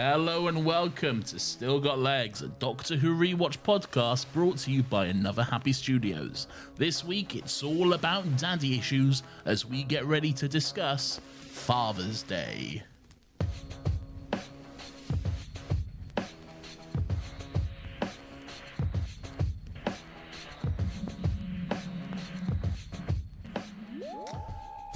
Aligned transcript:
Hello 0.00 0.46
and 0.46 0.64
welcome 0.64 1.24
to 1.24 1.40
Still 1.40 1.80
Got 1.80 1.98
Legs, 1.98 2.40
a 2.42 2.46
Doctor 2.46 2.94
Who 2.94 3.16
rewatch 3.16 3.58
podcast 3.64 4.26
brought 4.32 4.58
to 4.58 4.70
you 4.70 4.84
by 4.84 5.06
Another 5.06 5.42
Happy 5.42 5.72
Studios. 5.72 6.46
This 6.76 7.02
week 7.02 7.34
it's 7.34 7.64
all 7.64 7.94
about 7.94 8.36
daddy 8.36 8.78
issues 8.78 9.24
as 9.44 9.66
we 9.66 9.82
get 9.82 10.04
ready 10.04 10.32
to 10.34 10.46
discuss 10.46 11.20
Father's 11.40 12.22
Day. 12.22 12.84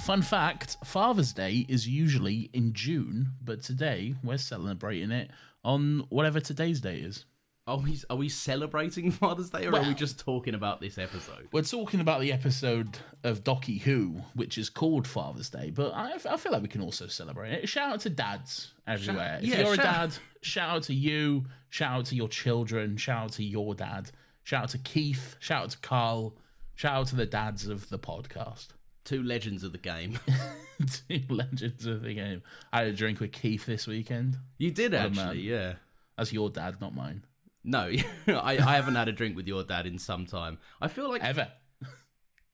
Fun 0.03 0.21
fact 0.21 0.75
Father's 0.83 1.31
Day 1.31 1.65
is 1.69 1.87
usually 1.87 2.49
in 2.51 2.73
June, 2.73 3.31
but 3.41 3.63
today 3.63 4.15
we're 4.21 4.37
celebrating 4.37 5.11
it 5.11 5.31
on 5.63 6.05
whatever 6.09 6.41
today's 6.41 6.81
day 6.81 6.97
is. 6.97 7.23
Are 7.67 7.77
we 7.77 7.97
are 8.09 8.17
we 8.17 8.27
celebrating 8.27 9.11
Father's 9.11 9.49
Day, 9.49 9.65
or 9.65 9.73
are 9.73 9.87
we 9.87 9.93
just 9.93 10.19
talking 10.19 10.55
about 10.55 10.81
this 10.81 10.97
episode? 10.97 11.47
We're 11.53 11.61
talking 11.61 12.01
about 12.01 12.19
the 12.19 12.33
episode 12.33 12.97
of 13.23 13.45
Docky 13.45 13.79
Who, 13.79 14.17
which 14.35 14.57
is 14.57 14.69
called 14.69 15.07
Father's 15.07 15.49
Day, 15.49 15.71
but 15.73 15.93
I, 15.93 16.15
I 16.29 16.35
feel 16.35 16.51
like 16.51 16.63
we 16.63 16.67
can 16.67 16.81
also 16.81 17.07
celebrate 17.07 17.53
it. 17.53 17.69
Shout 17.69 17.93
out 17.93 18.01
to 18.01 18.09
dads 18.09 18.73
everywhere. 18.85 19.39
if 19.41 19.47
yeah, 19.47 19.61
you're 19.61 19.75
a 19.75 19.77
dad, 19.77 20.11
shout 20.41 20.69
out 20.69 20.83
to 20.83 20.93
you, 20.93 21.45
shout 21.69 21.99
out 21.99 22.05
to 22.07 22.15
your 22.15 22.27
children, 22.27 22.97
shout 22.97 23.23
out 23.23 23.31
to 23.33 23.43
your 23.45 23.73
dad, 23.73 24.11
shout 24.43 24.63
out 24.63 24.69
to 24.71 24.79
Keith, 24.79 25.37
shout 25.39 25.63
out 25.63 25.69
to 25.69 25.77
Carl, 25.77 26.35
shout 26.75 26.93
out 26.93 27.07
to 27.07 27.15
the 27.15 27.25
dads 27.25 27.69
of 27.69 27.87
the 27.87 27.99
podcast. 27.99 28.67
Two 29.05 29.21
legends 29.23 29.63
of 29.63 29.71
the 29.73 29.77
game. 29.77 30.17
Two 31.07 31.21
legends 31.29 31.85
of 31.85 32.01
the 32.03 32.13
game. 32.13 32.41
I 32.71 32.79
had 32.79 32.87
a 32.87 32.93
drink 32.93 33.19
with 33.19 33.31
Keith 33.33 33.65
this 33.65 33.85
weekend. 33.87 34.37
You 34.57 34.71
did 34.71 34.93
actually, 34.93 35.41
yeah. 35.41 35.73
That's 36.17 36.31
your 36.31 36.49
dad, 36.49 36.79
not 36.79 36.95
mine. 36.95 37.25
No, 37.63 37.89
I, 38.27 38.57
I 38.57 38.75
haven't 38.75 38.95
had 38.95 39.07
a 39.07 39.11
drink 39.13 39.35
with 39.35 39.47
your 39.47 39.63
dad 39.63 39.85
in 39.87 39.97
some 39.99 40.25
time. 40.25 40.57
I 40.81 40.87
feel 40.87 41.09
like 41.09 41.23
Ever. 41.23 41.47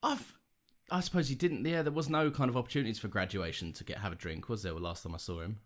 I've. 0.02 0.34
I 0.90 1.00
suppose 1.00 1.30
you 1.30 1.36
didn't. 1.36 1.64
Yeah, 1.64 1.82
there 1.82 1.92
was 1.92 2.08
no 2.08 2.30
kind 2.32 2.48
of 2.50 2.56
opportunities 2.56 2.98
for 2.98 3.06
graduation 3.08 3.72
to 3.74 3.84
get 3.84 3.98
have 3.98 4.12
a 4.12 4.16
drink, 4.16 4.48
was 4.48 4.62
there? 4.64 4.72
The 4.72 4.80
last 4.80 5.02
time 5.04 5.14
I 5.14 5.18
saw 5.18 5.40
him, 5.40 5.58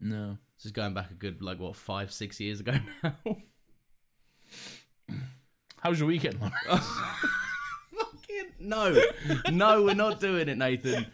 No. 0.00 0.38
this 0.56 0.66
is 0.66 0.72
going 0.72 0.94
back 0.94 1.10
a 1.10 1.14
good 1.14 1.42
like 1.42 1.58
what 1.58 1.74
five, 1.74 2.12
six 2.12 2.38
years 2.38 2.60
ago 2.60 2.74
now. 3.02 3.14
How 5.80 5.90
was 5.90 5.98
your 5.98 6.08
weekend? 6.08 6.38
Fucking 8.28 8.52
no, 8.60 9.00
no, 9.50 9.82
we're 9.84 9.94
not 9.94 10.20
doing 10.20 10.48
it, 10.48 10.58
Nathan. 10.58 11.06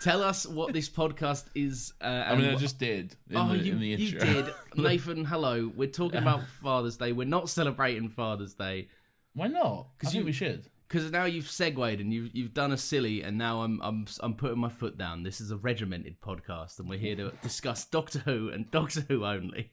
Tell 0.00 0.22
us 0.22 0.46
what 0.46 0.72
this 0.72 0.88
podcast 0.88 1.44
is. 1.54 1.92
Uh, 2.00 2.24
I 2.26 2.34
mean, 2.34 2.48
I 2.50 2.54
just 2.56 2.78
did 2.78 3.14
in, 3.30 3.36
Oh, 3.36 3.48
the, 3.48 3.58
you, 3.58 3.76
you 3.76 4.18
did. 4.18 4.46
Nathan, 4.76 5.24
hello. 5.24 5.70
We're 5.74 5.88
talking 5.90 6.18
about 6.18 6.42
Father's 6.62 6.96
Day. 6.96 7.12
We're 7.12 7.26
not 7.26 7.48
celebrating 7.48 8.08
Father's 8.08 8.54
Day 8.54 8.88
Why 9.34 9.48
not? 9.48 9.88
Because 9.98 10.12
think 10.12 10.22
you- 10.22 10.26
we 10.26 10.32
should. 10.32 10.68
because 10.88 11.10
now 11.10 11.24
you've 11.24 11.50
segued 11.50 12.00
and 12.00 12.12
you've 12.12 12.34
you've 12.34 12.54
done 12.54 12.72
a 12.72 12.78
silly, 12.78 13.22
and 13.22 13.36
now 13.38 13.62
I'm 13.62 13.80
I'm 13.82 14.06
I'm 14.20 14.34
putting 14.34 14.58
my 14.58 14.68
foot 14.70 14.96
down. 14.98 15.22
This 15.22 15.40
is 15.40 15.50
a 15.50 15.56
regimented 15.56 16.20
podcast, 16.20 16.78
and 16.78 16.88
we're 16.88 16.98
here 16.98 17.16
to 17.16 17.32
discuss 17.42 17.84
Doctor 17.84 18.20
Who 18.20 18.48
and 18.50 18.70
Doctor 18.70 19.04
Who 19.08 19.24
only. 19.24 19.72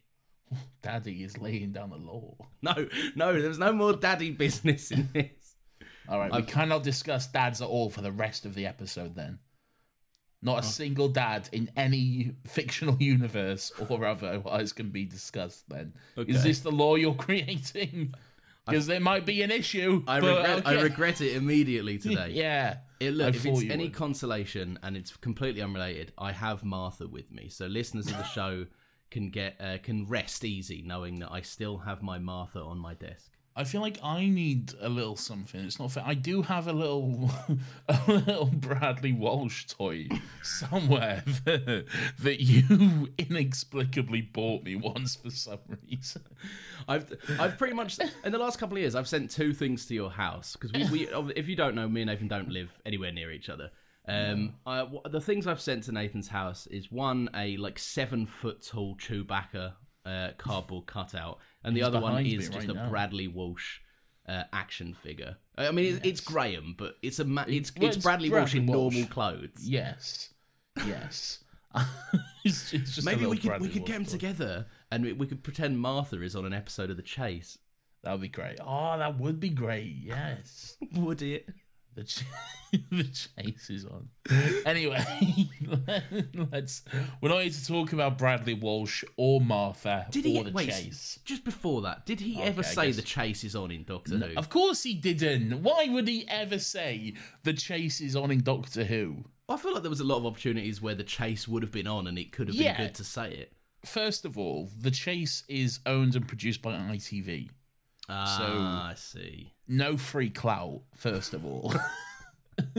Daddy 0.81 1.23
is 1.23 1.37
laying 1.37 1.71
down 1.71 1.91
the 1.91 1.97
law. 1.97 2.35
No, 2.61 2.87
no, 3.15 3.39
there's 3.39 3.59
no 3.59 3.71
more 3.71 3.93
daddy 3.93 4.31
business 4.31 4.89
in 4.91 5.07
this. 5.13 5.29
All 6.09 6.19
right, 6.19 6.31
we 6.31 6.39
I've- 6.39 6.51
cannot 6.51 6.83
discuss 6.83 7.27
dads 7.27 7.61
at 7.61 7.67
all 7.67 7.89
for 7.89 8.01
the 8.01 8.11
rest 8.11 8.45
of 8.45 8.55
the 8.55 8.65
episode. 8.65 9.15
Then, 9.15 9.39
not 10.41 10.59
a 10.59 10.63
single 10.67 11.09
dad 11.09 11.47
in 11.51 11.69
any 11.77 12.31
fictional 12.47 12.97
universe 12.99 13.71
or 13.89 14.05
otherwise 14.05 14.73
can 14.73 14.89
be 14.89 15.05
discussed. 15.05 15.69
Then, 15.69 15.93
Okay. 16.17 16.31
is 16.31 16.43
this 16.43 16.61
the 16.61 16.71
law 16.71 16.95
you're 16.95 17.13
creating? 17.27 18.13
Because 18.65 18.87
there 18.87 18.99
might 18.99 19.25
be 19.25 19.41
an 19.41 19.51
issue. 19.51 20.03
I 20.07 20.19
but 20.19 20.37
regret 20.37 20.67
I 20.67 20.81
regret 20.81 21.21
it 21.21 21.35
immediately 21.35 21.97
today. 22.07 22.31
Yeah. 22.33 22.77
It, 22.99 23.13
look, 23.13 23.33
if 23.35 23.45
it's 23.45 23.61
any 23.63 23.85
would. 23.85 23.93
consolation 23.93 24.77
and 24.83 24.97
it's 24.97 25.15
completely 25.15 25.61
unrelated, 25.61 26.11
I 26.17 26.33
have 26.33 26.63
Martha 26.65 27.07
with 27.07 27.31
me, 27.31 27.47
so 27.49 27.65
listeners 27.67 28.07
of 28.07 28.17
the 28.17 28.23
show 28.25 28.65
can 29.09 29.29
get 29.29 29.55
uh, 29.59 29.77
can 29.81 30.05
rest 30.07 30.43
easy 30.43 30.83
knowing 30.85 31.19
that 31.19 31.31
I 31.31 31.41
still 31.41 31.77
have 31.79 32.01
my 32.03 32.19
Martha 32.19 32.59
on 32.59 32.77
my 32.77 32.93
desk. 32.93 33.31
I 33.59 33.65
feel 33.65 33.81
like 33.81 33.99
I 34.01 34.25
need 34.25 34.73
a 34.79 34.87
little 34.87 35.17
something. 35.17 35.59
It's 35.59 35.79
not 35.79 35.91
fair. 35.91 36.03
I 36.05 36.13
do 36.13 36.41
have 36.41 36.69
a 36.69 36.71
little, 36.71 37.29
a 37.89 37.99
little 38.07 38.45
Bradley 38.45 39.11
Walsh 39.11 39.65
toy 39.65 40.07
somewhere 40.41 41.21
that, 41.43 42.37
you 42.39 43.09
inexplicably 43.17 44.21
bought 44.21 44.63
me 44.63 44.77
once 44.77 45.17
for 45.17 45.29
some 45.29 45.59
reason. 45.89 46.21
I've 46.87 47.11
I've 47.37 47.57
pretty 47.57 47.73
much 47.73 47.99
in 48.23 48.31
the 48.31 48.37
last 48.37 48.59
couple 48.59 48.77
of 48.77 48.81
years 48.81 48.95
I've 48.95 49.09
sent 49.09 49.29
two 49.29 49.51
things 49.53 49.85
to 49.87 49.93
your 49.93 50.09
house 50.09 50.55
because 50.55 50.71
we, 50.71 51.07
we 51.09 51.33
if 51.35 51.49
you 51.49 51.57
don't 51.57 51.75
know 51.75 51.89
me 51.89 52.03
and 52.03 52.09
Nathan 52.09 52.29
don't 52.29 52.49
live 52.49 52.79
anywhere 52.85 53.11
near 53.11 53.29
each 53.29 53.49
other. 53.49 53.71
Um, 54.07 54.53
the 55.11 55.19
things 55.19 55.47
I've 55.47 55.59
sent 55.59 55.83
to 55.83 55.91
Nathan's 55.91 56.29
house 56.29 56.65
is 56.67 56.89
one 56.89 57.29
a 57.35 57.57
like 57.57 57.77
seven 57.77 58.25
foot 58.25 58.65
tall 58.65 58.95
Chewbacca 58.95 59.73
uh, 60.05 60.29
cardboard 60.37 60.85
cutout, 60.85 61.39
and 61.63 61.75
the 61.75 61.81
He's 61.81 61.87
other 61.87 61.99
one 61.99 62.25
is 62.25 62.47
just 62.49 62.59
right 62.59 62.69
a 62.69 62.73
now. 62.73 62.89
Bradley 62.89 63.27
Walsh 63.27 63.79
uh, 64.27 64.43
action 64.53 64.93
figure. 64.93 65.37
I 65.57 65.71
mean, 65.71 65.95
it's, 65.95 66.05
it's 66.05 66.21
Graham, 66.21 66.75
but 66.77 66.95
it's 67.01 67.19
a 67.19 67.25
ma- 67.25 67.45
it's 67.47 67.75
well, 67.75 67.87
it's 67.87 67.97
it's 67.97 68.03
Bradley, 68.03 68.29
Walsh 68.29 68.55
in 68.55 68.65
Walsh. 68.65 68.93
normal 68.93 69.09
clothes. 69.09 69.49
Yes, 69.61 70.29
yes. 70.85 71.43
it's, 72.43 72.73
it's 72.73 72.95
just 72.95 73.05
Maybe 73.05 73.25
we 73.25 73.37
could 73.37 73.47
Bradley 73.47 73.67
we 73.67 73.73
could 73.73 73.85
get 73.85 73.93
them 73.93 74.03
Walsh 74.03 74.11
together 74.11 74.65
and 74.91 75.03
we, 75.03 75.13
we 75.13 75.27
could 75.27 75.43
pretend 75.43 75.79
Martha 75.79 76.21
is 76.21 76.35
on 76.35 76.45
an 76.45 76.53
episode 76.53 76.89
of 76.89 76.97
The 76.97 77.03
Chase. 77.03 77.57
That 78.03 78.13
would 78.13 78.21
be 78.21 78.29
great. 78.29 78.59
Oh, 78.61 78.97
that 78.97 79.19
would 79.19 79.39
be 79.39 79.49
great. 79.49 79.93
Yes. 80.01 80.77
Would 80.95 81.21
it? 81.21 81.49
The, 81.99 82.05
ch- 82.05 82.23
the 82.91 83.03
chase 83.03 83.69
is 83.69 83.85
on. 83.85 84.07
Anyway, 84.65 85.03
let's. 86.51 86.83
We're 87.21 87.29
not 87.29 87.41
here 87.41 87.51
to 87.51 87.65
talk 87.67 87.93
about 87.93 88.17
Bradley 88.17 88.53
Walsh 88.53 89.03
or 89.17 89.41
Martha 89.41 90.07
Did 90.11 90.25
or 90.25 90.29
he 90.29 90.43
the 90.43 90.51
wait? 90.51 90.69
chase. 90.69 91.19
Just 91.25 91.43
before 91.43 91.81
that, 91.81 92.05
did 92.05 92.19
he 92.21 92.35
Okay, 92.37 92.43
ever 92.43 92.63
say 92.63 92.91
the 92.91 93.01
chase 93.01 93.43
is 93.43 93.55
on 93.55 93.71
in 93.71 93.83
Doctor 93.83 94.17
Who? 94.17 94.35
Of 94.37 94.49
course 94.49 94.83
he 94.83 94.93
didn't. 94.93 95.61
Why 95.63 95.87
would 95.89 96.07
he 96.07 96.25
ever 96.29 96.59
say 96.59 97.15
the 97.43 97.53
chase 97.53 97.99
is 98.01 98.15
on 98.15 98.31
in 98.31 98.43
Doctor 98.43 98.83
Who? 98.85 99.25
I 99.49 99.57
feel 99.57 99.73
like 99.73 99.81
there 99.81 99.89
was 99.89 99.99
a 99.99 100.03
lot 100.05 100.17
of 100.17 100.25
opportunities 100.25 100.81
where 100.81 100.95
the 100.95 101.03
chase 101.03 101.47
would 101.47 101.63
have 101.63 101.71
been 101.71 101.87
on, 101.87 102.07
and 102.07 102.17
it 102.19 102.31
could 102.31 102.47
have 102.47 102.55
been 102.55 102.65
Yeah. 102.67 102.77
good 102.77 102.95
to 102.95 103.03
say 103.03 103.31
it. 103.33 103.53
First 103.85 104.25
of 104.25 104.37
all, 104.37 104.69
The 104.79 104.91
Chase 104.91 105.43
is 105.47 105.79
owned 105.85 106.15
and 106.15 106.27
produced 106.27 106.61
by 106.61 106.73
ITV. 106.73 107.49
Ah, 108.09 108.89
I 108.89 108.95
see. 108.95 109.53
No 109.67 109.97
free 109.97 110.29
clout, 110.29 110.81
first 110.95 111.33
of 111.33 111.45
all. 111.45 111.73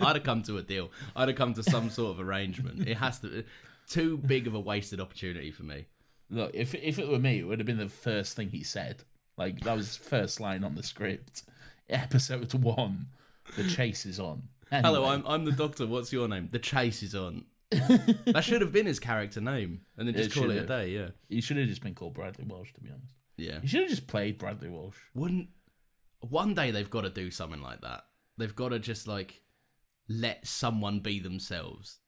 I'd 0.00 0.16
have 0.16 0.22
come 0.22 0.42
to 0.44 0.56
a 0.58 0.62
deal. 0.62 0.90
I'd 1.16 1.28
have 1.28 1.36
come 1.36 1.54
to 1.54 1.62
some 1.62 1.90
sort 1.90 2.12
of 2.18 2.26
arrangement. 2.26 2.88
It 2.88 2.96
has 2.96 3.18
to. 3.20 3.28
Be 3.28 3.44
too 3.88 4.18
big 4.18 4.46
of 4.46 4.54
a 4.54 4.60
wasted 4.60 5.00
opportunity 5.00 5.50
for 5.50 5.64
me. 5.64 5.86
Look, 6.30 6.52
if 6.54 6.74
if 6.74 6.98
it 6.98 7.08
were 7.08 7.18
me, 7.18 7.40
it 7.40 7.44
would 7.44 7.58
have 7.58 7.66
been 7.66 7.78
the 7.78 7.88
first 7.88 8.36
thing 8.36 8.50
he 8.50 8.62
said. 8.62 9.02
Like 9.36 9.60
that 9.60 9.76
was 9.76 9.96
first 9.96 10.40
line 10.40 10.62
on 10.64 10.74
the 10.74 10.82
script. 10.82 11.42
Episode 11.88 12.52
one, 12.54 13.06
the 13.56 13.64
chase 13.64 14.04
is 14.06 14.20
on. 14.20 14.42
Hello, 14.70 15.04
I'm 15.06 15.24
I'm 15.26 15.44
the 15.44 15.52
doctor. 15.52 15.86
What's 15.86 16.12
your 16.12 16.28
name? 16.28 16.48
The 16.52 16.58
chase 16.58 17.02
is 17.02 17.14
on. 17.14 17.44
that 17.70 18.42
should 18.42 18.60
have 18.60 18.72
been 18.72 18.86
his 18.86 19.00
character 19.00 19.40
name, 19.40 19.80
and 19.96 20.06
then 20.06 20.14
just 20.14 20.30
It 20.36 20.38
call 20.40 20.50
it 20.50 20.56
a 20.56 20.58
have. 20.60 20.68
day. 20.68 20.90
Yeah, 20.90 21.08
He 21.28 21.40
should 21.40 21.56
have 21.56 21.66
just 21.68 21.82
been 21.82 21.94
called 21.94 22.14
Bradley 22.14 22.44
Walsh, 22.46 22.72
to 22.74 22.80
be 22.80 22.88
honest. 22.90 23.14
Yeah. 23.38 23.60
He 23.60 23.68
should 23.68 23.82
have 23.82 23.90
just 23.90 24.06
played 24.06 24.38
Bradley 24.38 24.68
Walsh. 24.68 24.96
Wouldn't 25.14 25.48
one 26.20 26.54
day 26.54 26.70
they've 26.70 26.90
got 26.90 27.02
to 27.02 27.10
do 27.10 27.30
something 27.30 27.62
like 27.62 27.80
that? 27.80 28.04
They've 28.36 28.54
got 28.54 28.70
to 28.70 28.78
just 28.78 29.06
like 29.08 29.42
let 30.08 30.46
someone 30.46 31.00
be 31.00 31.20
themselves. 31.20 31.98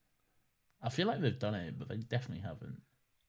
I 0.82 0.88
feel 0.88 1.06
like 1.06 1.20
they've 1.20 1.38
done 1.38 1.54
it, 1.54 1.78
but 1.78 1.88
they 1.88 1.96
definitely 1.96 2.42
haven't. 2.42 2.80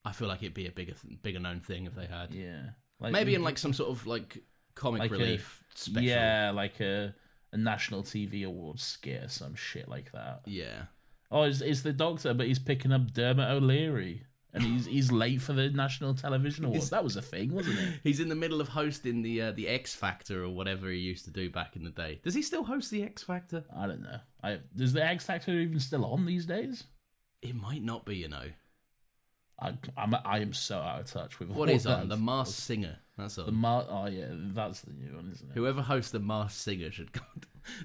I 0.04 0.12
feel 0.12 0.28
like 0.28 0.42
it'd 0.42 0.54
be 0.54 0.66
a 0.66 0.72
bigger 0.72 0.94
bigger 1.22 1.38
known 1.38 1.60
thing 1.60 1.86
if 1.86 1.94
they 1.94 2.06
had. 2.06 2.34
Yeah, 2.34 2.70
like, 2.98 3.12
Maybe 3.12 3.34
in 3.34 3.42
like 3.42 3.58
some 3.58 3.72
sort 3.72 3.90
of 3.90 4.06
like 4.06 4.42
comic 4.74 5.00
like 5.00 5.10
relief 5.10 5.62
a, 5.74 5.78
special. 5.78 6.02
Yeah, 6.02 6.50
like 6.54 6.80
a 6.80 7.14
a 7.52 7.56
national 7.56 8.02
TV 8.02 8.44
awards 8.46 8.82
skit 8.82 9.22
or 9.22 9.28
some 9.28 9.54
shit 9.54 9.88
like 9.88 10.10
that. 10.12 10.42
yeah. 10.46 10.84
Oh, 11.30 11.44
it's, 11.44 11.62
it's 11.62 11.80
the 11.80 11.94
Doctor, 11.94 12.34
but 12.34 12.46
he's 12.46 12.58
picking 12.58 12.92
up 12.92 13.10
Dermot 13.14 13.50
O'Leary, 13.50 14.26
and 14.54 14.62
he's 14.62 14.86
he's 14.86 15.10
late 15.10 15.40
for 15.40 15.52
the 15.52 15.70
national 15.70 16.14
television 16.14 16.64
awards. 16.64 16.90
That 16.90 17.04
was 17.04 17.16
a 17.16 17.22
thing, 17.22 17.54
wasn't 17.54 17.78
it? 17.78 17.88
He's 18.04 18.20
in 18.20 18.28
the 18.28 18.34
middle 18.34 18.60
of 18.60 18.68
hosting 18.68 19.22
the 19.22 19.42
uh, 19.42 19.52
the 19.52 19.68
X 19.68 19.94
Factor 19.94 20.44
or 20.44 20.50
whatever 20.50 20.90
he 20.90 20.98
used 20.98 21.24
to 21.24 21.30
do 21.30 21.48
back 21.48 21.76
in 21.76 21.84
the 21.84 21.90
day. 21.90 22.20
Does 22.22 22.34
he 22.34 22.42
still 22.42 22.64
host 22.64 22.90
the 22.90 23.02
X 23.02 23.22
Factor? 23.22 23.64
I 23.74 23.86
don't 23.86 24.02
know. 24.02 24.18
I 24.42 24.58
is 24.78 24.92
the 24.92 25.04
X 25.04 25.24
Factor 25.24 25.52
even 25.52 25.80
still 25.80 26.04
on 26.04 26.26
these 26.26 26.44
days? 26.44 26.84
It 27.40 27.54
might 27.54 27.82
not 27.82 28.04
be, 28.04 28.16
you 28.16 28.28
know. 28.28 28.44
I 29.62 29.72
I'm 29.96 30.14
I 30.24 30.38
am 30.40 30.52
so 30.52 30.78
out 30.78 31.00
of 31.00 31.06
touch 31.06 31.38
with 31.38 31.48
What 31.50 31.68
all 31.68 31.74
is 31.74 31.86
on 31.86 32.00
that. 32.00 32.08
the 32.08 32.16
Masked 32.20 32.58
Singer? 32.58 32.98
That's 33.16 33.38
on. 33.38 33.46
The 33.46 33.52
Mar- 33.52 33.86
oh 33.88 34.06
yeah, 34.06 34.26
that's 34.30 34.80
the 34.80 34.92
new 34.92 35.14
one, 35.14 35.30
isn't 35.32 35.50
it? 35.50 35.54
Whoever 35.54 35.80
hosts 35.82 36.10
the 36.10 36.18
Masked 36.20 36.58
Singer 36.60 36.90
should 36.90 37.12
go. 37.12 37.20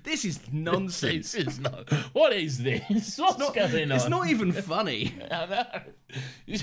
This 0.03 0.25
is 0.25 0.39
nonsense. 0.51 1.33
This 1.33 1.47
is 1.49 1.59
not. 1.59 1.87
What 2.13 2.33
is 2.33 2.57
this? 2.57 3.15
What's 3.19 3.51
going 3.51 3.91
on? 3.91 3.95
It's 3.95 4.09
not 4.09 4.27
even 4.27 4.51
funny. 4.73 5.13
I 5.29 5.45
know. 5.45 6.57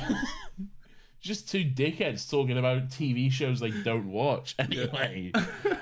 Just 1.20 1.48
two 1.48 1.64
dickheads 1.64 2.28
talking 2.28 2.58
about 2.58 2.88
TV 2.88 3.30
shows 3.32 3.60
they 3.60 3.70
don't 3.70 4.10
watch. 4.12 4.54
Anyway, 4.58 5.32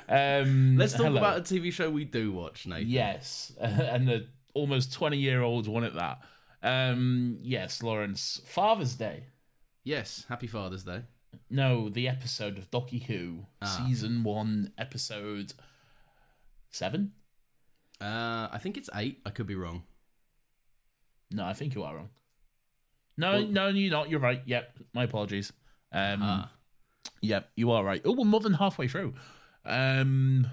um, 0.09 0.77
Let's 0.77 0.93
talk 0.93 1.07
hello. 1.07 1.17
about 1.17 1.39
a 1.39 1.41
TV 1.41 1.73
show 1.73 1.91
we 1.91 2.05
do 2.05 2.31
watch, 2.33 2.67
Nathan. 2.67 2.89
Yes, 2.89 3.51
and 3.59 4.07
the 4.07 4.27
almost 4.55 4.93
twenty-year-old 4.93 5.67
one 5.67 5.83
at 5.85 5.95
that. 5.95 6.21
Um, 6.63 7.39
yes, 7.43 7.83
Laurence. 7.83 8.41
Father's 8.47 8.95
Day. 8.95 9.25
Yes, 9.85 10.25
Happy 10.29 10.47
Father's 10.47 10.85
Day. 10.85 11.03
No, 11.51 11.89
the 11.89 12.09
episode 12.09 12.59
of 12.59 12.71
Docky 12.71 13.03
Who, 13.05 13.47
Ah. 13.61 13.67
season 13.87 14.23
one, 14.23 14.73
episode 14.79 15.53
seven. 16.71 17.13
Uh, 18.01 18.49
I 18.53 18.59
think 18.61 18.77
it's 18.77 18.91
eight. 18.95 19.21
I 19.25 19.31
could 19.31 19.47
be 19.47 19.55
wrong. 19.55 19.83
No, 21.31 21.45
I 21.45 21.53
think 21.55 21.75
you 21.75 21.83
are 21.83 21.97
wrong. 21.97 22.11
No, 23.17 23.43
no, 23.45 23.69
you're 23.69 23.91
not. 23.91 24.11
You're 24.11 24.21
right. 24.21 24.43
Yep, 24.45 24.79
my 24.95 25.05
apologies. 25.05 25.53
Um, 25.93 26.21
Ah. 26.23 26.51
Yep, 27.23 27.51
you 27.57 27.71
are 27.71 27.85
right. 27.85 28.03
Oh, 28.05 28.13
we're 28.13 28.25
more 28.25 28.41
than 28.41 28.55
halfway 28.55 28.89
through. 28.89 29.15
Um, 29.65 30.47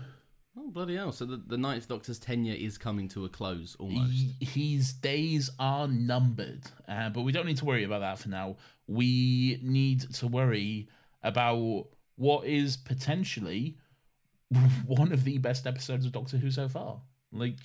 Oh 0.58 0.70
bloody 0.72 0.96
hell! 0.96 1.12
So 1.12 1.26
the, 1.26 1.38
the 1.38 1.58
Ninth 1.58 1.88
Doctor's 1.88 2.20
tenure 2.20 2.56
is 2.56 2.78
coming 2.78 3.08
to 3.10 3.26
a 3.26 3.30
close 3.30 3.76
almost. 3.80 4.12
he- 4.12 4.36
his 4.74 4.94
days 4.94 5.50
are 5.60 5.88
numbered, 5.88 6.62
uh, 6.88 7.10
but 7.10 7.22
we 7.22 7.32
don't 7.32 7.46
need 7.46 7.58
to 7.58 7.66
worry 7.66 7.84
about 7.84 8.00
that 8.00 8.20
for 8.20 8.30
now. 8.30 8.58
We 8.88 9.60
need 9.62 10.02
to 10.16 10.28
worry 10.28 10.90
about 11.24 11.88
what 12.16 12.46
is 12.46 12.76
potentially 12.78 13.78
one 14.86 15.12
of 15.12 15.24
the 15.24 15.38
best 15.38 15.68
episodes 15.68 16.06
of 16.06 16.12
Doctor 16.12 16.38
Who 16.38 16.52
so 16.52 16.68
far. 16.68 17.00
Like 17.32 17.58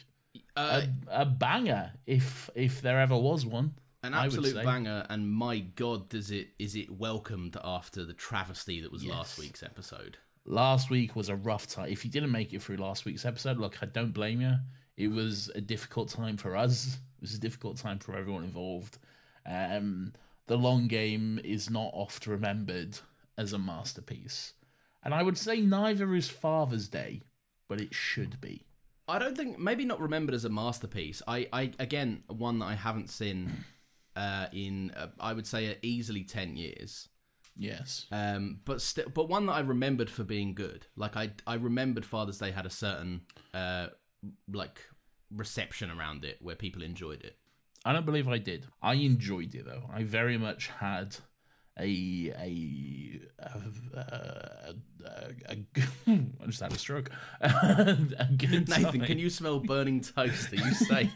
Uh, 0.57 0.83
a, 1.11 1.23
a 1.23 1.25
banger, 1.25 1.93
if 2.07 2.51
if 2.55 2.81
there 2.83 3.01
ever 3.01 3.17
was 3.17 3.45
one. 3.47 3.75
an 4.03 4.13
absolute 4.15 4.63
banger, 4.63 5.07
and 5.09 5.29
my 5.33 5.59
god, 5.61 6.11
does 6.11 6.31
it 6.31 6.49
is 6.59 6.77
it 6.77 6.91
welcomed 6.91 7.57
after 7.65 8.05
the 8.05 8.13
travesty 8.13 8.81
that 8.83 8.93
was 8.93 9.03
Yes. 9.03 9.13
last 9.15 9.39
week's 9.39 9.63
episode? 9.63 10.19
Last 10.45 10.91
week 10.91 11.17
was 11.17 11.29
a 11.29 11.37
rough 11.37 11.67
time. 11.67 11.89
If 11.89 12.05
you 12.05 12.11
didn't 12.11 12.31
make 12.33 12.53
it 12.53 12.63
through 12.63 12.77
last 12.77 13.05
week's 13.05 13.25
episode, 13.25 13.59
look, 13.59 13.83
I 13.83 13.87
don't 13.87 14.13
blame 14.13 14.41
you. 14.41 14.55
It 14.97 15.09
was 15.09 15.51
a 15.55 15.61
difficult 15.61 16.09
time 16.09 16.37
for 16.37 16.57
us. 16.57 16.99
It 17.19 17.21
was 17.21 17.35
a 17.35 17.41
difficult 17.41 17.77
time 17.77 17.99
for 17.99 18.17
everyone 18.17 18.45
involved. 18.45 18.99
Um, 19.47 20.13
the 20.47 20.57
long 20.57 20.89
game 20.89 21.41
is 21.43 21.71
not 21.71 21.91
oft 21.93 22.27
remembered 22.27 22.99
as 23.37 23.53
a 23.53 23.59
masterpiece, 23.59 24.53
and 25.03 25.13
I 25.15 25.23
would 25.23 25.39
say 25.39 25.61
neither 25.61 26.15
is 26.15 26.29
Father's 26.29 26.89
Day, 26.89 27.23
but 27.69 27.81
it 27.81 27.95
should 27.95 28.41
be. 28.41 28.65
I 29.09 29.19
don't 29.19 29.37
think 29.37 29.59
maybe 29.59 29.85
not 29.85 30.01
remembered 30.01 30.35
as 30.35 30.45
a 30.45 30.51
masterpiece. 30.51 31.23
I, 31.27 31.49
I 31.53 31.73
again 31.79 32.23
one 32.29 32.59
that 32.61 32.67
I 32.67 32.75
haven't 32.75 33.11
seen 33.11 33.53
uh, 34.17 34.47
in 34.53 34.93
uh, 34.97 35.09
I 35.19 35.33
would 35.33 35.47
say 35.47 35.71
uh, 35.71 35.75
easily 35.83 36.25
ten 36.25 36.57
years. 36.57 37.09
Yes. 37.57 38.07
Um, 38.11 38.61
but 38.65 38.81
still, 38.81 39.09
but 39.15 39.29
one 39.29 39.47
that 39.47 39.53
I 39.53 39.61
remembered 39.61 40.11
for 40.11 40.25
being 40.25 40.55
good. 40.55 40.87
Like 40.97 41.17
I, 41.17 41.31
I 41.47 41.55
remembered 41.55 42.05
Father's 42.05 42.39
Day 42.39 42.51
had 42.51 42.67
a 42.67 42.71
certain 42.71 43.23
uh, 43.53 43.89
like 44.53 44.81
reception 45.31 45.91
around 45.91 46.25
it 46.25 46.39
where 46.41 46.57
people 46.57 46.83
enjoyed 46.83 47.23
it. 47.23 47.37
I 47.85 47.93
don't 47.93 48.07
believe 48.07 48.29
I 48.29 48.39
did. 48.39 48.67
I 48.83 48.95
enjoyed 48.95 49.55
it 49.55 49.67
though. 49.67 49.85
I 49.93 50.05
very 50.05 50.39
much 50.39 50.69
had 50.69 51.17
a 51.79 52.33
a 52.39 53.21
a, 53.39 53.61
a, 53.95 54.75
a, 55.05 55.25
a 55.51 55.57
I 56.43 56.47
just 56.47 56.61
had 56.61 56.73
a 56.73 56.79
stroke. 56.79 57.11
a 57.41 58.29
good 58.37 58.69
Nathan, 58.69 59.01
time. 59.01 59.07
can 59.07 59.19
you 59.19 59.29
smell 59.29 59.61
burning 59.61 60.01
toast? 60.01 60.53
Are 60.53 60.57
you 60.57 60.75
safe? 60.75 61.15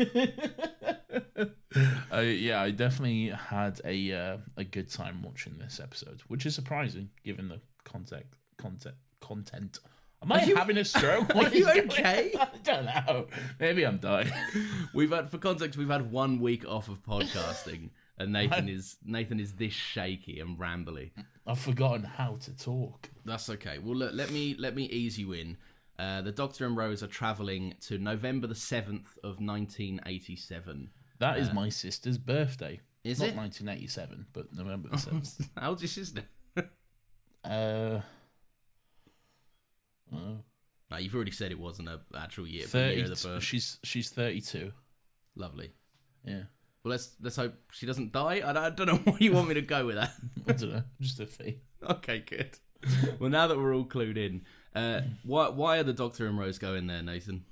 Uh, 2.13 2.21
yeah, 2.21 2.61
I 2.61 2.71
definitely 2.71 3.29
had 3.29 3.81
a 3.85 4.13
uh, 4.13 4.37
a 4.57 4.58
good 4.71 4.91
time 4.91 5.23
watching 5.23 5.59
this 5.59 5.81
episode, 5.81 6.23
which 6.29 6.47
is 6.47 6.55
surprising 6.55 7.11
given 7.25 7.49
the 7.49 7.61
content 7.85 8.27
content 8.57 8.97
content. 9.21 9.79
Am 10.23 10.33
I 10.33 10.41
having 10.41 10.79
a 10.79 10.85
stroke? 10.85 11.35
Are 11.37 11.49
you 11.49 11.69
okay? 11.69 12.33
I 12.39 12.49
don't 12.65 12.87
know. 12.87 13.27
Maybe 13.61 13.85
I'm 13.85 13.99
dying. 13.99 14.31
we've 14.95 15.13
had 15.13 15.31
for 15.31 15.39
context, 15.39 15.79
we've 15.79 15.89
had 15.89 16.11
one 16.11 16.41
week 16.41 16.67
off 16.69 16.89
of 16.89 17.03
podcasting, 17.05 17.91
and 18.19 18.33
Nathan 18.33 18.69
is 18.69 18.97
Nathan 19.05 19.39
is 19.39 19.55
this 19.55 19.73
shaky 19.73 20.41
and 20.41 20.59
rambly. 20.59 21.13
I've 21.47 21.61
forgotten 21.61 22.05
how 22.05 22.37
to 22.43 22.57
talk. 22.57 23.11
That's 23.25 23.49
okay. 23.51 23.79
Well, 23.79 23.97
look, 23.97 24.13
let 24.13 24.31
me 24.31 24.57
let 24.59 24.75
me 24.75 24.85
ease 24.85 25.19
you 25.19 25.33
in. 25.33 25.57
Uh, 25.99 26.23
the 26.23 26.33
Doctor 26.33 26.65
and 26.67 26.77
Rose 26.77 27.03
are 27.03 27.09
travelling 27.09 27.75
to 27.83 27.99
November 27.99 28.47
the 28.47 28.55
seventh 28.55 29.19
of 29.23 29.41
nineteen 29.41 30.01
eighty 30.07 30.37
seven. 30.37 30.91
That 31.21 31.39
is 31.39 31.53
my 31.53 31.69
sister's 31.69 32.17
birthday. 32.17 32.81
Is 33.05 33.21
Not 33.21 33.29
it? 33.31 33.37
1987, 33.37 34.27
but 34.33 34.53
November 34.55 34.89
the 34.91 34.97
7th. 34.97 35.49
How 35.59 35.71
old's 35.71 35.83
your 35.83 35.89
sister? 35.89 36.23
uh, 37.45 38.01
oh, 40.13 40.39
No, 40.91 40.97
you've 40.99 41.15
already 41.15 41.31
said 41.31 41.51
it 41.53 41.59
wasn't 41.59 41.89
a 41.89 42.01
actual 42.17 42.47
year. 42.47 42.67
but 42.71 42.79
year 42.79 43.07
30, 43.07 43.13
of 43.13 43.21
the 43.23 43.29
birth. 43.29 43.43
she's 43.43 43.79
she's 43.85 44.11
32. 44.11 44.73
Lovely. 45.37 45.73
Yeah. 46.25 46.43
Well, 46.85 46.91
let's 46.93 47.13
let's 47.21 47.37
hope 47.37 47.55
she 47.73 47.87
doesn't 47.87 48.13
die. 48.13 48.43
I 48.45 48.53
don't, 48.53 48.57
I 48.59 48.71
don't 48.71 48.87
know 48.87 48.97
where 49.13 49.19
you 49.23 49.33
want 49.33 49.49
me 49.49 49.55
to 49.55 49.63
go 49.63 49.87
with 49.87 49.97
that. 49.97 50.13
I 50.49 50.53
don't 50.53 50.73
know. 50.73 50.83
Just 51.01 51.21
a 51.21 51.27
fee. 51.27 51.61
okay, 51.89 52.19
good. 52.21 52.59
well, 53.19 53.31
now 53.31 53.47
that 53.47 53.59
we're 53.59 53.75
all 53.75 53.85
clued 53.85 54.17
in, 54.17 54.43
uh, 54.75 55.01
why 55.25 55.49
why 55.49 55.79
are 55.79 55.83
the 55.83 55.93
Doctor 55.93 56.27
and 56.27 56.39
Rose 56.39 56.59
going 56.59 56.87
there, 56.87 57.03
Nathan? 57.03 57.45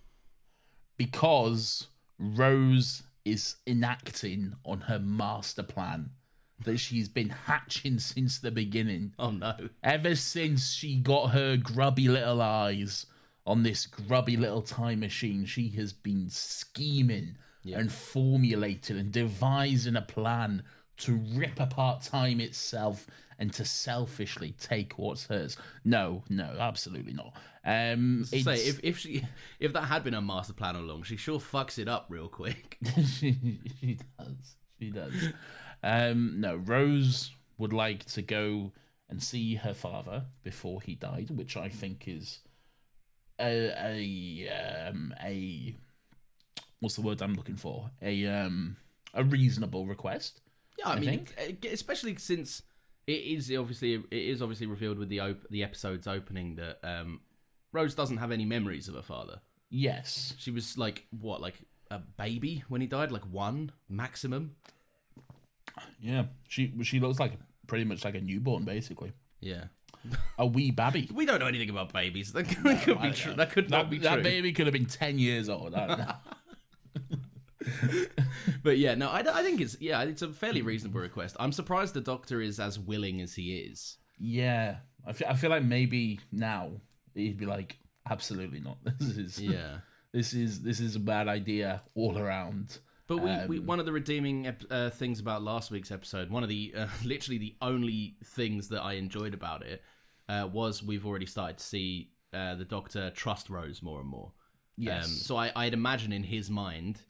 because 0.99 1.89
Rose 2.19 3.03
is 3.27 3.57
enacting 3.67 4.55
on 4.65 4.81
her 4.83 5.01
master 5.01 5.65
plan 5.65 6.09
that 6.65 6.79
she's 6.79 7.09
been 7.09 7.29
hatching 7.29 7.99
since 7.99 8.39
the 8.39 8.51
beginning. 8.51 9.13
Oh 9.19 9.33
no. 9.33 9.55
Ever 9.83 10.15
since 10.15 10.73
she 10.73 10.97
got 10.97 11.29
her 11.33 11.57
grubby 11.57 12.09
little 12.09 12.41
eyes 12.41 13.05
on 13.45 13.63
this 13.63 13.85
grubby 13.85 14.37
little 14.37 14.63
time 14.63 15.01
machine, 15.01 15.45
she 15.45 15.69
has 15.71 15.93
been 15.93 16.31
scheming 16.31 17.37
and 17.65 17.91
formulating 17.91 18.97
and 18.97 19.11
devising 19.11 19.97
a 19.97 20.03
plan 20.03 20.63
to 20.99 21.21
rip 21.35 21.59
apart 21.59 22.03
time 22.03 22.41
itself 22.41 23.09
and 23.39 23.53
to 23.53 23.65
selfishly 23.65 24.55
take 24.59 24.99
what's 24.99 25.27
hers. 25.27 25.57
No, 25.85 26.25
no, 26.29 26.57
absolutely 26.59 27.13
not. 27.13 27.35
Um, 27.65 28.25
Say 28.25 28.41
if 28.41 28.81
if 28.83 28.99
she 28.99 29.25
if 29.59 29.73
that 29.73 29.83
had 29.83 30.05
been 30.05 30.15
her 30.15 30.21
master 30.21 30.53
plan 30.53 30.77
all 30.77 30.83
along, 30.83 31.03
she 31.03 31.17
sure 31.17 31.39
fucks 31.39 31.79
it 31.79 31.89
up 31.89 32.07
real 32.09 32.29
quick. 32.29 32.79
she, 33.07 33.59
she 33.81 33.99
does. 34.19 34.57
She 34.79 34.91
does. 34.91 35.13
Um, 35.83 36.41
no, 36.41 36.57
Rose 36.57 37.33
would 37.59 37.73
like 37.73 38.05
to 38.07 38.23
go 38.23 38.73
and 39.09 39.23
see 39.23 39.55
her 39.55 39.75
father 39.75 40.25
before 40.43 40.81
he 40.81 40.95
died, 40.95 41.31
which 41.31 41.57
I 41.57 41.69
think 41.69 42.05
is 42.07 42.41
a 43.41 43.73
a 43.79 44.89
um, 44.89 45.15
a 45.23 45.75
what's 46.81 46.97
the 46.97 47.03
word 47.03 47.23
I'm 47.23 47.35
looking 47.35 47.57
for? 47.57 47.91
A 48.03 48.27
um 48.27 48.77
a 49.15 49.25
reasonable 49.25 49.87
request. 49.87 50.41
Yeah, 50.79 50.91
I, 50.91 50.93
I 50.93 51.01
mean, 51.01 51.27
uh, 51.39 51.69
especially 51.73 52.17
since 52.17 52.63
it 53.07 53.13
is 53.13 53.53
obviously 53.57 53.95
it 53.95 54.05
is 54.11 54.43
obviously 54.43 54.67
revealed 54.67 54.99
with 54.99 55.09
the 55.09 55.21
op- 55.21 55.49
the 55.51 55.63
episode's 55.63 56.07
opening 56.07 56.57
that 56.57 56.79
um, 56.83 57.21
Rose 57.73 57.95
doesn't 57.95 58.17
have 58.19 58.33
any 58.33 58.45
memories 58.45 58.89
of 58.89 58.95
her 58.95 59.03
father. 59.03 59.41
Yes. 59.71 60.35
She 60.39 60.51
was 60.51 60.77
like 60.79 61.07
what, 61.11 61.41
like 61.41 61.55
a 61.91 61.99
baby 61.99 62.65
when 62.69 62.81
he 62.81 62.87
died, 62.87 63.11
like 63.13 63.25
one 63.25 63.73
maximum. 63.89 64.57
Yeah. 66.01 66.25
She 66.49 66.73
she 66.83 67.01
looks 67.01 67.19
like 67.21 67.33
pretty 67.67 67.85
much 67.85 68.05
like 68.05 68.15
a 68.15 68.21
newborn, 68.21 68.65
basically. 68.65 69.13
Yeah, 69.41 69.65
A 70.39 70.47
wee 70.47 70.71
baby. 70.71 71.09
we 71.15 71.27
don't 71.27 71.41
know 71.41 71.47
anything 71.47 71.69
about 71.71 71.93
babies. 71.93 72.33
That, 72.33 72.45
could- 72.45 72.65
that 72.65 72.83
could 72.85 73.03
be 73.03 73.11
true. 73.13 73.35
That 73.35 73.51
could 73.53 73.69
not 73.71 73.85
That, 73.85 73.91
be 73.91 73.99
that 73.99 74.23
baby 74.23 74.53
could 74.53 74.67
have 74.67 74.73
been 74.73 74.87
ten 74.87 75.19
years 75.19 75.49
old. 75.49 75.75
I 77.83 77.87
don't 77.87 78.19
know. 78.19 78.25
But 78.63 78.79
yeah, 78.79 78.95
no, 78.95 79.09
I, 79.09 79.21
I 79.21 79.43
think 79.43 79.61
it's 79.61 79.77
yeah, 79.81 80.03
it's 80.03 80.23
a 80.23 80.29
fairly 80.33 80.63
reasonable 80.63 81.01
request. 81.01 81.37
I'm 81.39 81.53
surprised 81.53 81.95
the 81.95 82.01
Doctor 82.01 82.41
is 82.41 82.59
as 82.61 82.79
willing 82.79 83.21
as 83.21 83.35
he 83.35 83.57
is. 83.59 83.99
Yeah, 84.19 84.77
I 85.07 85.13
feel, 85.13 85.29
I 85.29 85.35
feel 85.35 85.51
like 85.51 85.63
maybe 85.65 86.21
now 86.33 86.73
he'd 87.15 87.37
be 87.39 87.47
like, 87.47 87.79
absolutely 88.09 88.61
not. 88.61 88.79
This 88.99 89.17
is 89.19 89.39
Yeah. 89.41 89.79
this 90.13 90.33
is 90.35 90.63
this 90.63 90.81
is 90.81 90.97
a 90.97 91.01
bad 91.01 91.29
idea 91.29 91.83
all 91.95 92.19
around. 92.19 92.79
But 93.09 93.19
we, 93.19 93.31
we 93.49 93.59
Um, 93.59 93.67
one 93.67 93.79
of 93.81 93.87
the 93.87 93.93
redeeming 93.93 94.47
ep- 94.49 94.65
uh, 94.71 94.91
things 94.91 95.21
about 95.21 95.43
last 95.43 95.71
week's 95.71 95.93
episode, 95.93 96.29
one 96.31 96.43
of 96.43 96.49
the 96.49 96.73
uh, 96.77 96.87
literally 97.05 97.39
the 97.39 97.55
only 97.63 98.17
things 98.25 98.69
that 98.69 98.83
I 98.83 98.95
enjoyed 98.95 99.35
about 99.35 99.63
it 99.65 99.83
uh, 100.29 100.49
was 100.53 100.83
we've 100.83 101.07
already 101.07 101.27
started 101.27 101.59
to 101.59 101.65
see 101.65 102.11
uh, 102.33 102.55
the 102.57 102.65
Doctor 102.65 103.11
trust 103.11 103.49
Rose 103.49 103.83
more 103.83 104.01
and 104.01 104.09
more. 104.09 104.33
Yes. 104.77 105.05
Um, 105.07 105.11
so 105.13 105.37
I, 105.37 105.53
I'd 105.55 105.73
imagine 105.75 106.13
in 106.13 106.25
his 106.25 106.51
mind, 106.51 107.01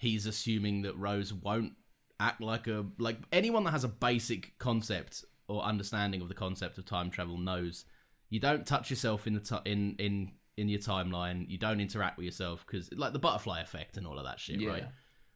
he's 0.00 0.24
assuming 0.26 0.82
that 0.82 0.96
Rose 0.96 1.32
won't 1.32 1.74
act 2.18 2.40
like 2.40 2.66
a 2.66 2.84
like 2.98 3.18
anyone 3.32 3.64
that 3.64 3.70
has 3.70 3.84
a 3.84 3.88
basic 3.88 4.58
concept 4.58 5.24
or 5.46 5.62
understanding 5.62 6.20
of 6.20 6.28
the 6.28 6.34
concept 6.34 6.78
of 6.78 6.84
time 6.84 7.10
travel 7.10 7.36
knows 7.38 7.84
you 8.30 8.40
don't 8.40 8.66
touch 8.66 8.88
yourself 8.90 9.26
in 9.26 9.34
the 9.34 9.40
ti 9.40 9.56
in 9.66 9.94
in 9.98 10.32
in 10.56 10.68
your 10.68 10.80
timeline. 10.80 11.48
You 11.48 11.58
don't 11.58 11.80
interact 11.80 12.16
with 12.16 12.24
yourself 12.24 12.64
because 12.66 12.90
like 12.92 13.12
the 13.12 13.18
butterfly 13.18 13.60
effect 13.60 13.96
and 13.96 14.06
all 14.06 14.18
of 14.18 14.24
that 14.24 14.40
shit, 14.40 14.60
Yeah. 14.60 14.68
right? 14.70 14.86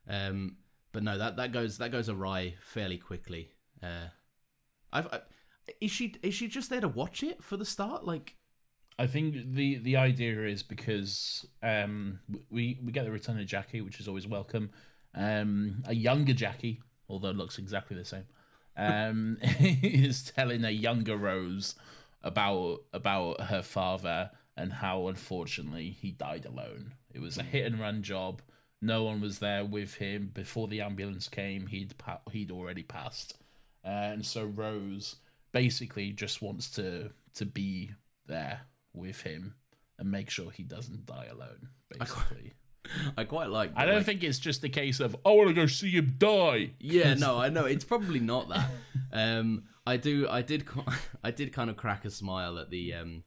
Um, 0.09 0.57
but 0.93 1.03
no, 1.03 1.19
that 1.19 1.37
that 1.37 1.53
goes 1.53 1.79
that 1.79 1.91
goes 1.93 2.09
awry 2.09 2.55
fairly 2.61 2.99
quickly. 2.99 3.51
Uh, 3.83 4.09
I've, 4.93 5.07
I, 5.09 5.21
is 5.81 5.91
she 5.91 6.15
is 6.23 6.35
she 6.35 6.49
just 6.49 6.71
there 6.71 6.81
to 6.81 6.89
watch 6.89 7.23
it 7.23 7.43
for 7.43 7.57
the 7.57 7.65
start? 7.65 8.05
Like, 8.05 8.37
I 8.99 9.07
think 9.07 9.55
the 9.55 9.79
the 9.79 9.97
idea 9.97 10.47
is 10.47 10.63
because 10.63 11.47
um 11.63 12.21
we 12.51 12.79
we 12.85 12.93
get 12.93 13.05
the 13.05 13.11
return 13.11 13.39
of 13.39 13.47
Jackie, 13.47 13.81
which 13.81 14.01
is 14.01 14.09
always 14.09 14.27
welcome. 14.27 14.71
Um, 15.15 15.83
a 15.87 15.95
younger 15.95 16.33
Jackie, 16.33 16.81
although 17.09 17.31
looks 17.31 17.59
exactly 17.59 17.97
the 17.97 18.05
same, 18.05 18.25
um, 18.77 19.39
is 19.43 20.25
telling 20.25 20.65
a 20.65 20.71
younger 20.71 21.17
Rose 21.17 21.75
about 22.23 22.83
about 22.93 23.41
her 23.43 23.63
father 23.63 24.31
and 24.57 24.73
how 24.73 25.09
unfortunately 25.09 25.91
he 25.91 26.13
died 26.13 26.47
alone. 26.47 26.95
It 27.13 27.21
was 27.21 27.39
a 27.39 27.43
hit 27.43 27.67
and 27.67 27.81
run 27.81 28.03
job. 28.03 28.43
No 28.81 29.05
one 29.05 29.21
was 29.21 29.39
there 29.39 29.65
with 29.65 29.95
him 29.95 30.31
before 30.35 30.69
the 30.69 30.81
ambulance 30.81 31.29
came. 31.29 31.67
He'd 31.67 31.97
pa- 31.99 32.21
he'd 32.31 32.51
already 32.51 32.83
passed, 32.83 33.39
and 33.83 34.25
so 34.25 34.45
Rose 34.45 35.17
basically 35.53 36.13
just 36.13 36.43
wants 36.43 36.71
to 36.73 37.11
to 37.35 37.47
be 37.47 37.91
there 38.27 38.61
with 38.95 39.21
him 39.23 39.55
and 39.99 40.11
make 40.11 40.31
sure 40.31 40.51
he 40.51 40.63
doesn't 40.63 41.07
die 41.07 41.29
alone. 41.31 41.69
Basically, 41.91 42.53
I 43.17 43.25
quite 43.25 43.51
like. 43.51 43.73
I 43.77 43.85
don't 43.87 43.97
like- 43.97 44.07
think 44.07 44.25
it's 44.25 44.39
just 44.39 44.65
a 44.65 44.69
case 44.69 45.01
of 45.01 45.17
I 45.25 45.31
want 45.31 45.49
to 45.49 45.55
go 45.55 45.67
see 45.67 45.91
him 45.91 46.15
die. 46.19 46.71
Yeah, 46.81 47.15
no, 47.19 47.39
I 47.39 47.49
know 47.49 47.65
it's 47.65 47.85
probably 47.85 48.21
not 48.21 48.49
that. 48.49 48.69
Um, 49.13 49.67
I 49.87 49.97
do, 49.97 50.27
I 50.29 50.43
did, 50.43 50.67
I 51.23 51.31
did 51.31 51.53
kind 51.53 51.71
of 51.71 51.77
crack 51.77 52.05
a 52.05 52.11
smile 52.11 52.59
at 52.59 52.71
the 52.71 52.95
um, 52.95 53.23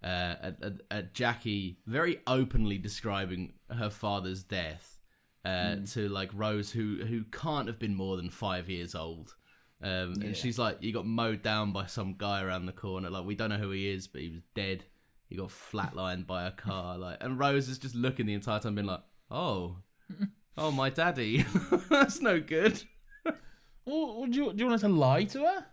uh, 0.00 0.06
at, 0.06 0.62
at, 0.62 0.72
at 0.92 1.12
Jackie 1.12 1.78
very 1.86 2.20
openly 2.28 2.78
describing 2.78 3.54
her 3.68 3.90
father's 3.90 4.44
death 4.44 5.00
uh, 5.44 5.74
to 5.90 6.08
like 6.08 6.30
Rose, 6.34 6.70
who 6.70 6.98
who 7.04 7.24
can't 7.32 7.66
have 7.66 7.80
been 7.80 7.96
more 7.96 8.16
than 8.16 8.30
five 8.30 8.70
years 8.70 8.94
old. 8.94 9.34
Um, 9.82 10.14
and 10.22 10.36
she's 10.36 10.58
like, 10.58 10.82
"You 10.82 10.92
got 10.92 11.06
mowed 11.06 11.42
down 11.42 11.72
by 11.72 11.86
some 11.86 12.14
guy 12.18 12.42
around 12.42 12.66
the 12.66 12.72
corner. 12.72 13.10
Like 13.10 13.24
we 13.24 13.34
don't 13.34 13.50
know 13.50 13.58
who 13.58 13.70
he 13.70 13.88
is, 13.90 14.08
but 14.08 14.20
he 14.20 14.28
was 14.28 14.42
dead. 14.54 14.84
He 15.28 15.36
got 15.36 15.48
flatlined 15.48 16.26
by 16.26 16.46
a 16.46 16.50
car. 16.50 16.98
Like, 16.98 17.18
and 17.20 17.38
Rose 17.38 17.68
is 17.68 17.78
just 17.78 17.94
looking 17.94 18.26
the 18.26 18.34
entire 18.34 18.58
time, 18.58 18.74
being 18.74 18.86
like, 18.86 19.02
"Oh, 19.30 19.76
oh, 20.56 20.70
my 20.70 20.90
daddy. 20.90 21.44
That's 21.90 22.20
no 22.20 22.40
good." 22.40 22.82
Do 23.88 24.26
you, 24.30 24.52
do 24.52 24.58
you 24.58 24.66
want 24.66 24.74
us 24.74 24.80
to 24.82 24.88
lie 24.88 25.24
to 25.24 25.40
her? 25.40 25.66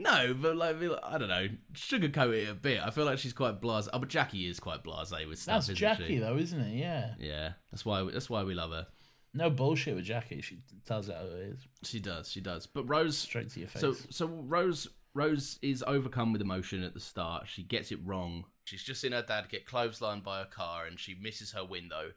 No, 0.00 0.34
but 0.34 0.56
like 0.56 0.74
I 1.04 1.18
don't 1.18 1.28
know, 1.28 1.46
sugarcoat 1.72 2.42
it 2.42 2.48
a 2.48 2.54
bit. 2.54 2.80
I 2.84 2.90
feel 2.90 3.04
like 3.04 3.18
she's 3.18 3.32
quite 3.32 3.60
blasé. 3.60 3.90
Oh, 3.92 4.00
but 4.00 4.08
Jackie 4.08 4.48
is 4.48 4.58
quite 4.58 4.82
blasé 4.82 5.28
with 5.28 5.38
stuff. 5.38 5.54
That's 5.54 5.64
isn't 5.66 5.76
Jackie, 5.76 6.06
she? 6.08 6.18
though, 6.18 6.36
isn't 6.36 6.58
it? 6.60 6.74
Yeah. 6.76 7.14
Yeah, 7.20 7.52
that's 7.70 7.84
why 7.84 8.02
that's 8.12 8.28
why 8.28 8.42
we 8.42 8.54
love 8.54 8.72
her. 8.72 8.88
No 9.32 9.48
bullshit 9.48 9.94
with 9.94 10.04
Jackie. 10.04 10.40
She 10.40 10.58
tells 10.86 11.08
it 11.08 11.14
how 11.16 11.24
it 11.24 11.54
is. 11.54 11.60
She 11.84 12.00
does, 12.00 12.30
she 12.30 12.40
does. 12.40 12.66
But 12.66 12.88
Rose, 12.88 13.16
Straight 13.16 13.50
to 13.50 13.60
your 13.60 13.68
face. 13.68 13.80
so 13.80 13.94
so 14.10 14.26
Rose 14.26 14.88
Rose 15.14 15.58
is 15.62 15.84
overcome 15.86 16.32
with 16.32 16.42
emotion 16.42 16.82
at 16.82 16.94
the 16.94 17.00
start. 17.00 17.48
She 17.48 17.62
gets 17.62 17.92
it 17.92 17.98
wrong. 18.04 18.44
She's 18.64 18.82
just 18.82 19.00
seen 19.00 19.12
her 19.12 19.22
dad 19.22 19.48
get 19.48 19.66
clotheslined 19.66 20.24
by 20.24 20.40
a 20.40 20.46
car, 20.46 20.86
and 20.86 20.98
she 20.98 21.16
misses 21.20 21.52
her 21.52 21.64
window. 21.64 22.12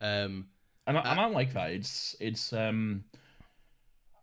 Um, 0.00 0.48
and 0.86 0.98
I, 0.98 1.00
and 1.02 1.20
I 1.20 1.26
like 1.26 1.54
that. 1.54 1.70
It's 1.70 2.16
it's 2.20 2.52
um, 2.52 3.04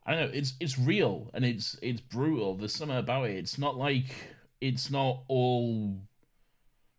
I 0.06 0.16
don't 0.16 0.32
know. 0.32 0.38
It's 0.38 0.54
it's 0.60 0.78
real 0.80 1.30
and 1.34 1.46
it's 1.46 1.78
it's 1.82 2.02
brutal. 2.02 2.56
There's 2.56 2.74
something 2.74 2.98
about 2.98 3.30
it. 3.30 3.38
It's 3.38 3.58
not 3.58 3.78
like 3.78 4.14
it's 4.60 4.90
not 4.90 5.24
all. 5.28 5.98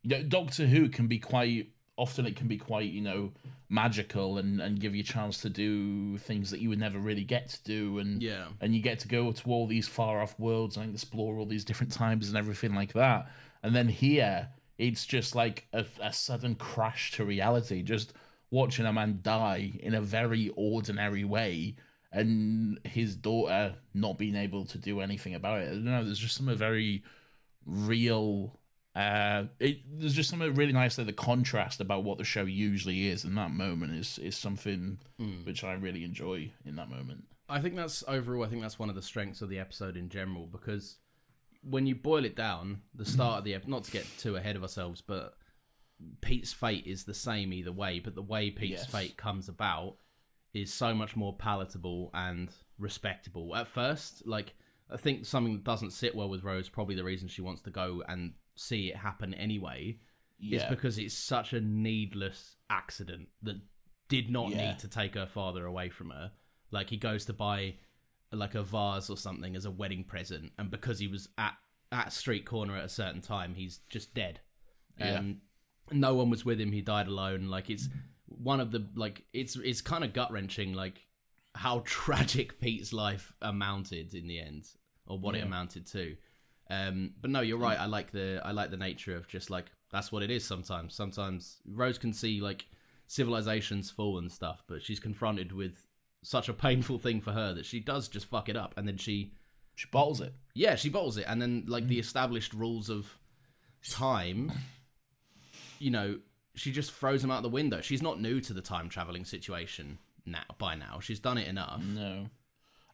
You 0.03 0.11
know, 0.19 0.23
Doctor 0.25 0.67
Who 0.67 0.89
can 0.89 1.07
be 1.07 1.19
quite 1.19 1.69
often. 1.97 2.27
It 2.27 2.37
can 2.37 2.49
be 2.49 2.59
quite 2.59 2.91
you 2.91 3.01
know 3.03 3.33
magical 3.69 4.39
and 4.39 4.61
and 4.61 4.81
give 4.81 4.95
you 4.95 5.01
a 5.01 5.05
chance 5.05 5.39
to 5.43 5.51
do 5.51 6.19
things 6.19 6.51
that 6.51 6.61
you 6.61 6.69
would 6.69 6.79
never 6.81 6.99
really 6.99 7.25
get 7.25 7.49
to 7.51 7.63
do. 7.65 7.99
And 7.99 8.23
Yeah. 8.23 8.47
and 8.61 8.75
you 8.75 8.83
get 8.83 8.99
to 9.01 9.09
go 9.09 9.33
to 9.33 9.51
all 9.51 9.67
these 9.67 9.89
far 9.89 10.21
off 10.21 10.39
worlds 10.39 10.77
and 10.77 10.93
explore 10.93 11.39
all 11.39 11.47
these 11.47 11.65
different 11.65 11.93
times 11.93 12.29
and 12.29 12.37
everything 12.37 12.75
like 12.75 12.93
that. 12.95 13.31
And 13.63 13.75
then 13.75 13.89
here, 13.89 14.49
it's 14.79 15.07
just 15.07 15.35
like 15.35 15.67
a, 15.73 15.85
a 16.01 16.13
sudden 16.13 16.55
crash 16.57 17.13
to 17.13 17.25
reality. 17.25 17.83
Just 17.83 18.15
watching 18.51 18.85
a 18.85 18.93
man 18.93 19.21
die 19.23 19.73
in 19.81 19.95
a 19.95 20.01
very 20.01 20.51
ordinary 20.57 21.25
way 21.25 21.75
and 22.15 22.79
his 22.85 23.17
daughter 23.17 23.75
not 23.95 24.19
being 24.19 24.37
able 24.37 24.67
to 24.67 24.77
do 24.77 25.01
anything 25.01 25.35
about 25.35 25.61
it. 25.63 25.69
I 25.69 25.73
don't 25.73 25.85
know, 25.87 26.05
there's 26.05 26.19
just 26.19 26.37
something 26.37 26.57
very 26.57 27.03
real. 27.65 28.59
Uh, 28.95 29.45
it, 29.59 29.79
there's 29.99 30.15
just 30.15 30.29
something 30.29 30.55
really 30.55 30.73
nice 30.73 30.97
that 30.97 31.05
the 31.05 31.13
contrast 31.13 31.81
about 31.81 32.05
what 32.05 32.19
the 32.19 32.25
show 32.25 32.45
usually 32.45 33.09
is 33.09 33.25
in 33.25 33.35
that 33.37 33.51
moment 33.51 33.95
is 33.95 34.19
is 34.19 34.37
something 34.37 34.99
which 35.45 35.65
I 35.65 35.73
really 35.75 36.05
enjoy 36.05 36.51
in 36.67 36.77
that 36.77 36.91
moment. 36.91 37.25
I 37.49 37.61
think 37.61 37.75
that's 37.77 38.05
overall. 38.07 38.45
I 38.45 38.49
think 38.49 38.61
that's 38.63 38.79
one 38.79 38.91
of 38.91 38.95
the 38.95 39.03
strengths 39.03 39.41
of 39.41 39.49
the 39.49 39.59
episode 39.59 39.97
in 39.97 40.09
general 40.11 40.47
because 40.47 40.99
when 41.63 41.87
you 41.87 41.95
boil 41.95 42.25
it 42.25 42.37
down, 42.37 42.83
the 42.95 43.05
start 43.07 43.39
of 43.39 43.45
the 43.45 43.55
ep- 43.55 43.69
not 43.69 43.85
to 43.85 43.91
get 43.91 44.07
too 44.19 44.37
ahead 44.37 44.57
of 44.57 44.63
ourselves, 44.63 45.01
but 45.01 45.35
Pete's 46.21 46.53
fate 46.53 46.87
is 46.87 47.05
the 47.05 47.15
same 47.15 47.53
either 47.53 47.73
way. 47.73 47.99
But 48.01 48.15
the 48.15 48.23
way 48.23 48.51
Pete's 48.51 48.83
Yes. 48.83 48.91
fate 48.91 49.17
comes 49.17 49.49
about 49.49 49.97
is 50.53 50.73
so 50.73 50.93
much 50.95 51.17
more 51.17 51.35
palatable 51.37 52.11
and 52.13 52.51
respectable. 52.79 53.55
At 53.57 53.69
first, 53.69 54.27
like 54.27 54.55
I 54.91 54.97
think 54.99 55.25
something 55.25 55.55
that 55.55 55.65
doesn't 55.65 55.93
sit 55.93 56.15
well 56.15 56.29
with 56.29 56.45
Rose, 56.45 56.69
probably 56.69 56.95
the 56.95 57.05
reason 57.05 57.29
she 57.29 57.41
wants 57.43 57.63
to 57.63 57.71
go 57.71 58.03
and 58.09 58.33
see 58.55 58.89
it 58.91 58.97
happen 58.97 59.35
anyway, 59.35 59.99
is 60.41 60.63
because 60.65 60.99
it's 60.99 61.15
such 61.15 61.53
a 61.53 61.61
needless 61.61 62.57
accident 62.69 63.29
that 63.43 63.61
did 64.09 64.29
not 64.31 64.51
Yeah. 64.51 64.71
need 64.71 64.79
to 64.81 64.89
take 64.89 65.15
her 65.15 65.27
father 65.27 65.65
away 65.67 65.89
from 65.89 66.11
her. 66.11 66.33
Like 66.71 66.91
he 66.91 66.97
goes 66.97 67.25
to 67.27 67.33
buy 67.33 67.77
like 68.33 68.55
a 68.55 68.63
vase 68.63 69.11
or 69.11 69.17
something 69.17 69.55
as 69.55 69.65
a 69.67 69.71
wedding 69.71 70.05
present, 70.05 70.53
and 70.59 70.71
because 70.71 70.99
he 70.99 71.07
was 71.07 71.29
at 71.39 71.57
at 71.93 72.13
street 72.13 72.47
corner 72.47 72.77
at 72.77 72.85
a 72.85 72.89
certain 72.89 73.21
time, 73.21 73.55
he's 73.55 73.79
just 73.91 74.15
dead. 74.15 74.41
Yeah. 74.99 75.19
Um, 75.19 75.43
no 75.91 76.15
one 76.15 76.31
was 76.31 76.45
with 76.45 76.59
him. 76.61 76.73
He 76.73 76.81
died 76.81 77.07
alone. 77.09 77.49
Like 77.49 77.69
it's 77.71 77.89
one 78.27 78.61
of 78.61 78.71
the 78.73 78.89
like 78.95 79.25
it's 79.33 79.57
it's 79.57 79.81
kind 79.83 80.03
of 80.03 80.13
gut 80.15 80.33
wrenching. 80.33 80.73
Like 80.75 81.07
how 81.55 81.81
tragic 81.85 82.59
Pete's 82.61 82.93
life 82.93 83.35
amounted 83.43 84.15
in 84.15 84.27
the 84.27 84.41
end, 84.41 84.67
or 85.07 85.19
what 85.19 85.35
it 85.35 85.45
amounted 85.45 85.87
to. 85.89 86.17
Um, 86.73 87.15
but 87.21 87.31
no, 87.31 87.41
you're 87.43 87.59
right. 87.59 87.79
I 87.79 87.87
like 87.87 88.13
the 88.13 88.41
I 88.45 88.53
like 88.53 88.71
the 88.71 88.77
nature 88.77 89.15
of 89.17 89.29
just 89.29 89.51
like 89.51 89.67
that's 89.91 90.11
what 90.11 90.23
it 90.23 90.31
is. 90.31 90.45
Sometimes, 90.45 90.95
sometimes 90.95 91.61
Rose 91.67 91.99
can 91.99 92.13
see 92.13 92.41
like 92.41 92.67
civilizations 93.07 93.91
fall 93.91 94.19
and 94.19 94.31
stuff, 94.33 94.63
but 94.67 94.83
she's 94.83 94.99
confronted 95.01 95.53
with 95.53 95.87
such 96.23 96.49
a 96.49 96.53
painful 96.55 96.99
thing 96.99 97.21
for 97.21 97.33
her 97.33 97.53
that 97.55 97.67
she 97.67 97.79
does 97.81 98.09
just 98.09 98.27
fuck 98.27 98.49
it 98.49 98.57
up, 98.57 98.75
and 98.77 98.87
then 98.89 98.97
she 98.97 99.33
She 99.75 99.87
bottles 99.91 100.21
it. 100.21 100.33
yeah 100.55 100.77
she 100.77 100.89
bottles 100.89 101.17
it, 101.19 101.25
and 101.29 101.43
then 101.43 101.65
like 101.67 101.89
the 101.89 101.99
established 101.99 102.53
rules 102.55 102.89
of 102.89 103.19
time, 103.91 104.53
you 105.79 105.91
know, 105.91 106.19
she 106.55 106.71
just 106.73 106.93
throws 106.93 107.23
them 107.23 107.31
out 107.31 107.43
the 107.43 107.49
window. 107.49 107.81
She's 107.81 108.03
not 108.03 108.21
new 108.21 108.41
to 108.41 108.53
the 108.53 108.63
time 108.63 108.89
traveling 108.89 109.25
situation 109.25 109.99
now. 110.25 110.45
By 110.59 110.75
now, 110.77 111.01
she's 111.01 111.21
done 111.21 111.39
it 111.39 111.49
enough. 111.49 111.83
No. 111.83 112.29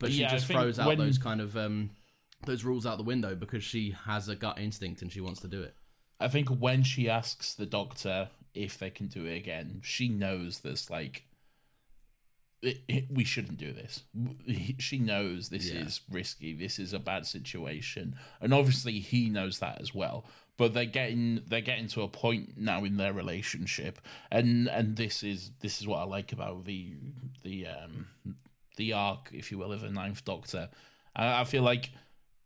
but 0.01 0.11
she 0.13 0.21
Yeah, 0.21 0.31
just 0.31 0.47
throws 0.47 0.79
out 0.79 0.87
when- 0.89 0.99
those 0.99 1.19
kind 1.19 1.41
of 1.41 1.57
um 1.57 1.91
those 2.45 2.65
rules 2.65 2.87
out 2.87 2.97
the 2.99 3.05
window 3.05 3.35
because 3.35 3.65
she 3.65 3.95
has 4.07 4.29
a 4.29 4.37
gut 4.37 4.59
instinct 4.59 5.03
and 5.03 5.13
she 5.13 5.21
wants 5.21 5.41
to 5.41 5.49
do 5.49 5.63
it. 5.63 5.75
I 6.21 6.29
think 6.29 6.49
when 6.49 6.83
she 6.83 7.09
asks 7.09 7.55
the 7.55 7.67
doctor 7.67 8.31
if 8.55 8.79
they 8.79 8.91
can 8.91 9.07
do 9.07 9.25
it 9.27 9.37
again, 9.37 9.81
she 9.85 10.09
knows 10.09 10.61
this 10.61 10.91
like 10.91 11.25
it, 12.61 12.83
it- 12.89 13.07
we 13.11 13.23
shouldn't 13.23 13.59
do 13.59 13.73
this. 13.73 14.03
She 14.79 14.99
knows 14.99 15.49
this 15.49 15.71
Yeah. 15.71 15.81
is 15.83 16.01
risky. 16.11 16.55
This 16.55 16.79
is 16.81 16.93
a 16.93 16.99
bad 16.99 17.25
situation, 17.27 18.17
and 18.41 18.53
obviously 18.53 18.99
he 18.99 19.29
knows 19.29 19.61
that 19.61 19.81
as 19.81 19.95
well. 19.95 20.25
But 20.57 20.75
they're 20.75 20.85
getting 20.87 21.43
they're 21.47 21.61
getting 21.61 21.87
to 21.89 22.03
a 22.03 22.09
point 22.09 22.59
now 22.59 22.83
in 22.85 22.97
their 22.97 23.13
relationship, 23.13 24.01
and 24.33 24.67
and 24.69 24.97
this 24.97 25.23
is 25.23 25.53
this 25.61 25.81
is 25.81 25.87
what 25.87 25.99
I 26.01 26.05
like 26.05 26.33
about 26.33 26.65
the 26.65 26.97
the 27.45 27.69
um 27.69 28.09
the 28.77 28.93
arc, 28.93 29.31
if 29.33 29.53
you 29.53 29.59
will, 29.59 29.71
of 29.73 29.83
the 29.83 29.91
Ninth 29.91 30.25
Doctor. 30.25 30.69
I, 31.15 31.43
I 31.43 31.45
feel 31.45 31.63
like 31.63 31.91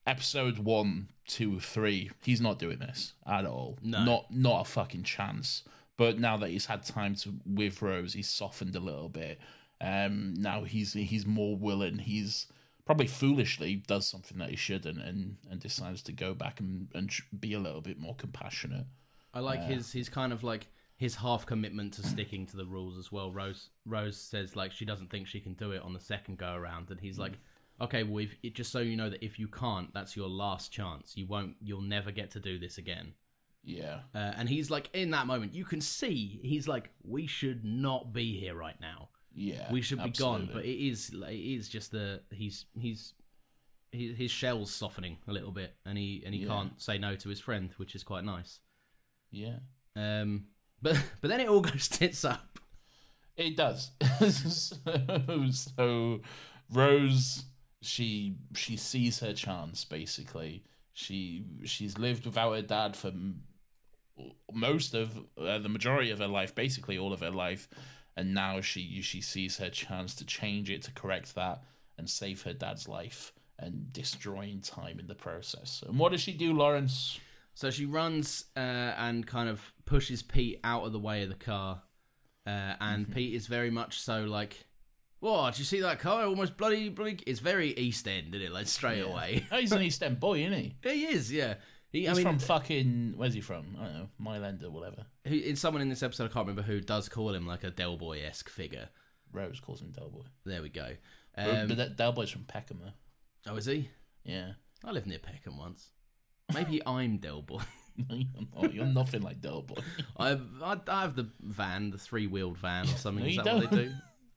episode 0.07 0.59
one, 0.59 1.09
two, 1.27 1.61
three, 1.61 2.11
he's 2.25 2.41
not 2.41 2.59
doing 2.59 2.79
this 2.79 3.15
at 3.27 3.45
all. 3.45 3.79
No. 3.83 4.05
Not 4.05 4.31
not 4.31 4.61
a 4.63 4.65
fucking 4.65 5.05
chance. 5.05 5.65
But 5.97 6.19
now 6.19 6.37
that 6.39 6.51
he's 6.51 6.67
had 6.67 6.85
time 6.85 7.15
to 7.17 7.35
with 7.47 7.83
Rose, 7.83 8.15
he's 8.15 8.29
softened 8.29 8.75
a 8.75 8.81
little 8.81 9.09
bit. 9.09 9.39
Um, 9.81 10.35
now 10.35 10.65
he's 10.65 10.95
he's 10.95 11.27
more 11.27 11.57
willing. 11.57 11.99
He's 11.99 12.47
probably 12.85 13.07
foolishly 13.07 13.77
does 13.77 14.07
something 14.07 14.39
that 14.39 14.51
he 14.51 14.57
shouldn't, 14.57 14.99
and 14.99 15.37
and 15.51 15.61
decides 15.61 16.03
to 16.03 16.13
go 16.13 16.35
back 16.35 16.61
and 16.61 16.89
and 16.95 17.11
be 17.39 17.53
a 17.53 17.61
little 17.61 17.81
bit 17.81 17.99
more 18.01 18.15
compassionate. 18.17 18.87
I 19.35 19.41
like 19.41 19.63
his 19.63 19.93
his 19.93 20.09
kind 20.09 20.33
of 20.33 20.43
like 20.43 20.67
his 20.97 21.17
half 21.17 21.47
commitment 21.47 21.95
to 21.95 22.07
sticking 22.07 22.47
to 22.47 22.57
the 22.57 22.65
rules 22.65 22.97
as 22.97 23.11
well. 23.11 23.33
Rose 23.33 23.71
Rose 23.87 24.17
says 24.17 24.57
like 24.57 24.73
she 24.73 24.85
doesn't 24.85 25.11
think 25.11 25.27
she 25.27 25.41
can 25.41 25.55
do 25.55 25.73
it 25.73 25.83
on 25.83 25.93
the 25.93 26.01
second 26.01 26.39
go 26.39 26.55
around, 26.55 26.91
and 26.91 27.01
he's 27.01 27.19
like, 27.19 27.33
okay, 27.83 28.03
well, 28.03 28.25
if, 28.25 28.35
it, 28.43 28.55
just 28.55 28.73
so 28.73 28.79
you 28.81 28.97
know 28.97 29.11
that 29.11 29.23
if 29.25 29.39
you 29.39 29.49
can't, 29.49 29.93
that's 29.95 30.17
your 30.17 30.29
last 30.29 30.73
chance. 30.73 31.17
You 31.17 31.27
won't, 31.27 31.57
you'll 31.61 31.83
never 31.83 32.11
get 32.11 32.31
to 32.33 32.41
do 32.41 32.59
this 32.59 32.79
again. 32.79 33.15
Yeah, 33.65 34.01
Uh, 34.15 34.33
and 34.37 34.49
he's 34.49 34.71
like, 34.71 34.91
in 34.93 35.11
that 35.13 35.27
moment, 35.29 35.55
you 35.55 35.65
can 35.65 35.81
see 35.81 36.41
he's 36.43 36.67
like, 36.67 36.91
we 37.05 37.27
should 37.29 37.65
not 37.65 38.13
be 38.13 38.39
here 38.41 38.55
right 38.57 38.81
now. 38.81 39.09
yeah. 39.35 39.71
we 39.73 39.81
should 39.83 40.03
be 40.03 40.11
gone. 40.11 40.49
But 40.53 40.65
it 40.65 40.85
is, 40.89 41.13
it 41.15 41.33
is 41.33 41.69
just 41.69 41.93
the 41.93 42.21
he's 42.33 42.67
he's 42.79 43.15
he, 43.93 44.13
his 44.15 44.31
shell's 44.33 44.71
softening 44.73 45.19
a 45.29 45.33
little 45.33 45.53
bit, 45.53 45.75
and 45.87 45.97
he 45.97 46.23
and 46.27 46.35
he 46.35 46.41
Yeah. 46.43 46.49
can't 46.49 46.83
say 46.83 46.99
no 46.99 47.15
to 47.15 47.29
his 47.29 47.39
friend, 47.41 47.71
which 47.77 47.95
is 47.95 48.03
quite 48.03 48.25
nice. 48.25 48.59
yeah. 49.31 49.59
Um, 49.95 50.47
but 50.83 50.97
but 51.21 51.29
then 51.29 51.39
it 51.41 51.49
all 51.49 51.61
goes 51.61 51.87
tits 51.89 52.25
up. 52.25 52.59
It 53.37 53.57
does. 53.57 53.93
so, 54.31 55.47
so 55.53 56.21
Rose, 56.73 57.45
she 57.83 58.37
she 58.55 58.77
sees 58.77 59.21
her 59.21 59.33
chance. 59.35 59.85
Basically, 59.85 60.65
she 60.93 61.45
she's 61.65 61.99
lived 61.99 62.25
without 62.25 62.53
her 62.53 62.63
dad 62.63 62.97
for 62.97 63.09
m- 63.09 63.43
most 64.53 64.95
of 64.95 65.19
uh, 65.39 65.59
the 65.59 65.69
majority 65.69 66.11
of 66.11 66.19
her 66.19 66.29
life, 66.29 66.55
basically 66.55 66.99
all 66.99 67.13
of 67.13 67.21
her 67.21 67.31
life, 67.31 67.69
and 68.17 68.33
now 68.33 68.61
she 68.61 69.03
she 69.03 69.21
sees 69.21 69.59
her 69.59 69.71
chance 69.71 70.15
to 70.17 70.25
change 70.25 70.71
it, 70.71 70.83
to 70.83 70.93
correct 70.93 71.35
that, 71.35 71.65
and 71.99 72.09
save 72.09 72.43
her 72.43 72.53
dad's 72.53 72.89
life, 72.89 73.33
and 73.59 73.93
destroying 73.93 74.61
time 74.61 74.99
in 74.99 75.07
the 75.07 75.15
process. 75.15 75.83
And 75.87 75.99
what 75.99 76.13
does 76.13 76.21
she 76.21 76.33
do, 76.33 76.53
Laurence? 76.53 77.19
So 77.55 77.71
she 77.71 77.85
runs 77.85 78.47
uh, 78.57 78.61
and 78.97 79.27
kind 79.27 79.49
of 79.49 79.61
pushes 79.85 80.23
Pete 80.23 80.59
out 80.65 80.85
of 80.85 80.93
the 80.93 80.99
way 80.99 81.23
of 81.23 81.29
the 81.29 81.35
car, 81.35 81.83
uh, 82.47 82.75
and 82.81 83.13
Pete 83.13 83.35
is 83.35 83.47
very 83.47 83.71
much 83.71 84.01
so 84.01 84.25
like, 84.25 84.65
"What? 85.23 85.53
Did 85.55 85.61
you 85.61 85.65
see 85.65 85.81
that 85.81 86.01
car? 86.01 86.25
Almost 86.25 86.57
bloody 86.57 86.89
bloody." 86.89 87.19
It's 87.27 87.41
very 87.41 87.73
East 87.75 88.07
End, 88.09 88.35
isn't 88.35 88.47
it? 88.49 88.53
Like 88.53 88.67
straight 88.67 89.01
away. 89.01 89.47
Oh, 89.53 89.57
he's 89.61 89.71
an 89.73 89.81
East 89.83 90.03
End 90.03 90.19
boy, 90.19 90.41
isn't 90.41 90.53
he? 90.53 90.77
he 90.83 91.05
is, 91.07 91.33
yeah. 91.33 91.55
He, 91.91 92.01
He's 92.01 92.09
I 92.09 92.15
mean, 92.15 92.25
from 92.25 92.39
fucking 92.39 93.15
where's 93.17 93.35
he 93.35 93.41
from? 93.41 93.77
I 93.81 93.85
don't 93.85 93.95
know, 93.95 94.09
Mile 94.19 94.45
End 94.45 94.65
or 94.65 94.71
whatever. 94.71 95.07
who, 95.27 95.37
in 95.37 95.57
someone 95.57 95.81
in 95.83 95.89
this 95.89 96.03
episode, 96.03 96.25
I 96.25 96.29
can't 96.29 96.47
remember 96.47 96.63
who 96.63 96.81
does 96.81 97.09
call 97.09 97.35
him 97.35 97.47
like 97.47 97.65
a 97.65 97.71
Del 97.71 97.97
Boy 97.97 98.23
esque 98.25 98.49
figure. 98.49 98.89
Rose 99.33 99.61
calls 99.61 99.81
him 99.81 99.93
Delboy. 99.93 100.25
There 100.45 100.61
we 100.63 100.69
go. 100.69 100.89
but 101.37 101.49
Um, 101.49 101.69
but 101.69 101.77
that 101.79 101.97
Delboy's 101.97 102.31
from 102.31 102.45
Peckham, 102.45 102.81
though. 102.83 103.53
oh, 103.53 103.57
is 103.57 103.67
he? 103.67 103.89
Yeah. 104.25 104.53
I 104.85 104.91
lived 104.91 105.07
near 105.07 105.19
Peckham 105.19 105.57
once. 105.59 105.89
Maybe 106.53 106.83
I'm 106.87 107.19
Del 107.19 107.43
Boy. 107.43 107.63
you're, 108.09 108.27
not, 108.55 108.75
you're 108.75 108.87
nothing 108.87 109.23
like 109.23 109.41
Delboy. 109.41 109.83
I, 110.17 110.39
I 110.63 110.77
I 110.89 111.03
have 111.03 111.15
the 111.15 111.29
van, 111.41 111.91
the 111.91 111.99
three 111.99 112.27
wheeled 112.27 112.59
van 112.59 112.85
or 112.85 112.97
something. 112.97 113.25
No, 113.25 113.31
is 113.31 113.37
that 113.37 113.55
what 113.55 113.71
they 113.71 113.85
do? 113.85 113.93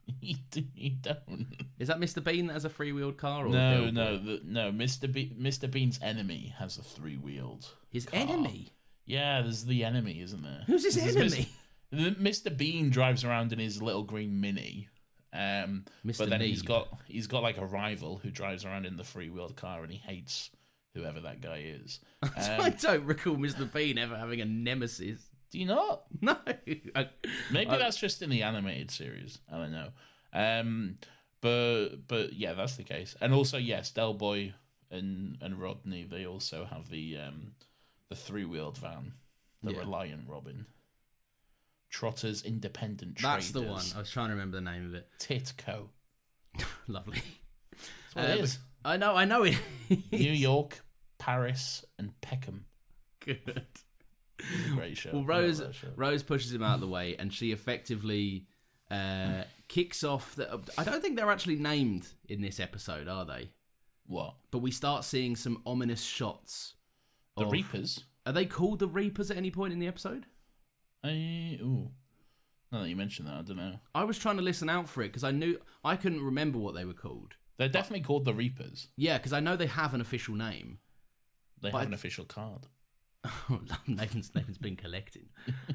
you, 0.21 0.35
you 0.75 0.91
don't. 1.01 1.47
Is 1.79 1.87
that 1.87 1.99
Mr 1.99 2.23
Bean 2.23 2.47
that 2.47 2.53
has 2.53 2.65
a 2.65 2.69
three 2.69 2.91
wheeled 2.91 3.17
car? 3.17 3.45
Or 3.45 3.49
No, 3.49 3.89
no, 3.89 4.17
the, 4.17 4.41
no. 4.43 4.71
Mr. 4.71 5.11
Be- 5.11 5.35
Mr. 5.39 5.69
Bean's 5.69 5.99
enemy 6.01 6.53
has 6.59 6.77
a 6.77 6.83
three 6.83 7.17
wheeled. 7.17 7.67
His 7.91 8.07
enemy. 8.13 8.71
Yeah, 9.05 9.41
there's 9.41 9.65
the 9.65 9.83
enemy, 9.83 10.21
isn't 10.21 10.41
there? 10.41 10.63
Who's 10.67 10.83
his 10.83 10.95
There's 10.95 11.15
enemy? 11.15 11.49
Mr. 11.93 12.15
Mr. 12.49 12.57
Bean 12.57 12.89
drives 12.89 13.23
around 13.23 13.53
in 13.53 13.59
his 13.59 13.81
little 13.81 14.03
green 14.03 14.41
mini. 14.41 14.89
Um, 15.33 15.85
Mr. 16.05 16.19
but 16.19 16.29
then 16.29 16.41
he's 16.41 16.61
Neeb. 16.63 16.67
got 16.67 16.87
he's 17.07 17.27
got 17.27 17.43
like 17.43 17.57
a 17.57 17.65
rival 17.65 18.17
who 18.23 18.31
drives 18.31 18.63
around 18.65 18.85
in 18.85 18.95
the 18.97 19.03
three 19.03 19.29
wheeled 19.29 19.55
car, 19.55 19.83
and 19.83 19.91
he 19.91 19.97
hates 19.99 20.49
whoever 20.93 21.19
that 21.21 21.41
guy 21.41 21.63
is. 21.81 21.99
I 22.37 22.57
Um, 22.67 22.73
don't 22.81 23.05
recall 23.05 23.35
Mr 23.35 23.71
Bean 23.71 23.97
ever 23.97 24.17
having 24.17 24.39
a 24.41 24.45
nemesis. 24.45 25.21
Do 25.55 25.59
you 25.61 25.67
not? 25.67 26.03
No. 26.21 26.37
I- 26.95 27.09
Maybe 27.51 27.69
I- 27.71 27.77
that's 27.77 27.97
just 27.97 28.21
in 28.21 28.29
the 28.29 28.43
animated 28.43 28.91
series. 28.91 29.39
I 29.51 29.57
don't 29.57 29.71
know. 29.71 29.89
Um, 30.33 30.97
but 31.41 32.07
but 32.07 32.33
yeah, 32.33 32.53
that's 32.53 32.75
the 32.75 32.83
case. 32.83 33.15
And 33.21 33.33
also, 33.33 33.57
yes, 33.57 33.91
Del 33.91 34.13
Boy 34.13 34.53
and 34.91 35.37
and 35.41 35.59
Rodney 35.61 36.03
they 36.03 36.25
also 36.25 36.65
have 36.65 36.89
the 36.89 37.17
um 37.17 37.53
the 38.09 38.15
three 38.15 38.45
wheeled 38.45 38.77
van, 38.77 39.13
the 39.63 39.71
Yeah. 39.73 39.79
Reliant 39.79 40.27
Robin. 40.27 40.65
Trotters 41.89 42.43
Independent 42.43 43.21
That's 43.21 43.51
the 43.51 43.61
one. 43.61 43.83
I 43.95 43.99
was 43.99 44.09
trying 44.11 44.27
to 44.27 44.33
remember 44.33 44.57
the 44.57 44.61
name 44.69 44.85
of 44.85 44.93
it. 44.95 45.07
Titco. 45.19 45.87
Lovely. 46.87 47.21
That's 47.71 48.15
what 48.15 48.25
Uh, 48.25 48.27
it 48.27 48.35
but- 48.35 48.43
is. 48.43 48.59
I 48.83 48.97
know. 48.97 49.15
I 49.15 49.25
know 49.25 49.43
it. 49.43 49.57
New 50.11 50.31
York, 50.31 50.81
Paris, 51.17 51.83
and 51.97 52.19
Peckham. 52.21 52.65
Good. 53.19 53.65
Great 54.73 54.97
show. 54.97 55.11
Well, 55.13 55.23
Rose 55.25 55.61
show. 55.71 55.87
Rose 55.95 56.23
pushes 56.23 56.53
him 56.53 56.63
out 56.63 56.75
of 56.75 56.81
the 56.81 56.87
way, 56.87 57.15
and 57.17 57.33
she 57.33 57.51
effectively 57.51 58.45
uh, 58.91 59.43
kicks 59.67 60.03
off. 60.03 60.35
The, 60.35 60.59
I 60.77 60.83
don't 60.83 61.01
think 61.01 61.15
they're 61.15 61.31
actually 61.31 61.55
named 61.57 62.07
in 62.29 62.41
this 62.41 62.59
episode, 62.59 63.07
are 63.07 63.25
they? 63.25 63.49
What? 64.07 64.35
But 64.51 64.59
we 64.59 64.71
start 64.71 65.03
seeing 65.03 65.35
some 65.35 65.61
ominous 65.65 66.03
shots. 66.03 66.73
The 67.37 67.45
of- 67.45 67.51
Reapers? 67.51 68.03
Are 68.25 68.33
they 68.33 68.45
called 68.45 68.79
the 68.79 68.87
Reapers 68.87 69.29
at 69.31 69.37
any 69.37 69.51
point 69.51 69.73
in 69.73 69.79
the 69.79 69.87
episode? 69.87 70.25
I 71.03 71.57
ooh. 71.61 71.91
Now 72.71 72.81
that 72.81 72.89
you 72.89 72.95
mentioned 72.95 73.27
that, 73.27 73.35
I 73.35 73.41
don't 73.43 73.57
know. 73.57 73.79
I 73.93 74.03
was 74.03 74.17
trying 74.17 74.37
to 74.37 74.41
listen 74.43 74.69
out 74.69 74.89
for 74.89 75.01
it 75.03 75.09
because 75.09 75.23
I 75.23 75.31
knew 75.31 75.59
I 75.83 75.95
couldn't 75.95 76.23
remember 76.23 76.57
what 76.57 76.73
they 76.73 76.85
were 76.85 76.93
called. 76.93 77.35
They're 77.57 77.69
definitely 77.69 78.01
called 78.03 78.25
the 78.25 78.33
Reapers. 78.33 78.89
Yeah, 78.97 79.17
because 79.17 79.31
I 79.31 79.39
know 79.39 79.55
they 79.55 79.67
have 79.67 79.93
an 79.93 80.01
official 80.01 80.35
name. 80.35 80.79
They 81.61 81.69
have 81.69 81.81
I- 81.81 81.83
an 81.83 81.93
official 81.93 82.25
card. 82.25 82.67
Nathan's 83.87 84.33
Nathan's 84.35 84.57
been 84.57 84.75
collecting. 84.75 85.25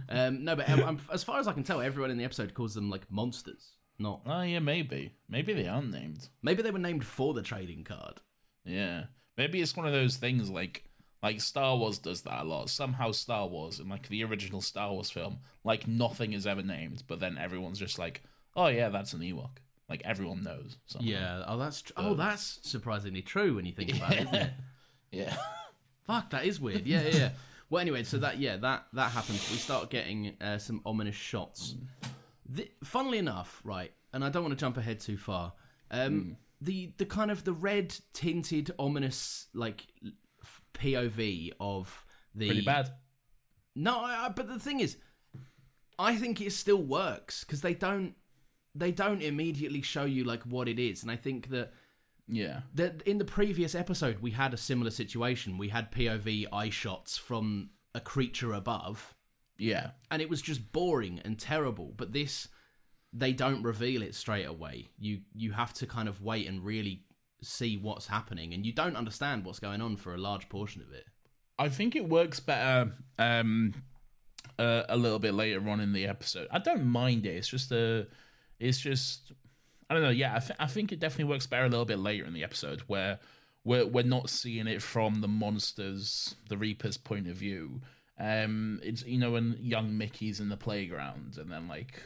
Um, 0.08 0.44
no, 0.44 0.56
but 0.56 0.68
um, 0.70 0.82
um, 0.82 1.00
as 1.12 1.24
far 1.24 1.38
as 1.38 1.46
I 1.48 1.52
can 1.52 1.62
tell, 1.64 1.80
everyone 1.80 2.10
in 2.10 2.18
the 2.18 2.24
episode 2.24 2.54
calls 2.54 2.74
them 2.74 2.90
like 2.90 3.10
monsters. 3.10 3.72
Not 3.98 4.22
Oh 4.26 4.42
yeah, 4.42 4.60
maybe. 4.60 5.14
Maybe 5.28 5.52
they 5.52 5.66
aren't 5.68 5.90
named. 5.90 6.28
maybe 6.42 6.62
they 6.62 6.70
were 6.70 6.78
named 6.78 7.04
for 7.04 7.34
the 7.34 7.42
trading 7.42 7.84
card. 7.84 8.20
Yeah. 8.64 9.04
Maybe 9.36 9.60
it's 9.60 9.76
one 9.76 9.86
of 9.86 9.92
those 9.92 10.16
things 10.16 10.50
like 10.50 10.84
like 11.22 11.40
Star 11.40 11.76
Wars 11.76 11.98
does 11.98 12.22
that 12.22 12.42
a 12.42 12.44
lot. 12.44 12.70
Somehow 12.70 13.10
Star 13.12 13.46
Wars 13.46 13.78
and 13.78 13.90
like 13.90 14.08
the 14.08 14.24
original 14.24 14.60
Star 14.62 14.90
Wars 14.90 15.10
film, 15.10 15.40
like 15.64 15.86
nothing 15.86 16.32
is 16.32 16.46
ever 16.46 16.62
named, 16.62 17.02
but 17.06 17.20
then 17.20 17.36
everyone's 17.38 17.78
just 17.78 17.98
like, 17.98 18.22
Oh 18.56 18.68
yeah, 18.68 18.88
that's 18.88 19.12
an 19.12 19.20
Ewok. 19.20 19.58
Like 19.88 20.02
everyone 20.04 20.42
knows. 20.42 20.78
somehow. 20.86 21.08
Yeah. 21.08 21.42
Oh, 21.46 21.58
that's 21.58 21.82
tr- 21.82 21.92
oh, 21.96 22.14
that's 22.14 22.60
surprisingly 22.62 23.22
true 23.22 23.54
when 23.56 23.66
you 23.66 23.72
think 23.72 23.94
about 23.96 24.12
it, 24.12 24.20
isn't 24.22 24.34
it? 24.34 24.50
Yeah. 25.12 25.36
Fuck, 26.10 26.30
that 26.30 26.44
is 26.44 26.60
weird. 26.60 26.86
Yeah, 26.86 27.02
yeah. 27.02 27.16
yeah. 27.16 27.30
Well, 27.70 27.80
anyway, 27.80 28.02
so 28.02 28.18
that 28.18 28.38
yeah, 28.38 28.56
that 28.56 28.86
that 28.94 29.12
happens. 29.12 29.48
We 29.50 29.56
start 29.56 29.90
getting 29.90 30.34
uh, 30.40 30.58
some 30.58 30.80
ominous 30.84 31.14
shots. 31.14 31.76
The, 32.48 32.68
funnily 32.82 33.18
enough, 33.18 33.60
right, 33.62 33.92
and 34.12 34.24
I 34.24 34.28
don't 34.28 34.42
want 34.42 34.58
to 34.58 34.60
jump 34.60 34.76
ahead 34.76 34.98
too 34.98 35.16
far. 35.16 35.52
Um, 35.90 36.36
the 36.60 36.92
the 36.98 37.06
kind 37.06 37.30
of 37.30 37.44
the 37.44 37.52
red 37.52 37.94
tinted 38.12 38.72
ominous 38.76 39.46
like 39.54 39.86
POV 40.74 41.52
of 41.60 42.04
the 42.34 42.46
Pretty 42.46 42.64
bad. 42.64 42.90
No, 43.76 44.00
I, 44.00 44.26
I, 44.26 44.28
but 44.30 44.48
the 44.48 44.58
thing 44.58 44.80
is, 44.80 44.96
I 45.96 46.16
think 46.16 46.40
it 46.40 46.52
still 46.52 46.82
works 46.82 47.44
because 47.44 47.60
they 47.60 47.74
don't 47.74 48.14
they 48.74 48.90
don't 48.90 49.22
immediately 49.22 49.82
show 49.82 50.04
you 50.04 50.24
like 50.24 50.42
what 50.42 50.68
it 50.68 50.80
is, 50.80 51.02
and 51.02 51.10
I 51.10 51.16
think 51.16 51.50
that 51.50 51.72
Yeah. 52.30 52.60
that 52.74 53.02
in 53.02 53.18
the 53.18 53.24
previous 53.24 53.74
episode 53.74 54.20
we 54.20 54.30
had 54.30 54.54
a 54.54 54.56
similar 54.56 54.90
situation. 54.90 55.58
We 55.58 55.68
had 55.68 55.90
POV 55.92 56.46
eye 56.52 56.70
shots 56.70 57.16
from 57.18 57.70
a 57.94 58.00
creature 58.00 58.52
above, 58.52 59.14
Yeah. 59.58 59.90
and 60.10 60.22
it 60.22 60.28
was 60.30 60.40
just 60.42 60.72
boring 60.72 61.20
and 61.24 61.38
terrible. 61.38 61.92
But 61.96 62.12
this, 62.12 62.48
they 63.12 63.32
don't 63.32 63.62
reveal 63.62 64.02
it 64.02 64.14
straight 64.14 64.46
away. 64.46 64.90
You 64.98 65.22
you 65.34 65.52
have 65.52 65.72
to 65.74 65.86
kind 65.86 66.08
of 66.08 66.22
wait 66.22 66.46
and 66.46 66.64
really 66.64 67.04
see 67.42 67.76
what's 67.76 68.06
happening, 68.06 68.54
and 68.54 68.64
you 68.64 68.72
don't 68.72 68.96
understand 68.96 69.44
what's 69.44 69.58
going 69.58 69.80
on 69.80 69.96
for 69.96 70.14
a 70.14 70.18
large 70.18 70.48
portion 70.48 70.82
of 70.82 70.92
it. 70.92 71.06
I 71.58 71.68
think 71.68 71.96
it 71.96 72.08
works 72.08 72.38
better 72.40 72.92
um, 73.18 73.74
uh, 74.58 74.84
a 74.88 74.96
little 74.96 75.18
bit 75.18 75.34
later 75.34 75.68
on 75.68 75.80
in 75.80 75.92
the 75.92 76.06
episode. 76.06 76.48
I 76.50 76.58
don't 76.58 76.84
mind 76.86 77.26
it. 77.26 77.30
It's 77.36 77.48
just 77.48 77.72
a, 77.72 78.06
it's 78.58 78.78
just, 78.78 79.32
I 79.90 79.94
don't 79.94 80.02
know. 80.02 80.08
Yeah, 80.10 80.36
I, 80.36 80.38
th- 80.38 80.56
I 80.58 80.66
think 80.66 80.92
it 80.92 81.00
definitely 81.00 81.30
works 81.32 81.46
better 81.46 81.64
a 81.64 81.68
little 81.68 81.84
bit 81.84 81.98
later 81.98 82.24
in 82.24 82.32
the 82.32 82.44
episode 82.44 82.80
where 82.86 83.18
we're 83.64 83.84
we're 83.86 84.04
not 84.04 84.30
seeing 84.30 84.66
it 84.68 84.80
from 84.80 85.20
the 85.20 85.28
monsters, 85.28 86.34
the 86.48 86.56
Reaper's 86.56 86.96
point 86.96 87.28
of 87.28 87.36
view. 87.36 87.80
Um, 88.18 88.80
it's 88.82 89.04
you 89.04 89.18
know 89.18 89.32
when 89.32 89.56
young 89.60 89.98
Mickey's 89.98 90.40
in 90.40 90.48
the 90.48 90.56
playground 90.56 91.36
and 91.38 91.50
then 91.50 91.68
like 91.68 92.00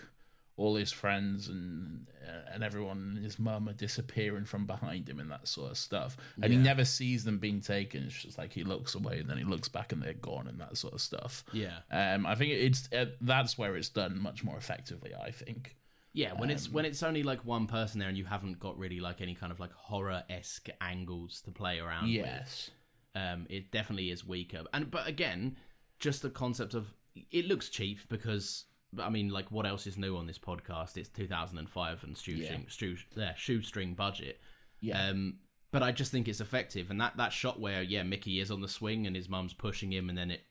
all 0.57 0.77
his 0.77 0.93
friends 0.93 1.49
and 1.49 2.07
uh, 2.25 2.53
and 2.55 2.63
everyone 2.63 3.15
and 3.17 3.25
his 3.25 3.41
mum 3.41 3.69
are 3.69 3.73
disappearing 3.73 4.45
from 4.45 4.65
behind 4.67 5.09
him 5.09 5.19
and 5.19 5.29
that 5.33 5.49
sort 5.49 5.73
of 5.73 5.77
stuff 5.77 6.17
and 6.41 6.53
he 6.53 6.57
never 6.59 6.85
sees 6.85 7.25
them 7.25 7.39
being 7.39 7.61
taken 7.61 8.05
it's 8.05 8.23
just 8.23 8.39
like 8.39 8.53
he 8.53 8.63
looks 8.63 8.95
away 8.95 9.19
and 9.19 9.29
then 9.29 9.37
he 9.37 9.43
looks 9.43 9.67
back 9.69 9.91
and 9.91 10.01
they're 10.01 10.13
gone 10.15 10.47
and 10.47 10.61
that 10.61 10.77
sort 10.77 10.95
of 10.95 11.01
stuff 11.01 11.43
Yeah. 11.53 11.79
um 11.91 12.25
i 12.25 12.37
think 12.37 12.53
it's 12.53 12.89
uh, 12.97 13.07
that's 13.21 13.59
where 13.59 13.75
it's 13.75 13.89
done 13.89 14.17
much 14.23 14.45
more 14.45 14.57
effectively 14.57 15.11
i 15.21 15.33
think 15.33 15.75
Yeah, 16.15 16.33
when 16.35 16.49
it's 16.49 16.71
when 16.71 16.85
it's 16.85 17.03
only 17.03 17.25
like 17.25 17.45
one 17.45 17.67
person 17.67 17.99
there 17.99 18.09
and 18.09 18.17
you 18.17 18.25
haven't 18.25 18.61
got 18.61 18.79
really 18.79 19.01
like 19.01 19.21
any 19.21 19.35
kind 19.35 19.51
of 19.51 19.59
like 19.59 19.73
horror 19.73 20.23
esque 20.31 20.69
angles 20.81 21.43
to 21.43 21.51
play 21.51 21.81
around 21.81 22.09
yes 22.09 22.71
with, 23.15 23.23
um, 23.23 23.47
it 23.51 23.73
definitely 23.73 24.13
is 24.13 24.25
weaker. 24.25 24.63
And 24.73 24.93
but 24.93 25.09
again, 25.09 25.57
just 25.99 26.23
the 26.23 26.31
concept 26.31 26.75
of 26.75 26.95
it 27.33 27.47
looks 27.47 27.69
cheap 27.69 27.99
because 28.09 28.67
I 28.99 29.11
mean, 29.11 29.29
like 29.29 29.51
what 29.51 29.67
else 29.67 29.89
is 29.89 29.99
new 29.99 30.17
on 30.17 30.29
this 30.29 30.39
podcast? 30.39 30.97
It's 30.97 31.09
2005 31.09 32.05
and 32.05 32.17
shoestring, 32.17 32.67
shoe, 32.69 32.97
yeah, 33.17 33.35
shoestring 33.35 33.95
budget. 33.95 34.41
Yeah. 34.81 35.09
Um, 35.09 35.39
but 35.73 35.83
I 35.83 35.91
just 35.91 36.13
think 36.13 36.29
it's 36.29 36.41
effective, 36.41 36.91
and 36.91 37.01
that 37.01 37.17
that 37.17 37.33
shot 37.33 37.61
where 37.61 37.83
yeah, 37.83 38.05
Mickey 38.05 38.39
is 38.39 38.53
on 38.53 38.61
the 38.61 38.69
swing 38.69 39.09
and 39.09 39.17
his 39.17 39.29
mum's 39.29 39.53
pushing 39.53 39.93
him, 39.93 40.09
and 40.09 40.17
then 40.17 40.31
it 40.31 40.43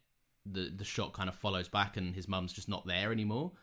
the 0.46 0.74
the 0.76 0.84
shot 0.84 1.14
kind 1.14 1.30
of 1.30 1.36
follows 1.36 1.70
back, 1.70 1.96
and 1.96 2.14
his 2.14 2.28
mum's 2.28 2.52
just 2.52 2.68
not 2.68 2.86
there 2.86 3.14
anymore. 3.14 3.54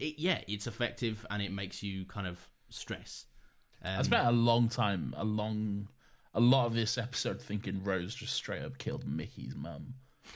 It, 0.00 0.18
yeah, 0.18 0.40
it's 0.48 0.66
effective, 0.66 1.24
and 1.30 1.42
it 1.42 1.52
makes 1.52 1.82
you 1.82 2.04
kind 2.04 2.26
of 2.26 2.38
stress. 2.68 3.26
Um, 3.82 3.98
i 3.98 4.02
spent 4.02 4.26
a 4.26 4.30
long 4.30 4.68
time 4.68 5.14
a 5.16 5.24
long 5.24 5.88
a 6.34 6.40
lot 6.40 6.66
of 6.66 6.74
this 6.74 6.98
episode 6.98 7.40
thinking 7.40 7.82
rose 7.82 8.14
just 8.14 8.34
straight 8.34 8.62
up 8.62 8.76
killed 8.76 9.06
mickey's 9.06 9.54
mum 9.56 9.94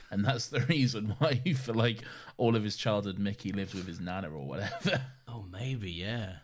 and 0.09 0.25
that's 0.25 0.47
the 0.47 0.61
reason 0.69 1.15
why 1.19 1.39
for 1.53 1.73
like 1.73 2.01
all 2.37 2.55
of 2.55 2.63
his 2.63 2.75
childhood 2.75 3.19
mickey 3.19 3.51
lived 3.51 3.75
with 3.75 3.85
his 3.85 3.99
nana 3.99 4.31
or 4.31 4.47
whatever 4.47 4.99
oh, 5.27 5.45
maybe 5.51 5.91
yeah. 5.91 6.37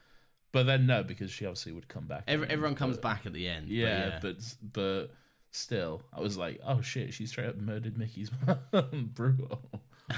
but 0.52 0.68
then 0.68 0.86
no 0.86 1.02
because 1.02 1.32
she 1.32 1.44
obviously 1.48 1.72
would 1.72 1.88
come 1.88 2.06
back 2.06 2.24
Every, 2.28 2.48
everyone 2.48 2.76
comes 2.76 3.00
back 3.00 3.26
at 3.26 3.34
the 3.34 3.48
end. 3.48 3.66
but 3.66 3.74
Yeah, 3.74 4.20
but 4.22 4.36
but 4.72 5.08
still, 5.52 6.02
I 6.14 6.22
was 6.22 6.38
like, 6.38 6.60
oh 6.66 6.82
shit, 6.82 7.14
she 7.14 7.26
straight 7.26 7.48
up 7.48 7.58
murdered 7.58 7.98
Mickey's 7.98 8.32
mum. 8.72 9.12
Brutal. 9.14 9.62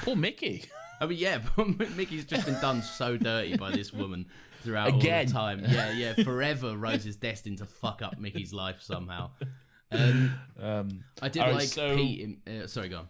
Poor 0.03 0.15
Mickey. 0.15 0.65
I 1.01 1.05
mean, 1.05 1.17
yeah, 1.19 1.39
but 1.55 1.95
Mickey's 1.95 2.25
just 2.25 2.45
been 2.45 2.59
done 2.61 2.81
so 2.81 3.17
dirty 3.17 3.57
by 3.57 3.71
this 3.71 3.91
woman 3.93 4.25
throughout 4.63 4.93
all 4.93 4.99
the 4.99 5.25
time. 5.25 5.65
Yeah, 5.67 5.91
yeah, 5.91 6.13
forever. 6.23 6.77
Rose 6.77 7.05
is 7.05 7.15
destined 7.15 7.57
to 7.59 7.65
fuck 7.65 8.01
up 8.01 8.19
Mickey's 8.19 8.53
life 8.53 8.81
somehow. 8.81 9.31
Um, 9.91 10.33
Um, 10.59 11.03
I 11.21 11.29
did 11.29 11.41
right, 11.41 11.53
like 11.53 11.67
so- 11.67 11.95
Pete. 11.95 12.37
In, 12.47 12.61
uh, 12.61 12.67
sorry, 12.67 12.89
go 12.89 12.99
on. 12.99 13.09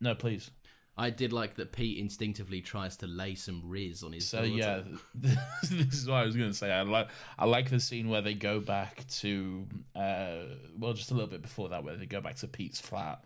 no, 0.00 0.14
please. 0.14 0.50
I 0.96 1.10
did 1.10 1.32
like 1.32 1.56
that 1.56 1.72
Pete 1.72 1.98
instinctively 1.98 2.60
tries 2.60 2.96
to 2.98 3.08
lay 3.08 3.34
some 3.34 3.62
riz 3.64 4.04
on 4.04 4.12
his. 4.12 4.28
So 4.28 4.38
daughter. 4.38 4.52
yeah, 4.52 4.82
this 5.14 5.92
is 5.92 6.06
what 6.08 6.18
I 6.18 6.24
was 6.24 6.36
gonna 6.36 6.54
say. 6.54 6.70
I 6.70 6.82
like 6.82 7.08
I 7.36 7.46
like 7.46 7.68
the 7.68 7.80
scene 7.80 8.08
where 8.08 8.22
they 8.22 8.34
go 8.34 8.60
back 8.60 9.04
to 9.18 9.66
uh, 9.96 10.36
well, 10.78 10.92
just 10.92 11.10
a 11.10 11.14
little 11.14 11.28
bit 11.28 11.42
before 11.42 11.70
that, 11.70 11.82
where 11.82 11.96
they 11.96 12.06
go 12.06 12.20
back 12.20 12.36
to 12.36 12.46
Pete's 12.48 12.80
flat, 12.80 13.24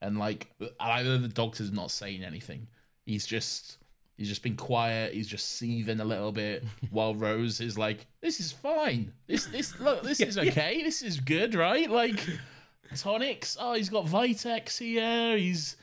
and 0.00 0.16
like 0.16 0.46
I 0.78 1.02
know 1.02 1.18
the 1.18 1.26
doctor's 1.26 1.72
not 1.72 1.90
saying 1.90 2.22
anything. 2.22 2.68
He's 3.08 3.26
just 3.26 3.78
he's 4.18 4.28
just 4.28 4.42
been 4.42 4.54
quiet. 4.54 5.14
He's 5.14 5.26
just 5.26 5.52
seething 5.52 5.98
a 5.98 6.04
little 6.04 6.30
bit, 6.30 6.62
while 6.90 7.14
Rose 7.14 7.62
is 7.62 7.78
like, 7.78 8.06
"This 8.20 8.38
is 8.38 8.52
fine. 8.52 9.12
This 9.26 9.46
this 9.46 9.80
look, 9.80 10.02
this 10.02 10.20
is 10.30 10.36
okay. 10.36 10.82
This 10.82 11.00
is 11.00 11.18
good, 11.18 11.54
right? 11.54 11.90
Like 11.90 12.20
tonics. 12.96 13.56
Oh, 13.58 13.72
he's 13.72 13.88
got 13.88 14.04
Vitex 14.04 14.78
here. 14.78 15.38
He's 15.38 15.76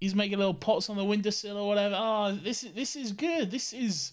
he's 0.00 0.14
making 0.14 0.36
little 0.36 0.52
pots 0.52 0.90
on 0.90 0.96
the 0.96 1.04
windowsill 1.04 1.56
or 1.56 1.66
whatever. 1.66 1.96
Oh, 1.98 2.38
this 2.42 2.62
is 2.62 2.72
this 2.72 2.94
is 2.94 3.12
good. 3.12 3.50
This 3.50 3.72
is 3.72 4.12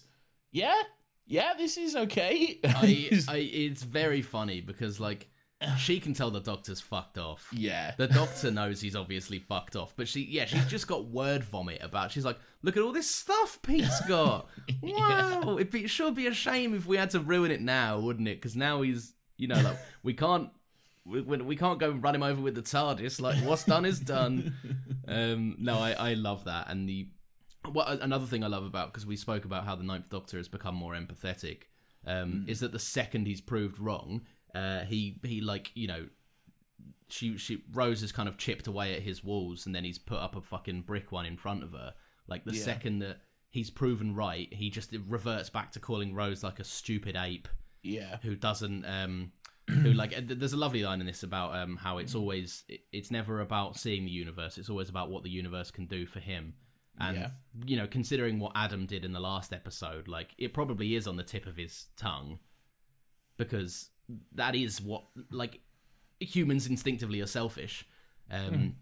yeah, 0.50 0.80
yeah. 1.26 1.52
This 1.58 1.76
is 1.76 1.96
okay. 1.96 2.60
I, 2.64 3.10
I, 3.28 3.36
it's 3.36 3.82
very 3.82 4.22
funny 4.22 4.62
because 4.62 4.98
like 5.00 5.28
she 5.76 6.00
can 6.00 6.14
tell 6.14 6.30
the 6.30 6.40
doctor's 6.40 6.80
fucked 6.80 7.18
off. 7.18 7.48
yeah, 7.52 7.94
The 7.96 8.06
doctor 8.08 8.50
knows 8.50 8.80
he's 8.80 8.96
obviously 8.96 9.38
fucked 9.38 9.76
off, 9.76 9.92
but 9.96 10.08
she, 10.08 10.22
yeah, 10.22 10.44
she's 10.44 10.66
just 10.66 10.86
got 10.86 11.06
word 11.06 11.44
vomit 11.44 11.82
about. 11.82 12.10
She's 12.12 12.24
like, 12.24 12.38
"Look 12.62 12.76
at 12.76 12.82
all 12.82 12.92
this 12.92 13.08
stuff 13.08 13.58
Pete's 13.62 14.00
got. 14.06 14.48
Wow, 14.82 15.56
it'd 15.56 15.70
be, 15.70 15.86
sure 15.86 16.10
be 16.12 16.26
a 16.26 16.32
shame 16.34 16.74
if 16.74 16.86
we 16.86 16.96
had 16.96 17.10
to 17.10 17.20
ruin 17.20 17.50
it 17.50 17.60
now, 17.60 17.98
wouldn't 17.98 18.28
it? 18.28 18.36
Because 18.36 18.54
now 18.56 18.82
he's, 18.82 19.12
you 19.36 19.48
know, 19.48 19.60
like 19.60 19.76
we 20.02 20.12
can't, 20.14 20.50
we, 21.04 21.20
we 21.20 21.56
can't 21.56 21.78
go 21.78 21.90
run 21.90 22.14
him 22.14 22.22
over 22.22 22.40
with 22.40 22.54
the 22.54 22.62
TARDIS. 22.62 23.20
Like 23.20 23.36
what's 23.44 23.64
done 23.64 23.84
is 23.84 24.00
done. 24.00 24.54
Um, 25.06 25.56
no, 25.58 25.78
I, 25.78 25.92
I 25.92 26.14
love 26.14 26.44
that, 26.44 26.70
and 26.70 26.88
the, 26.88 27.08
well, 27.70 27.86
another 27.86 28.26
thing 28.26 28.42
I 28.44 28.46
love 28.46 28.64
about 28.64 28.92
because 28.92 29.04
we 29.06 29.16
spoke 29.16 29.44
about 29.44 29.64
how 29.64 29.74
the 29.74 29.84
Ninth 29.84 30.08
Doctor 30.10 30.36
has 30.38 30.48
become 30.48 30.74
more 30.74 30.94
empathetic, 30.94 31.62
um, 32.06 32.44
is 32.48 32.60
that 32.60 32.72
the 32.72 32.78
second 32.78 33.26
he's 33.26 33.40
proved 33.40 33.78
wrong, 33.78 34.22
uh, 34.54 34.84
he 34.84 35.18
he 35.24 35.40
like 35.40 35.70
you 35.74 35.88
know 35.88 36.06
she 37.08 37.36
she 37.36 37.62
Rose 37.72 38.00
has 38.00 38.12
kind 38.12 38.28
of 38.28 38.38
chipped 38.38 38.66
away 38.66 38.94
at 38.94 39.02
his 39.02 39.22
walls 39.22 39.66
and 39.66 39.74
then 39.74 39.84
he's 39.84 39.98
put 39.98 40.18
up 40.18 40.36
a 40.36 40.40
fucking 40.40 40.82
brick 40.82 41.12
one 41.12 41.26
in 41.26 41.36
front 41.36 41.62
of 41.62 41.72
her. 41.72 41.94
Like 42.26 42.44
the 42.44 42.52
Yeah. 42.54 42.62
second 42.64 43.00
that 43.00 43.18
he's 43.50 43.70
proven 43.70 44.14
right, 44.14 44.52
he 44.52 44.70
just 44.70 44.94
reverts 45.08 45.50
back 45.50 45.72
to 45.72 45.80
calling 45.80 46.14
Rose 46.14 46.42
like 46.42 46.58
a 46.60 46.64
stupid 46.64 47.16
ape 47.16 47.48
yeah, 47.82 48.16
who 48.22 48.34
doesn't 48.34 48.84
um 48.86 49.32
who 49.68 49.92
like 49.92 50.14
there's 50.26 50.52
a 50.54 50.58
lovely 50.58 50.82
line 50.82 51.00
in 51.00 51.06
this 51.06 51.22
about 51.22 51.54
um 51.54 51.76
how 51.76 51.98
it's 51.98 52.14
always 52.14 52.64
it's 52.92 53.10
never 53.10 53.40
about 53.40 53.76
seeing 53.76 54.04
the 54.04 54.10
universe, 54.10 54.56
it's 54.58 54.70
always 54.70 54.88
about 54.88 55.10
what 55.10 55.22
the 55.22 55.30
universe 55.30 55.70
can 55.70 55.86
do 55.86 56.06
for 56.06 56.20
him. 56.20 56.54
And 56.98 57.16
Yeah. 57.16 57.30
you 57.66 57.76
know, 57.76 57.86
considering 57.86 58.38
what 58.38 58.52
Adam 58.54 58.86
did 58.86 59.04
in 59.04 59.12
the 59.12 59.20
last 59.20 59.52
episode, 59.52 60.08
like 60.08 60.34
it 60.38 60.54
probably 60.54 60.94
is 60.96 61.06
on 61.06 61.16
the 61.16 61.22
tip 61.22 61.44
of 61.46 61.56
his 61.56 61.86
tongue 61.96 62.38
because 63.36 63.90
that 64.34 64.54
is 64.54 64.80
what 64.80 65.04
like 65.30 65.60
humans 66.20 66.66
instinctively 66.66 67.20
are 67.20 67.26
selfish 67.26 67.86
um, 68.30 68.74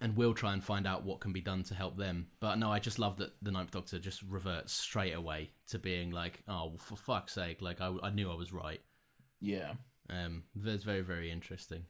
and 0.00 0.16
will 0.16 0.34
try 0.34 0.52
and 0.52 0.62
find 0.62 0.86
out 0.86 1.04
what 1.04 1.20
can 1.20 1.32
be 1.32 1.40
done 1.40 1.62
to 1.62 1.74
help 1.74 1.96
them 1.96 2.26
but 2.40 2.56
no 2.56 2.70
i 2.70 2.78
just 2.78 2.98
love 2.98 3.16
that 3.16 3.32
the 3.42 3.50
ninth 3.50 3.70
doctor 3.70 3.98
just 3.98 4.22
reverts 4.22 4.72
straight 4.72 5.14
away 5.14 5.50
to 5.66 5.78
being 5.78 6.10
like 6.10 6.42
oh 6.48 6.66
well, 6.66 6.78
for 6.78 6.96
fuck's 6.96 7.32
sake 7.34 7.60
like 7.60 7.80
i, 7.80 7.94
I 8.02 8.10
knew 8.10 8.30
i 8.30 8.34
was 8.34 8.52
right 8.52 8.80
yeah, 9.40 9.72
um, 10.08 10.44
that's 10.54 10.84
very 10.84 11.02
very 11.02 11.30
interesting 11.30 11.84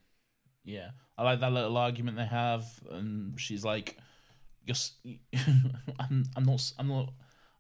yeah. 0.67 0.91
I 1.17 1.23
like 1.23 1.41
that 1.41 1.53
little 1.53 1.77
argument 1.77 2.17
they 2.17 2.27
have, 2.27 2.67
and 2.91 3.41
she's 3.41 3.65
like, 3.65 3.97
"You're, 4.67 4.75
s- 4.75 4.97
I'm, 6.01 6.25
I'm 6.35 6.45
not, 6.45 6.73
I'm 6.77 6.89
not." 6.89 7.13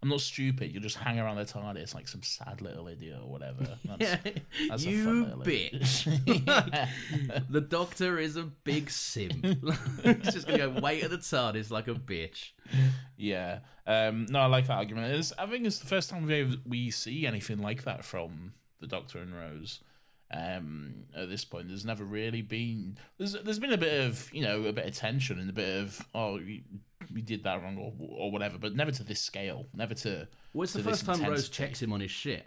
I'm 0.06 0.10
not 0.10 0.20
stupid. 0.20 0.72
You'll 0.72 0.84
just 0.84 0.98
hang 0.98 1.18
around 1.18 1.34
the 1.34 1.44
TARDIS 1.44 1.92
like 1.92 2.06
some 2.06 2.22
sad 2.22 2.62
little 2.62 2.86
idiot 2.86 3.18
or 3.20 3.28
whatever. 3.28 3.66
That's, 3.84 4.22
that's 4.68 4.84
you 4.84 5.26
bitch 5.42 6.04
the 7.50 7.60
doctor 7.60 8.18
is 8.18 8.36
a 8.36 8.44
big 8.44 8.88
simp 8.90 9.44
he's 9.44 10.32
just 10.34 10.46
gonna 10.46 10.58
go 10.58 10.80
wait 10.80 11.02
at 11.02 11.10
the 11.10 11.18
TARDIS 11.18 11.70
like 11.70 11.88
a 11.88 11.94
bitch 11.94 12.50
Yeah. 13.16 13.60
Um, 13.84 14.26
no, 14.30 14.40
I 14.40 14.46
like 14.46 14.68
that 14.68 14.74
argument. 14.74 15.12
It's, 15.14 15.32
I 15.38 15.46
think 15.46 15.66
it's 15.66 15.78
the 15.80 15.86
first 15.86 16.10
time 16.10 16.26
we 16.26 16.60
we 16.64 16.90
see 16.90 17.26
anything 17.26 17.58
like 17.58 17.82
that 17.84 18.04
from 18.04 18.52
the 18.80 18.86
Doctor 18.86 19.18
and 19.18 19.34
Rose. 19.34 19.80
Um, 20.36 21.04
at 21.16 21.28
this 21.30 21.44
point, 21.44 21.68
there's 21.68 21.84
never 21.84 22.04
really 22.04 22.42
been 22.42 22.98
there's 23.16 23.32
there's 23.32 23.58
been 23.58 23.72
a 23.72 23.78
bit 23.78 24.04
of 24.04 24.28
you 24.34 24.42
know 24.42 24.64
a 24.64 24.72
bit 24.72 24.86
of 24.86 24.94
tension 24.94 25.38
and 25.38 25.48
a 25.48 25.52
bit 25.52 25.82
of 25.82 26.06
oh 26.14 26.34
we, 26.34 27.22
did 27.22 27.44
that 27.44 27.62
wrong 27.62 27.78
or 27.78 27.92
or 28.00 28.30
whatever, 28.30 28.58
but 28.58 28.74
never 28.74 28.90
to 28.90 29.04
this 29.04 29.20
scale, 29.20 29.66
never 29.72 29.94
to. 29.94 30.28
well 30.52 30.64
it's 30.64 30.72
the 30.72 30.80
to 30.80 30.84
this 30.84 31.02
first 31.02 31.20
time 31.20 31.30
rose 31.30 31.48
checks 31.48 31.80
him 31.80 31.92
on 31.92 32.00
his 32.00 32.10
shit 32.10 32.46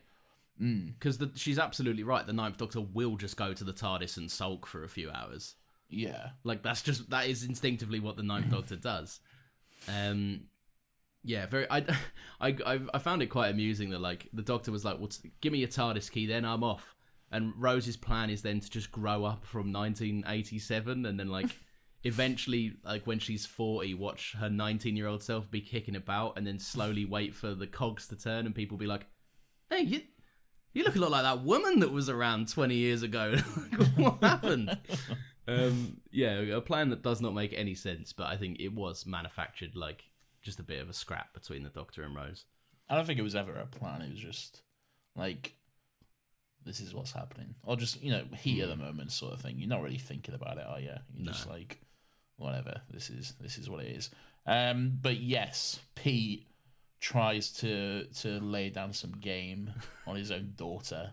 because 0.60 1.18
she's 1.36 1.58
absolutely 1.58 2.04
right. 2.04 2.26
The 2.26 2.34
Ninth 2.34 2.58
Doctor 2.58 2.82
will 2.82 3.16
just 3.16 3.38
go 3.38 3.54
to 3.54 3.64
the 3.64 3.72
TARDIS 3.72 4.18
and 4.18 4.30
sulk 4.30 4.68
for 4.68 4.84
a 4.84 4.90
few 4.90 5.10
hours. 5.10 5.56
Yeah. 5.90 6.32
Like 6.44 6.64
that's 6.64 6.82
just 6.82 7.10
that 7.12 7.28
is 7.28 7.44
instinctively 7.44 8.00
what 8.00 8.18
the 8.18 8.24
Ninth 8.24 8.50
Doctor 8.52 8.76
does. 8.76 9.22
Um, 9.88 10.42
yeah, 11.24 11.46
very. 11.46 11.66
I, 11.70 11.86
I, 12.42 12.56
I, 12.66 12.80
I 12.94 13.00
found 13.00 13.22
it 13.22 13.28
quite 13.28 13.50
amusing 13.50 13.90
that 13.92 14.02
like 14.02 14.28
the 14.34 14.42
Doctor 14.42 14.72
was 14.72 14.84
like, 14.84 15.00
"Well, 15.00 15.10
give 15.42 15.54
me 15.54 15.60
your 15.60 15.70
TARDIS 15.70 16.12
key, 16.12 16.26
then 16.26 16.46
I'm 16.46 16.64
off." 16.64 16.96
And 17.32 17.54
Rose's 17.58 17.98
plan 17.98 18.30
is 18.30 18.42
then 18.42 18.60
to 18.60 18.70
just 18.70 18.92
grow 18.92 19.24
up 19.24 19.46
from 19.46 19.72
1987, 19.72 21.06
and 21.06 21.20
then 21.20 21.30
like 21.30 21.50
eventually, 22.04 22.74
like 22.84 23.06
when 23.06 23.20
she's 23.20 23.46
40, 23.46 23.94
watch 23.96 24.36
her 24.40 24.50
19 24.50 24.96
year 24.96 25.08
old 25.08 25.24
self 25.24 25.50
be 25.50 25.62
kicking 25.62 25.96
about, 25.96 26.38
and 26.38 26.46
then 26.46 26.60
slowly 26.60 27.06
wait 27.06 27.36
for 27.36 27.54
the 27.54 27.68
cogs 27.68 28.08
to 28.08 28.16
turn, 28.16 28.46
and 28.46 28.56
people 28.56 28.78
be 28.78 28.88
like, 28.88 29.06
"Hey, 29.70 29.82
you." 29.82 30.02
You 30.72 30.84
look 30.84 30.96
a 30.96 31.00
lot 31.00 31.10
like 31.10 31.24
that 31.24 31.44
woman 31.44 31.80
that 31.80 31.92
was 31.92 32.10
around 32.10 32.48
20 32.48 32.76
years 32.76 33.02
ago. 33.02 33.36
what 33.96 34.22
happened? 34.22 34.78
um, 35.48 35.98
yeah, 36.12 36.40
a 36.42 36.62
plan 36.62 36.90
that 36.90 37.02
does 37.02 37.22
not 37.22 37.34
make 37.34 37.54
any 37.54 37.74
sense, 37.74 38.14
but 38.14 38.28
I 38.28 38.38
think 38.38 38.60
it 38.60 38.74
was 38.74 39.08
manufactured 39.08 39.76
like 39.76 40.04
just 40.42 40.60
a 40.60 40.64
bit 40.64 40.82
of 40.82 40.90
a 40.90 40.94
scrap 40.94 41.34
between 41.34 41.64
the 41.64 41.70
Doctor 41.70 42.04
and 42.04 42.16
Rose. 42.16 42.46
I 42.88 42.96
don't 42.96 43.06
think 43.06 43.20
it 43.20 43.24
was 43.24 43.36
ever 43.36 43.54
a 43.54 43.66
plan. 43.66 44.02
It 44.02 44.12
was 44.12 44.20
just 44.20 44.62
like, 45.16 45.54
this 46.66 46.80
is 46.80 46.94
what's 46.94 47.12
happening, 47.12 47.56
or 47.64 47.76
just 47.76 48.02
you 48.02 48.12
know, 48.12 48.24
heat 48.38 48.62
of 48.62 48.70
the 48.70 48.76
moment 48.76 49.12
sort 49.12 49.34
of 49.34 49.42
thing. 49.42 49.56
You're 49.58 49.70
not 49.70 49.82
really 49.82 49.98
thinking 49.98 50.36
about 50.36 50.58
it, 50.58 50.66
are 50.68 50.80
you? 50.80 50.94
You're 51.16 51.34
just 51.34 51.50
like, 51.50 51.80
whatever. 52.38 52.82
This 52.92 53.10
is 53.10 53.34
this 53.40 53.58
is 53.58 53.70
what 53.70 53.84
it 53.84 53.96
is. 53.96 54.10
Um, 54.46 54.98
but 55.02 55.18
yes, 55.18 55.80
Pete 55.96 56.48
tries 57.00 57.52
to 57.54 58.06
to 58.22 58.40
lay 58.40 58.70
down 58.70 58.94
some 58.94 59.12
game 59.12 59.72
on 60.08 60.16
his 60.16 60.32
own 60.32 60.54
daughter. 60.56 61.12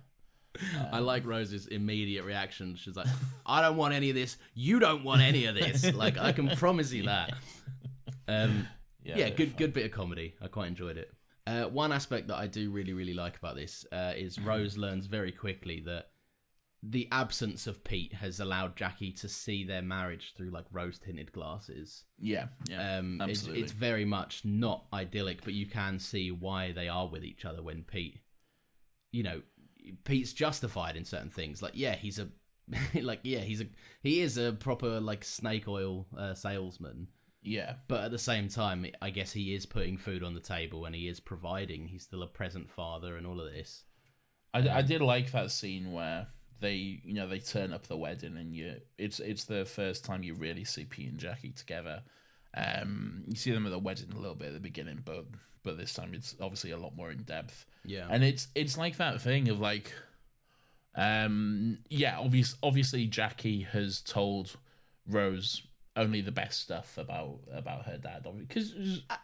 I 0.91 1.01
like 1.01 1.27
Rose's 1.27 1.67
immediate 1.67 2.25
reaction. 2.25 2.77
She's 2.77 2.97
like, 2.97 3.09
"I 3.45 3.61
don't 3.61 3.77
want 3.77 3.93
any 3.93 4.09
of 4.09 4.17
this. 4.17 4.39
You 4.55 4.79
don't 4.79 5.05
want 5.05 5.21
any 5.21 5.45
of 5.45 5.55
this. 5.55 5.93
like, 5.95 6.17
I 6.19 6.33
can 6.33 6.49
promise 6.57 6.93
you 6.93 7.05
that." 7.05 7.35
Um, 8.29 8.67
yeah, 9.05 9.15
they're 9.15 9.31
good 9.31 9.57
good 9.57 9.73
bit 9.73 9.85
of 9.85 9.93
comedy. 9.93 10.35
I 10.43 10.49
quite 10.49 10.67
enjoyed 10.67 10.97
it. 10.97 11.13
Uh, 11.47 11.65
one 11.65 11.93
aspect 11.93 12.29
that 12.29 12.37
I 12.37 12.47
do 12.47 12.71
really 12.71 12.93
really 12.93 13.15
like 13.15 13.37
about 13.37 13.57
this 13.57 13.87
uh, 13.93 14.13
is 14.17 14.39
Rose 14.41 14.77
learns 14.77 15.07
very 15.07 15.33
quickly 15.33 15.81
that 15.87 16.09
the 16.83 17.09
absence 17.11 17.67
of 17.67 17.83
Pete 17.85 18.13
has 18.13 18.39
allowed 18.41 18.77
Jackie 18.77 19.13
to 19.13 19.29
see 19.29 19.65
their 19.65 19.83
marriage 19.83 20.35
through 20.37 20.51
like 20.51 20.67
rose 20.71 20.99
tinted 20.99 21.33
glasses. 21.33 22.05
Yeah, 22.19 22.47
yeah, 22.69 22.99
Um, 22.99 23.21
it's, 23.23 23.41
absolutely. 23.41 23.63
it's 23.63 23.73
very 23.73 24.05
much 24.05 24.45
not 24.45 24.87
idyllic, 24.93 25.43
but 25.45 25.55
you 25.55 25.67
can 25.67 25.99
see 25.99 26.31
why 26.31 26.73
they 26.73 26.89
are 26.89 27.09
with 27.09 27.25
each 27.25 27.45
other 27.45 27.63
when 27.63 27.83
Pete, 27.83 28.21
you 29.11 29.23
know, 29.23 29.43
Pete's 30.05 30.33
justified 30.33 30.97
in 30.97 31.05
certain 31.05 31.31
things. 31.31 31.63
Like, 31.63 31.73
yeah, 31.75 31.97
he's 31.97 32.19
a, 32.19 32.29
like, 33.01 33.21
yeah, 33.23 33.41
he's 33.41 33.61
a, 33.63 33.67
he 34.03 34.21
is 34.21 34.37
a 34.39 34.53
proper 34.53 35.01
like 35.01 35.25
snake 35.25 35.67
oil 35.67 36.07
uh, 36.17 36.35
salesman, 36.35 37.09
yeah, 37.47 37.75
but 37.87 38.05
at 38.05 38.11
the 38.11 38.19
same 38.19 38.49
time, 38.49 38.85
I 39.01 39.11
guess 39.11 39.33
he 39.33 39.55
is 39.55 39.67
putting 39.67 39.97
food 39.97 40.25
on 40.25 40.35
the 40.35 40.41
table 40.41 40.85
and 40.85 40.95
he 40.95 41.07
is 41.07 41.21
providing. 41.21 41.87
He's 41.87 42.03
still 42.03 42.23
a 42.23 42.27
present 42.27 42.69
father 42.69 43.17
and 43.17 43.27
all 43.27 43.41
of 43.41 43.53
this. 43.53 43.85
I, 44.53 44.69
I 44.69 44.83
did 44.83 45.01
like 45.01 45.31
that 45.33 45.51
scene 45.51 45.93
where 45.93 46.27
they 46.59 47.01
you 47.05 47.13
know 47.13 47.29
they 47.29 47.39
turn 47.39 47.73
up 47.73 47.87
the 47.87 47.97
wedding 47.97 48.39
and 48.39 48.55
you 48.55 48.75
it's 48.97 49.21
it's 49.21 49.45
the 49.45 49.67
first 49.67 50.07
time 50.07 50.23
you 50.23 50.33
really 50.33 50.65
see 50.65 50.85
Pete 50.85 51.11
and 51.11 51.19
Jackie 51.19 51.53
together. 51.53 52.03
Um, 52.57 53.23
you 53.29 53.37
see 53.37 53.53
them 53.53 53.67
at 53.67 53.71
the 53.71 53.79
wedding 53.79 54.11
a 54.13 54.19
little 54.19 54.35
bit 54.35 54.49
at 54.49 54.55
the 54.55 54.61
beginning, 54.61 55.03
but 55.05 55.27
but 55.63 55.79
this 55.79 55.95
time 55.95 56.15
it's 56.15 56.35
obviously 56.41 56.73
a 56.73 56.79
lot 56.79 56.97
more 56.97 57.11
in 57.13 57.23
depth. 57.23 57.67
Yeah. 57.85 58.09
and 58.11 58.25
it's 58.25 58.49
it's 58.57 58.77
like 58.77 58.97
that 58.97 59.21
thing 59.21 59.49
of 59.51 59.61
like, 59.61 59.93
um, 60.97 61.79
yeah, 61.91 62.19
obvious 62.19 62.57
obviously 62.63 63.07
Jackie 63.07 63.63
has 63.63 64.01
told 64.01 64.57
Rose 65.09 65.63
only 65.97 66.21
the 66.21 66.33
best 66.33 66.61
stuff 66.61 66.99
about 66.99 67.39
about 67.53 67.87
her 67.87 67.97
dad 67.97 68.27
because 68.39 68.75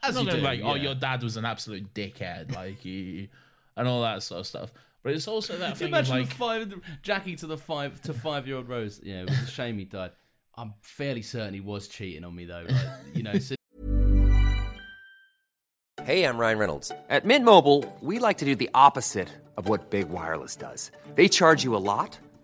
As 0.03 0.19
you 0.19 0.31
do, 0.31 0.39
like 0.39 0.61
oh 0.63 0.75
your 0.75 0.95
dad 0.95 1.23
was 1.23 1.37
an 1.37 1.45
absolute 1.45 1.93
dickhead 1.95 2.55
like 2.55 2.79
he 2.79 3.29
and 3.77 3.87
all 3.89 4.03
that 4.03 4.23
sort 4.23 4.41
of 4.41 4.47
stuff. 4.47 4.73
But 5.03 5.15
it's 5.15 5.27
also 5.27 5.57
that 5.59 5.77
thing 5.77 5.89
of 5.89 5.95
Imagine 5.95 6.19
like 6.21 6.29
the 6.29 6.35
five, 6.35 6.75
Jackie 7.03 7.37
to 7.37 7.47
the 7.47 7.59
five 7.59 8.01
to 8.03 8.15
five 8.15 8.47
year 8.47 8.57
old 8.57 8.69
Rose. 8.69 9.01
Yeah, 9.03 9.23
it 9.23 9.31
was 9.31 9.43
a 9.43 9.47
shame 9.47 9.79
he 9.79 9.85
died. 9.85 10.13
I'm 10.55 10.75
fairly 10.81 11.23
certain 11.23 11.55
he 11.55 11.61
was 11.61 11.89
cheating 11.89 12.25
on 12.25 12.35
me 12.35 12.45
though. 12.45 12.67
Like, 12.69 12.87
you 13.15 13.23
know, 13.23 13.39
so 13.39 13.57
Hey, 16.05 16.25
I'm 16.25 16.37
Ryan 16.37 16.59
Reynolds. 16.59 16.91
At 17.09 17.25
Mint 17.25 17.45
Mobile, 17.45 17.85
we 18.01 18.19
like 18.19 18.39
to 18.39 18.45
do 18.45 18.57
the 18.57 18.69
opposite 18.75 19.29
of 19.57 19.69
what 19.69 19.91
Big 19.91 20.09
Wireless 20.09 20.57
does. 20.57 20.91
They 21.15 21.29
charge 21.29 21.63
you 21.63 21.77
a 21.77 21.85
lot, 21.85 22.19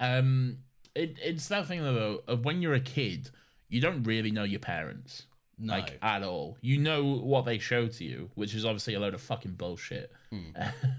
Um, 0.00 0.58
it, 0.94 1.16
it's 1.22 1.46
that 1.48 1.66
thing 1.66 1.80
though 1.82 2.22
of 2.26 2.44
when 2.44 2.62
you're 2.62 2.74
a 2.74 2.80
kid, 2.80 3.30
you 3.68 3.80
don't 3.80 4.02
really 4.02 4.30
know 4.32 4.42
your 4.44 4.58
parents, 4.60 5.26
No. 5.58 5.74
like 5.74 5.98
at 6.02 6.22
all. 6.24 6.56
You 6.62 6.78
know 6.78 7.04
what 7.04 7.44
they 7.44 7.58
show 7.58 7.86
to 7.86 8.04
you, 8.04 8.30
which 8.34 8.54
is 8.54 8.64
obviously 8.64 8.94
a 8.94 9.00
load 9.00 9.14
of 9.14 9.20
fucking 9.20 9.52
bullshit. 9.52 10.10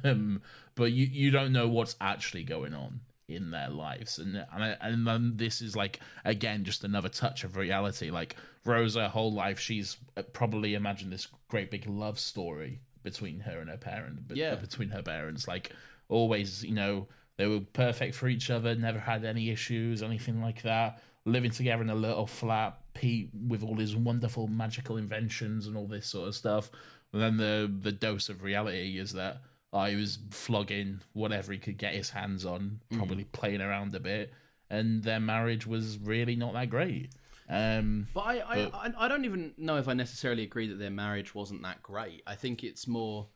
Um, 0.03 0.41
but 0.75 0.91
you 0.93 1.05
you 1.05 1.31
don't 1.31 1.51
know 1.53 1.67
what's 1.67 1.95
actually 2.01 2.43
going 2.43 2.73
on 2.73 3.01
in 3.27 3.51
their 3.51 3.69
lives, 3.69 4.17
and 4.19 4.45
and 4.53 4.77
and 4.81 5.07
then 5.07 5.33
this 5.35 5.61
is 5.61 5.75
like 5.75 5.99
again 6.25 6.63
just 6.63 6.83
another 6.83 7.09
touch 7.09 7.43
of 7.43 7.55
reality. 7.57 8.09
Like 8.11 8.35
Rose, 8.65 8.95
her 8.95 9.07
whole 9.09 9.31
life, 9.31 9.59
she's 9.59 9.97
uh, 10.17 10.23
probably 10.33 10.73
imagined 10.73 11.11
this 11.13 11.27
great 11.49 11.69
big 11.71 11.87
love 11.87 12.19
story 12.19 12.79
between 13.03 13.39
her 13.41 13.59
and 13.59 13.69
her 13.69 13.77
parent, 13.77 14.27
but 14.27 14.37
Yeah. 14.37 14.55
between 14.55 14.89
her 14.89 15.01
parents, 15.03 15.47
like 15.47 15.71
always, 16.09 16.63
you 16.63 16.73
know, 16.75 17.07
they 17.41 17.47
were 17.47 17.61
perfect 17.73 18.13
for 18.13 18.27
each 18.27 18.51
other, 18.51 18.75
never 18.75 18.99
had 18.99 19.25
any 19.25 19.49
issues, 19.49 20.03
anything 20.03 20.43
like 20.43 20.61
that. 20.61 21.01
Living 21.25 21.49
together 21.49 21.81
in 21.81 21.89
a 21.89 21.95
little 21.95 22.27
flat, 22.27 22.77
Pete 22.93 23.31
with 23.47 23.63
all 23.63 23.75
his 23.75 23.95
wonderful 23.95 24.47
magical 24.47 24.97
inventions 24.97 25.65
and 25.65 25.75
all 25.75 25.87
this 25.87 26.05
sort 26.05 26.27
of 26.27 26.35
stuff. 26.35 26.69
And 27.11 27.19
then 27.19 27.37
the 27.37 27.71
the 27.81 27.91
dose 27.91 28.29
of 28.29 28.43
reality 28.43 28.99
is 28.99 29.13
that 29.13 29.41
he 29.87 29.95
was 29.95 30.19
flogging 30.29 30.99
whatever 31.13 31.51
he 31.51 31.57
could 31.57 31.79
get 31.79 31.95
his 31.95 32.11
hands 32.11 32.45
on, 32.45 32.79
probably 32.93 33.23
playing 33.23 33.61
around 33.61 33.95
a 33.95 33.99
bit, 33.99 34.31
and 34.69 35.01
their 35.01 35.19
marriage 35.19 35.65
was 35.65 35.97
really 35.97 36.35
not 36.35 36.53
that 36.53 36.69
great. 36.69 37.09
Um, 37.49 38.07
But 38.13 38.21
I, 38.21 38.33
I, 38.37 38.87
I, 38.87 38.93
I 38.99 39.07
don't 39.07 39.25
even 39.25 39.53
know 39.57 39.77
if 39.77 39.87
I 39.87 39.93
necessarily 39.93 40.43
agree 40.43 40.67
that 40.67 40.77
their 40.77 40.91
marriage 40.91 41.33
wasn't 41.33 41.63
that 41.63 41.81
great. 41.81 42.21
I 42.27 42.35
think 42.35 42.63
it's 42.63 42.87
more 42.87 43.29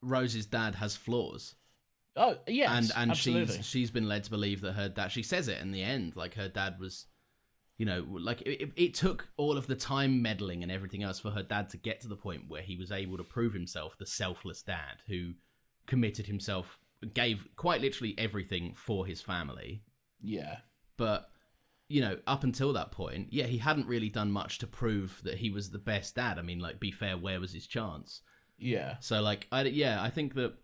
Rose's 0.00 0.46
dad 0.46 0.76
has 0.76 0.96
flaws, 0.96 1.56
oh 2.16 2.36
yes, 2.46 2.70
and 2.70 2.92
and 2.96 3.10
absolutely. 3.10 3.56
she's 3.56 3.66
she's 3.66 3.90
been 3.90 4.08
led 4.08 4.24
to 4.24 4.30
believe 4.30 4.60
that 4.62 4.72
her 4.72 4.88
dad. 4.88 5.12
She 5.12 5.22
says 5.22 5.48
it 5.48 5.60
in 5.60 5.72
the 5.72 5.82
end, 5.82 6.16
like 6.16 6.34
her 6.34 6.48
dad 6.48 6.78
was, 6.78 7.06
you 7.78 7.86
know, 7.86 8.04
like 8.08 8.40
it, 8.42 8.62
it, 8.62 8.72
it 8.76 8.94
took 8.94 9.28
all 9.36 9.56
of 9.56 9.66
the 9.66 9.74
time 9.76 10.22
meddling 10.22 10.62
and 10.62 10.70
everything 10.72 11.02
else 11.02 11.18
for 11.18 11.30
her 11.30 11.42
dad 11.42 11.70
to 11.70 11.76
get 11.76 12.00
to 12.02 12.08
the 12.08 12.16
point 12.16 12.42
where 12.48 12.62
he 12.62 12.76
was 12.76 12.92
able 12.92 13.16
to 13.16 13.24
prove 13.24 13.52
himself 13.52 13.96
the 13.98 14.06
selfless 14.06 14.62
dad 14.62 15.02
who 15.08 15.32
committed 15.86 16.26
himself, 16.26 16.78
gave 17.12 17.46
quite 17.56 17.80
literally 17.80 18.14
everything 18.16 18.74
for 18.74 19.04
his 19.06 19.20
family. 19.20 19.82
yeah. 20.22 20.56
but 20.96 21.28
you 21.88 22.00
know 22.00 22.16
up 22.26 22.44
until 22.44 22.72
that 22.72 22.90
point 22.90 23.28
yeah 23.30 23.44
he 23.44 23.58
hadn't 23.58 23.86
really 23.86 24.08
done 24.08 24.30
much 24.30 24.56
to 24.58 24.66
prove 24.66 25.20
that 25.22 25.34
he 25.36 25.50
was 25.50 25.68
the 25.70 25.78
best 25.78 26.14
dad 26.16 26.38
i 26.38 26.42
mean 26.42 26.58
like 26.58 26.80
be 26.80 26.90
fair 26.90 27.18
where 27.18 27.38
was 27.38 27.52
his 27.52 27.66
chance 27.66 28.22
Yeah, 28.56 28.96
so 29.00 29.20
like 29.20 29.46
i 29.52 29.62
yeah 29.64 30.02
i 30.02 30.08
think 30.08 30.34
that 30.34 30.54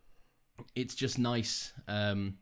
it's 0.75 0.95
just 0.95 1.19
nice. 1.19 1.73
Um, 1.89 2.39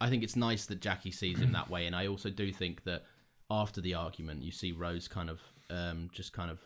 I 0.00 0.08
think 0.08 0.22
it's 0.22 0.36
nice 0.36 0.66
that 0.66 0.80
Jackie 0.80 1.12
sees 1.12 1.38
him 1.38 1.52
that 1.52 1.70
way, 1.70 1.86
and 1.86 1.94
I 1.94 2.08
also 2.08 2.30
do 2.30 2.52
think 2.52 2.84
that 2.84 3.04
after 3.50 3.80
the 3.80 3.94
argument, 3.94 4.42
you 4.42 4.50
see 4.50 4.72
Rose 4.72 5.08
kind 5.08 5.30
of 5.30 5.40
um, 5.70 6.10
just 6.12 6.32
kind 6.32 6.50
of 6.50 6.60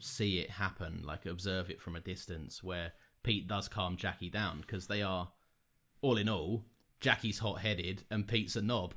see 0.00 0.38
it 0.38 0.50
happen, 0.50 1.02
like 1.04 1.26
observe 1.26 1.70
it 1.70 1.80
from 1.80 1.96
a 1.96 2.00
distance, 2.00 2.62
where 2.62 2.92
Pete 3.22 3.48
does 3.48 3.68
calm 3.68 3.96
Jackie 3.96 4.30
down 4.30 4.60
because 4.60 4.86
they 4.86 5.02
are, 5.02 5.28
all 6.02 6.16
in 6.16 6.28
all, 6.28 6.64
Jackie's 7.00 7.38
hot 7.38 7.60
headed 7.60 8.04
and 8.10 8.26
Pete's 8.26 8.56
a 8.56 8.62
knob. 8.62 8.94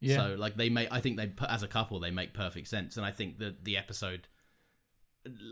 Yeah. 0.00 0.16
So 0.16 0.36
like 0.38 0.56
they 0.56 0.68
make, 0.68 0.88
I 0.90 1.00
think 1.00 1.16
they 1.16 1.30
as 1.48 1.62
a 1.62 1.68
couple 1.68 2.00
they 2.00 2.10
make 2.10 2.34
perfect 2.34 2.68
sense, 2.68 2.96
and 2.96 3.06
I 3.06 3.10
think 3.10 3.38
that 3.38 3.64
the 3.64 3.76
episode, 3.76 4.26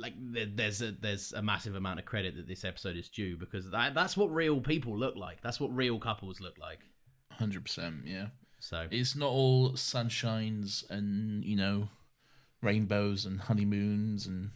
like 0.00 0.14
there's 0.18 0.81
a 0.83 0.92
there's 0.92 1.33
a 1.33 1.42
massive 1.42 1.74
amount 1.74 1.98
of 1.98 2.04
credit 2.07 2.37
that 2.37 2.48
this 2.48 2.64
episode 2.64 2.96
is 2.96 3.09
due 3.09 3.37
because 3.37 3.70
that 3.70 3.94
that's 3.94 4.16
what 4.16 4.33
real 4.35 4.61
people 4.61 4.96
look 4.98 5.16
like. 5.16 5.40
That's 5.42 5.61
what 5.61 5.74
real 5.74 5.98
couples 5.98 6.40
look 6.40 6.57
like. 6.59 6.78
Hundred 7.33 7.64
percent, 7.64 8.02
yeah. 8.07 8.28
So 8.61 8.87
It's 8.90 9.14
not 9.14 9.31
all 9.31 9.72
sunshines 9.72 10.88
and 10.90 11.44
you 11.44 11.57
know 11.57 11.88
rainbows 12.62 13.24
and 13.24 13.40
honeymoons 13.40 14.26
and 14.26 14.50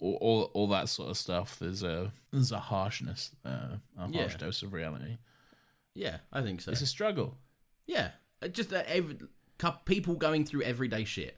all 0.00 0.14
all, 0.20 0.42
all 0.54 0.66
that 0.68 0.88
sort 0.88 1.10
of 1.10 1.16
stuff. 1.16 1.58
There's 1.58 1.82
a 1.82 2.12
there's 2.32 2.52
a 2.52 2.60
harshness, 2.60 3.32
uh, 3.44 3.76
a 3.98 4.00
harsh 4.00 4.12
Yeah. 4.32 4.36
dose 4.38 4.62
of 4.62 4.72
reality. 4.72 5.18
yeah, 5.94 6.18
I 6.32 6.42
think 6.42 6.60
so. 6.60 6.70
It's 6.70 6.80
a 6.80 6.86
struggle. 6.86 7.36
yeah, 7.86 8.10
just 8.52 8.72
uh, 8.72 8.82
every, 8.86 9.18
people 9.84 10.14
going 10.14 10.44
through 10.46 10.62
everyday 10.62 11.04
shit. 11.04 11.36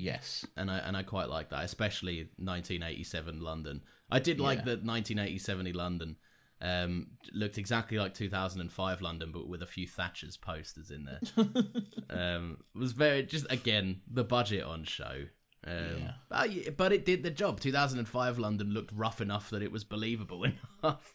Yes. 0.00 0.44
and 0.56 0.70
I 0.70 0.78
and 0.78 0.96
I 0.96 1.02
quite 1.02 1.28
like 1.28 1.50
that, 1.50 1.64
especially 1.64 2.30
1987 2.38 3.40
London. 3.40 3.82
I 4.10 4.18
did 4.18 4.40
like 4.40 4.58
Yeah. 4.60 4.64
that 4.76 4.84
1987 4.84 5.72
London 5.72 6.16
um, 6.62 7.06
looked 7.32 7.56
exactly 7.58 7.96
like 7.98 8.12
2005 8.14 9.00
London, 9.00 9.30
but 9.32 9.48
with 9.48 9.62
a 9.62 9.66
few 9.66 9.86
Thatcher's 9.86 10.36
posters 10.36 10.90
in 10.90 11.04
there. 11.04 11.20
um, 12.10 12.58
it 12.74 12.78
was 12.78 12.92
very 12.92 13.22
just 13.22 13.46
again 13.50 14.00
the 14.10 14.24
budget 14.24 14.64
on 14.64 14.84
show. 14.84 15.24
Um, 15.66 15.98
Yeah. 15.98 16.12
but, 16.28 16.76
but 16.78 16.92
it 16.92 17.04
did 17.04 17.22
the 17.22 17.30
job. 17.30 17.60
2005 17.60 18.38
London 18.38 18.70
looked 18.70 18.92
rough 18.94 19.20
enough 19.20 19.50
that 19.50 19.62
it 19.62 19.70
was 19.70 19.84
believable 19.84 20.44
enough. 20.82 21.14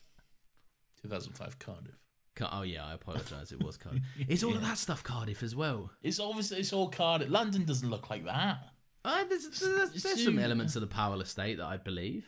2005 1.02 1.60
Cardiff. 1.60 1.96
Ca- 2.36 2.50
Oh 2.52 2.64
yeah, 2.64 2.86
I 2.86 2.94
apologise. 2.94 3.52
It 3.52 3.64
was 3.64 3.78
Cardiff. 3.78 4.04
It's 4.28 4.44
all 4.44 4.56
of 4.56 4.62
that 4.62 4.78
stuff 4.78 5.04
Cardiff 5.04 5.44
as 5.44 5.56
well. 5.56 5.92
It's 6.02 6.20
obviously 6.20 6.60
it's 6.60 6.74
all 6.74 6.90
Cardiff. 6.90 7.30
London 7.30 7.66
doesn't 7.66 7.90
look 7.90 8.10
like 8.10 8.26
that. 8.26 8.58
Uh, 9.06 9.24
there's 9.26 9.48
there's, 9.60 10.04
there's 10.04 10.24
some 10.24 10.40
elements 10.40 10.76
of 10.76 10.82
the 10.82 10.88
Powell 10.88 11.22
estate 11.22 11.58
that 11.58 11.66
I 11.66 11.78
believe. 11.78 12.26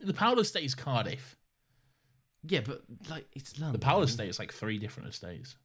The 0.00 0.14
Powell 0.14 0.40
Estate 0.40 0.64
is 0.64 0.74
Cardiff. 0.74 1.36
Yeah, 2.42 2.60
but 2.64 2.82
like 3.10 3.26
it's 3.34 3.58
London. 3.60 3.78
The 3.78 3.84
Powell 3.84 4.02
Estate 4.02 4.30
is 4.30 4.38
like 4.38 4.52
three 4.52 4.78
different 4.78 5.10
estates. 5.10 5.56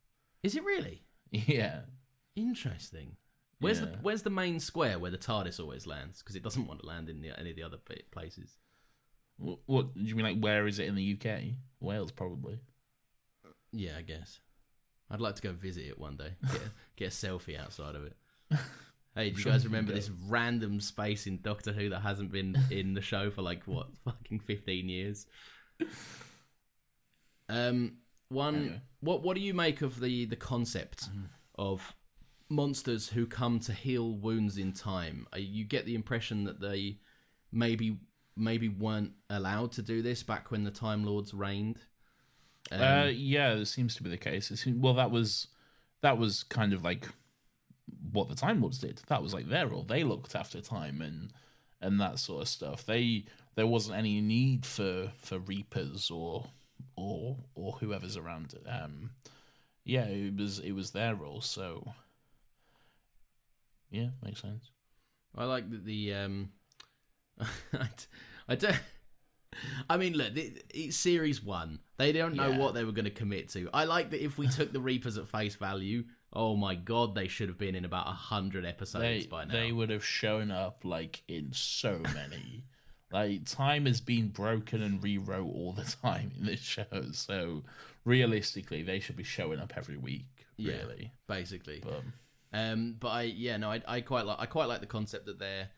Is 0.43 0.55
it 0.55 0.63
really? 0.63 1.03
Yeah. 1.31 1.81
Interesting. 2.35 3.15
Where's 3.59 3.79
the 3.79 3.95
Where's 4.01 4.23
the 4.23 4.29
main 4.29 4.59
square 4.59 4.99
where 4.99 5.11
the 5.11 5.17
TARDIS 5.17 5.59
always 5.59 5.87
lands? 5.87 6.19
Because 6.19 6.35
it 6.35 6.43
doesn't 6.43 6.67
want 6.67 6.81
to 6.81 6.85
land 6.87 7.09
in 7.09 7.21
the, 7.21 7.37
any 7.39 7.51
of 7.51 7.55
the 7.55 7.63
other 7.63 7.77
places. 8.11 8.57
What, 9.37 9.59
what 9.67 9.93
do 9.93 10.01
you 10.01 10.15
mean? 10.15 10.25
Like 10.25 10.39
where 10.39 10.67
is 10.67 10.79
it 10.79 10.87
in 10.87 10.95
the 10.95 11.17
UK? 11.17 11.53
Wales, 11.79 12.11
probably. 12.11 12.59
Yeah, 13.71 13.91
I 13.97 14.01
guess. 14.01 14.39
I'd 15.09 15.21
like 15.21 15.35
to 15.35 15.41
go 15.41 15.53
visit 15.53 15.85
it 15.85 15.99
one 15.99 16.17
day. 16.17 16.31
Get, 16.51 16.61
get 16.97 17.07
a 17.07 17.11
selfie 17.11 17.59
outside 17.59 17.95
of 17.95 18.05
it. 18.05 18.17
Hey, 19.15 19.31
do 19.31 19.39
you 19.39 19.45
guys 19.45 19.65
remember 19.65 19.91
this 19.91 20.09
random 20.27 20.79
space 20.79 21.27
in 21.27 21.41
Doctor 21.41 21.73
Who 21.73 21.89
that 21.89 21.99
hasn't 21.99 22.31
been 22.31 22.57
in 22.71 22.93
the 22.93 23.01
show 23.01 23.29
for 23.29 23.41
like 23.41 23.63
what 23.65 23.87
fucking 24.05 24.39
fifteen 24.39 24.87
years? 24.89 25.25
Um, 27.49 27.97
one. 28.29 28.55
Anyway. 28.55 28.81
What 29.01 29.23
What 29.23 29.35
do 29.35 29.41
you 29.41 29.53
make 29.53 29.81
of 29.81 29.99
the 29.99 30.25
the 30.25 30.35
concept 30.35 31.09
of 31.55 31.95
monsters 32.49 33.09
who 33.09 33.25
come 33.25 33.59
to 33.61 33.73
heal 33.73 34.13
wounds 34.13 34.57
in 34.57 34.71
time? 34.73 35.27
Uh, 35.33 35.39
You 35.39 35.65
get 35.65 35.85
the 35.85 35.95
impression 35.95 36.45
that 36.45 36.61
they 36.61 36.99
maybe 37.51 37.97
maybe 38.37 38.69
weren't 38.69 39.11
allowed 39.29 39.73
to 39.73 39.81
do 39.81 40.01
this 40.01 40.23
back 40.23 40.51
when 40.51 40.63
the 40.63 40.71
Time 40.71 41.03
Lords 41.03 41.33
reigned. 41.33 41.79
Um, 42.71 42.81
uh, 42.81 43.05
yeah, 43.05 43.53
it 43.53 43.65
seems 43.65 43.95
to 43.95 44.03
be 44.03 44.09
the 44.09 44.17
case. 44.17 44.49
It 44.51 44.57
seems, 44.57 44.77
well, 44.77 44.93
that 44.93 45.11
was 45.11 45.47
that 46.01 46.17
was 46.17 46.43
kind 46.43 46.73
of 46.73 46.83
like 46.83 47.09
what 48.11 48.29
the 48.29 48.35
Time 48.35 48.61
Lords 48.61 48.79
did. 48.79 49.01
That 49.07 49.21
was 49.21 49.33
like 49.33 49.47
their 49.47 49.67
role. 49.67 49.83
They 49.83 50.03
looked 50.03 50.35
after 50.35 50.61
time 50.61 51.01
and 51.01 51.33
and 51.81 51.99
that 51.99 52.19
sort 52.19 52.43
of 52.43 52.47
stuff. 52.47 52.85
They 52.85 53.25
there 53.55 53.67
wasn't 53.67 53.97
any 53.97 54.21
need 54.21 54.65
for 54.65 55.11
for 55.17 55.39
Reapers 55.39 56.09
or 56.11 56.47
or 56.95 57.37
or 57.55 57.73
whoever's 57.73 58.17
around. 58.17 58.55
Um, 58.67 59.11
yeah, 59.83 60.05
it 60.05 60.35
was 60.35 60.59
it 60.59 60.71
was 60.73 60.91
their 60.91 61.15
role. 61.15 61.41
So 61.41 61.93
yeah, 63.89 64.07
makes 64.23 64.41
sense. 64.41 64.71
I 65.35 65.45
like 65.45 65.69
that 65.69 65.85
the 65.85 66.13
um, 66.13 66.49
I, 67.73 67.87
I 68.47 68.55
don't. 68.55 68.79
I 69.89 69.97
mean, 69.97 70.13
look, 70.13 70.31
it's 70.35 70.95
series 70.97 71.43
one. 71.43 71.79
They 71.97 72.11
don't 72.11 72.35
know 72.35 72.49
Yeah. 72.51 72.57
what 72.57 72.73
they 72.73 72.83
were 72.83 72.91
going 72.93 73.05
to 73.05 73.11
commit 73.11 73.49
to. 73.49 73.69
I 73.73 73.83
like 73.85 74.11
that 74.11 74.23
if 74.23 74.37
we 74.37 74.47
took 74.47 74.71
the 74.71 74.79
Reapers 74.79 75.17
at 75.17 75.27
face 75.27 75.55
value, 75.55 76.05
oh 76.33 76.55
my 76.55 76.75
god, 76.75 77.13
they 77.15 77.27
should 77.27 77.49
have 77.49 77.57
been 77.57 77.75
in 77.75 77.85
about 77.85 78.07
a 78.07 78.11
hundred 78.11 78.65
episodes 78.65 79.03
they 79.23 79.27
by 79.29 79.43
now. 79.45 79.53
they 79.53 79.71
would 79.71 79.89
have 79.89 80.05
shown 80.05 80.51
up 80.51 80.83
like 80.85 81.23
in 81.27 81.51
so 81.53 81.99
many. 82.13 82.63
like 83.11 83.45
time 83.45 83.85
has 83.85 83.99
been 83.99 84.29
broken 84.29 84.81
and 84.81 85.03
rewrote 85.03 85.53
all 85.53 85.73
the 85.73 85.83
time 86.01 86.31
in 86.39 86.45
this 86.45 86.61
show. 86.61 86.85
So 87.11 87.63
realistically, 88.05 88.83
they 88.83 88.99
should 88.99 89.17
be 89.17 89.23
showing 89.23 89.59
up 89.59 89.73
every 89.75 89.97
week. 89.97 90.25
Yeah. 90.57 90.77
Really, 90.77 91.11
basically. 91.27 91.81
but 91.83 92.03
Um, 92.53 92.95
but 92.99 93.09
I, 93.09 93.21
yeah, 93.23 93.57
no, 93.57 93.71
I, 93.71 93.81
I 93.87 94.01
quite 94.01 94.25
like, 94.25 94.37
I 94.39 94.45
quite 94.45 94.65
like 94.65 94.79
the 94.81 94.85
concept 94.87 95.25
that 95.25 95.39
their, 95.39 95.69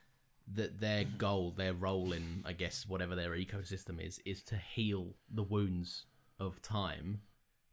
that 0.54 0.80
their 0.80 1.06
goal, 1.06 1.52
their 1.56 1.74
role 1.74 2.12
in, 2.14 2.44
I 2.46 2.54
guess, 2.54 2.86
whatever 2.88 3.16
their 3.16 3.32
ecosystem 3.32 4.06
is, 4.06 4.20
is 4.26 4.44
to 4.44 4.58
heal 4.58 5.16
the 5.34 5.44
wounds 5.44 6.06
of 6.40 6.62
time. 6.62 7.22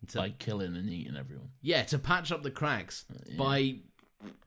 To, 0.09 0.19
like 0.19 0.39
killing 0.39 0.77
and 0.77 0.89
eating 0.89 1.17
everyone. 1.17 1.51
yeah, 1.61 1.83
to 1.85 1.99
patch 1.99 2.33
up 2.33 2.43
the 2.43 2.51
cracks 2.51 3.05
by 3.37 3.81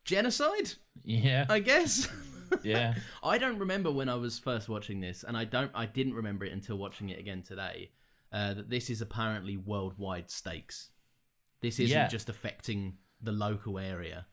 genocide, 0.03 0.71
Yeah, 1.03 1.45
I 1.49 1.59
guess. 1.59 2.07
yeah. 2.63 2.95
I 3.21 3.37
don't 3.37 3.59
remember 3.59 3.91
when 3.91 4.09
I 4.09 4.15
was 4.15 4.39
first 4.39 4.67
watching 4.69 4.99
this, 4.99 5.23
and 5.23 5.37
I 5.37 5.45
don't, 5.45 5.69
I 5.75 5.85
didn't 5.85 6.15
remember 6.15 6.45
it 6.45 6.53
until 6.53 6.77
watching 6.77 7.09
it 7.09 7.19
again 7.19 7.43
today. 7.43 7.91
Uh, 8.31 8.55
that 8.55 8.69
this 8.69 8.89
is 8.89 9.01
apparently 9.01 9.57
worldwide 9.57 10.31
stakes. 10.31 10.89
This 11.61 11.79
isn't 11.79 11.95
Yeah. 11.95 12.07
just 12.07 12.29
affecting 12.29 12.97
the 13.21 13.31
local 13.31 13.77
area. 13.77 14.25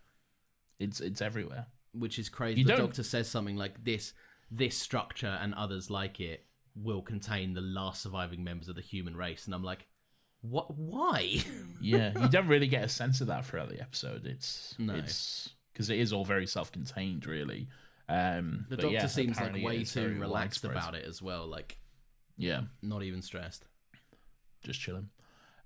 It's 0.79 1.01
it's 1.01 1.21
everywhere. 1.21 1.67
Which 1.93 2.19
is 2.19 2.29
crazy. 2.29 2.61
You 2.61 2.67
the 2.67 2.73
don't- 2.73 2.87
doctor 2.87 3.03
says 3.03 3.29
something 3.29 3.57
like 3.57 3.85
this: 3.85 4.13
"This 4.51 4.77
structure 4.77 5.39
and 5.41 5.55
others 5.55 5.91
like 5.91 6.21
it 6.21 6.47
will 6.75 7.03
contain 7.03 7.53
the 7.55 7.61
last 7.61 8.03
surviving 8.03 8.45
members 8.45 8.69
of 8.69 8.77
the 8.77 8.83
human 8.83 9.17
race." 9.17 9.47
And 9.47 9.55
I'm 9.55 9.65
like, 9.65 9.87
"What? 10.43 10.77
Why?" 10.77 11.37
Yeah, 11.83 12.13
you 12.21 12.29
don't 12.29 12.47
really 12.49 12.67
get 12.69 12.85
a 12.85 12.89
sense 12.89 13.21
of 13.23 13.29
that 13.29 13.47
throughout 13.47 13.71
the 13.71 13.81
episode. 13.81 14.27
It's 14.27 14.75
No. 14.79 14.95
it's 14.95 15.51
because 15.73 15.89
it 15.89 15.99
is 15.99 16.13
all 16.13 16.25
very 16.27 16.47
self-contained, 16.47 17.25
really. 17.27 17.69
Um, 18.09 18.67
the 18.69 18.77
doctor 18.77 18.93
yeah, 18.93 19.07
seems 19.07 19.41
like 19.41 19.55
way 19.63 19.85
too 19.85 20.19
relaxed 20.21 20.65
about 20.65 20.95
it 20.95 21.07
as 21.07 21.23
well. 21.23 21.47
Like, 21.47 21.79
Yeah, 22.37 22.63
not 22.83 23.03
even 23.03 23.23
stressed. 23.23 23.65
just 24.63 24.81
chilling. 24.81 25.09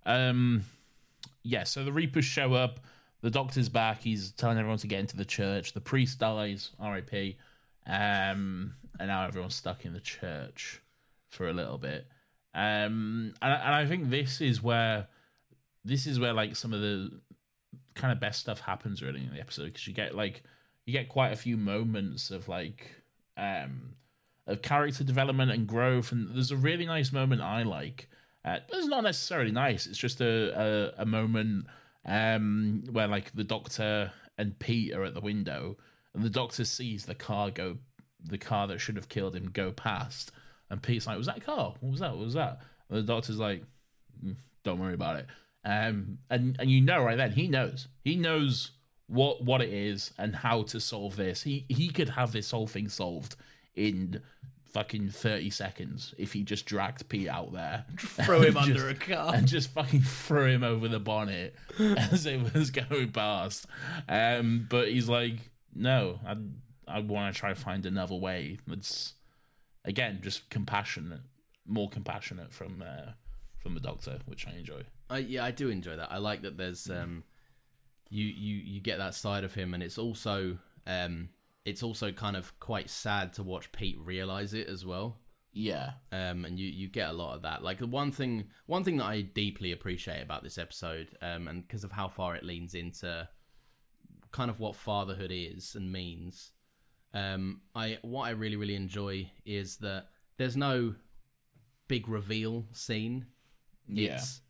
Um, 0.06 0.64
yeah, 1.42 1.64
so 1.64 1.84
the 1.84 1.92
Reapers 1.92 2.24
show 2.26 2.52
up. 2.54 2.80
The 3.24 3.30
Doctor's 3.30 3.70
back. 3.70 4.02
He's 4.02 4.32
telling 4.32 4.58
everyone 4.58 4.76
to 4.76 4.86
get 4.86 5.00
into 5.00 5.16
the 5.16 5.24
church. 5.24 5.72
The 5.72 5.80
priest 5.80 6.18
dies, 6.18 6.72
R.I.P. 6.78 7.38
Um, 7.86 8.74
and 9.00 9.08
now 9.08 9.24
everyone's 9.24 9.54
stuck 9.54 9.86
in 9.86 9.94
the 9.94 10.00
church 10.00 10.82
for 11.30 11.48
a 11.48 11.54
little 11.54 11.78
bit. 11.78 12.06
Um, 12.54 13.32
and, 13.40 13.52
and 13.54 13.74
I 13.74 13.86
think 13.86 14.10
this 14.10 14.42
is 14.42 14.62
where 14.62 15.08
this 15.86 16.06
is 16.06 16.20
where 16.20 16.34
like 16.34 16.54
some 16.54 16.74
of 16.74 16.82
the 16.82 17.18
kind 17.94 18.12
of 18.12 18.20
best 18.20 18.40
stuff 18.40 18.60
happens 18.60 19.00
really 19.00 19.20
in 19.20 19.32
the 19.32 19.40
episode 19.40 19.72
because 19.72 19.86
you 19.86 19.94
get 19.94 20.14
like 20.14 20.42
you 20.84 20.92
get 20.92 21.08
quite 21.08 21.32
a 21.32 21.36
few 21.36 21.56
moments 21.56 22.30
of 22.30 22.46
like 22.46 22.90
um 23.38 23.94
of 24.46 24.60
character 24.60 25.02
development 25.02 25.50
and 25.50 25.66
growth 25.66 26.12
and 26.12 26.34
there's 26.34 26.50
a 26.50 26.56
really 26.56 26.86
nice 26.86 27.12
moment 27.12 27.40
i 27.40 27.62
like 27.62 28.08
uh, 28.44 28.58
it's 28.72 28.86
not 28.86 29.02
necessarily 29.02 29.52
nice 29.52 29.86
it's 29.86 29.98
just 29.98 30.20
a, 30.20 30.92
a, 30.98 31.02
a 31.02 31.06
moment 31.06 31.66
um 32.06 32.82
where 32.90 33.08
like 33.08 33.32
the 33.34 33.44
doctor 33.44 34.12
and 34.36 34.58
pete 34.58 34.92
are 34.92 35.04
at 35.04 35.14
the 35.14 35.20
window 35.20 35.76
and 36.14 36.22
the 36.22 36.30
doctor 36.30 36.64
sees 36.64 37.06
the 37.06 37.14
car 37.14 37.50
go 37.50 37.78
the 38.24 38.38
car 38.38 38.66
that 38.66 38.78
should 38.78 38.96
have 38.96 39.08
killed 39.08 39.36
him 39.36 39.50
go 39.52 39.70
past. 39.70 40.32
And 40.70 40.82
pete's 40.82 41.06
like 41.06 41.18
was 41.18 41.26
that 41.26 41.44
car? 41.44 41.74
What 41.80 41.90
was 41.90 42.00
that? 42.00 42.12
What 42.16 42.24
was 42.24 42.34
that? 42.34 42.60
And 42.88 42.98
the 42.98 43.02
doctor's 43.02 43.38
like 43.38 43.62
"Mm, 44.24 44.36
don't 44.62 44.78
worry 44.78 44.94
about 44.94 45.16
it. 45.16 45.26
Um 45.64 46.18
and 46.30 46.56
and 46.58 46.70
you 46.70 46.80
know 46.80 47.02
right 47.02 47.16
then 47.16 47.32
he 47.32 47.48
knows. 47.48 47.88
He 48.02 48.16
knows 48.16 48.72
what 49.06 49.44
what 49.44 49.60
it 49.60 49.72
is 49.72 50.12
and 50.18 50.34
how 50.34 50.62
to 50.64 50.80
solve 50.80 51.16
this. 51.16 51.42
He 51.42 51.66
he 51.68 51.88
could 51.88 52.10
have 52.10 52.32
this 52.32 52.50
whole 52.50 52.66
thing 52.66 52.88
solved 52.88 53.36
in 53.74 54.20
fucking 54.74 55.08
30 55.08 55.50
seconds 55.50 56.14
if 56.18 56.32
he 56.32 56.42
just 56.42 56.66
dragged 56.66 57.08
Pete 57.08 57.28
out 57.28 57.52
there. 57.52 57.86
Throw 57.98 58.40
him 58.42 58.48
and 58.48 58.56
under 58.58 58.90
just- 58.92 59.02
a 59.02 59.14
car. 59.14 59.34
And 59.34 59.46
just 59.46 59.70
fucking 59.70 60.02
threw 60.02 60.46
him 60.46 60.64
over 60.64 60.88
the 60.88 60.98
bonnet 61.00 61.54
as 61.78 62.26
it 62.26 62.52
was 62.52 62.70
going 62.70 63.12
past. 63.12 63.66
Um, 64.08 64.66
but 64.68 64.88
he's 64.88 65.08
like, 65.08 65.36
no, 65.74 66.18
I, 66.26 66.36
I 66.88 66.98
want 67.00 67.32
to 67.32 67.40
try 67.40 67.50
to 67.50 67.54
find 67.54 67.86
another 67.86 68.16
way. 68.16 68.58
It's, 68.70 69.14
again, 69.84 70.18
just 70.22 70.50
compassionate, 70.50 71.20
more 71.66 71.88
compassionate 71.88 72.52
from 72.52 72.82
uh, 72.86 73.12
from 73.58 73.74
the 73.74 73.80
doctor, 73.80 74.18
which 74.26 74.46
I 74.46 74.50
enjoy. 74.58 74.82
I, 75.08 75.18
yeah, 75.18 75.44
I 75.44 75.52
do 75.52 75.70
enjoy 75.70 75.96
that. 75.96 76.12
I 76.12 76.18
like 76.18 76.42
that 76.42 76.56
there's 76.58 76.90
um, 76.90 77.22
you 78.10 78.24
you 78.26 78.56
you 78.56 78.80
get 78.80 78.98
that 78.98 79.14
side 79.14 79.44
of 79.44 79.54
him, 79.54 79.72
and 79.72 79.82
it's 79.82 79.98
also 79.98 80.58
um, 80.86 81.28
it's 81.64 81.82
also 81.82 82.12
kind 82.12 82.36
of 82.36 82.58
quite 82.60 82.90
sad 82.90 83.32
to 83.34 83.42
watch 83.42 83.72
Pete 83.72 83.98
realize 83.98 84.54
it 84.54 84.68
as 84.68 84.84
well. 84.84 85.18
Yeah. 85.52 85.92
Um, 86.10 86.44
and 86.44 86.58
you 86.58 86.68
you 86.68 86.88
get 86.88 87.10
a 87.10 87.12
lot 87.12 87.36
of 87.36 87.42
that. 87.42 87.62
Like 87.62 87.78
the 87.78 87.86
one 87.86 88.10
thing 88.10 88.48
one 88.66 88.84
thing 88.84 88.96
that 88.98 89.06
I 89.06 89.22
deeply 89.22 89.72
appreciate 89.72 90.22
about 90.22 90.42
this 90.42 90.58
episode, 90.58 91.16
um, 91.22 91.48
and 91.48 91.66
because 91.66 91.84
of 91.84 91.92
how 91.92 92.08
far 92.08 92.34
it 92.34 92.44
leans 92.44 92.74
into 92.74 93.28
kind 94.32 94.50
of 94.50 94.58
what 94.58 94.76
fatherhood 94.76 95.30
is 95.32 95.74
and 95.76 95.90
means. 95.90 96.52
Um, 97.14 97.60
I 97.74 97.98
what 98.02 98.24
I 98.24 98.30
really 98.30 98.56
really 98.56 98.74
enjoy 98.74 99.30
is 99.46 99.76
that 99.78 100.08
there's 100.36 100.56
no 100.56 100.96
big 101.86 102.08
reveal 102.08 102.66
scene. 102.72 103.26
Yeah. 103.86 104.14
It's 104.14 104.40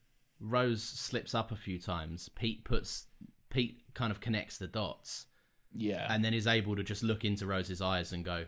Rose 0.41 0.83
slips 0.83 1.35
up 1.35 1.53
a 1.53 1.57
few 1.57 1.79
times. 1.79 2.31
Pete 2.31 2.65
puts 2.65 3.07
Pete 3.51 3.83
kind 3.93 4.11
of 4.11 4.21
connects 4.21 4.57
the 4.57 4.67
dots 4.67 5.27
Yeah. 5.77 6.07
and 6.09 6.25
then 6.25 6.35
is 6.35 6.47
able 6.47 6.77
to 6.77 6.83
just 6.85 7.03
look 7.03 7.25
into 7.25 7.47
Rose's 7.47 7.81
eyes 7.83 8.13
and 8.13 8.25
go, 8.25 8.47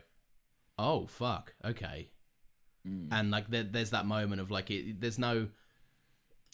"Oh 0.79 1.07
fuck, 1.07 1.53
okay." 1.65 2.09
And 2.85 3.31
like 3.31 3.49
there, 3.49 3.63
there's 3.63 3.89
that 3.89 4.05
moment 4.05 4.39
of 4.39 4.49
like 4.49 4.71
it, 4.71 5.01
there's 5.01 5.19
no 5.19 5.49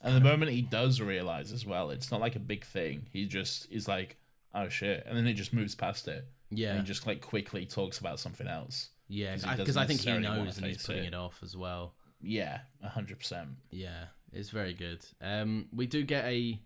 And 0.02 0.16
the 0.16 0.20
moment 0.20 0.52
he 0.52 0.64
does 0.64 1.00
realize 1.00 1.52
as 1.52 1.64
well, 1.64 1.92
it's 1.92 2.10
not 2.12 2.22
like 2.22 2.36
a 2.36 2.40
big 2.40 2.66
thing. 2.66 3.06
He 3.14 3.28
just 3.28 3.72
is 3.72 3.88
like, 3.88 4.18
oh 4.56 4.68
shit. 4.68 5.04
And 5.06 5.16
then 5.16 5.28
he 5.28 5.34
just 5.34 5.54
moves 5.54 5.76
past 5.76 6.08
it. 6.08 6.26
Yeah. 6.50 6.70
And 6.72 6.80
he 6.80 6.86
just 6.86 7.06
like 7.06 7.22
quickly 7.22 7.68
talks 7.68 8.00
about 8.00 8.20
something 8.20 8.48
else. 8.48 8.90
yeah 9.08 9.34
'Cause 9.34 9.44
because 9.44 9.58
doesn't 9.76 9.82
I 9.84 9.86
think 9.86 10.02
he 10.02 10.18
knows 10.18 10.58
and 10.58 10.66
he's 10.66 10.84
putting 10.84 11.04
it. 11.04 11.08
it 11.10 11.14
off 11.14 11.40
as 11.44 11.56
well. 11.56 11.94
Yeah, 12.20 12.62
100%. 12.84 13.48
Yeah, 13.70 14.06
it's 14.32 14.50
very 14.50 14.74
good. 14.74 15.06
Um, 15.22 15.68
we 15.72 15.86
do 15.86 16.04
get 16.04 16.26
a 16.26 16.60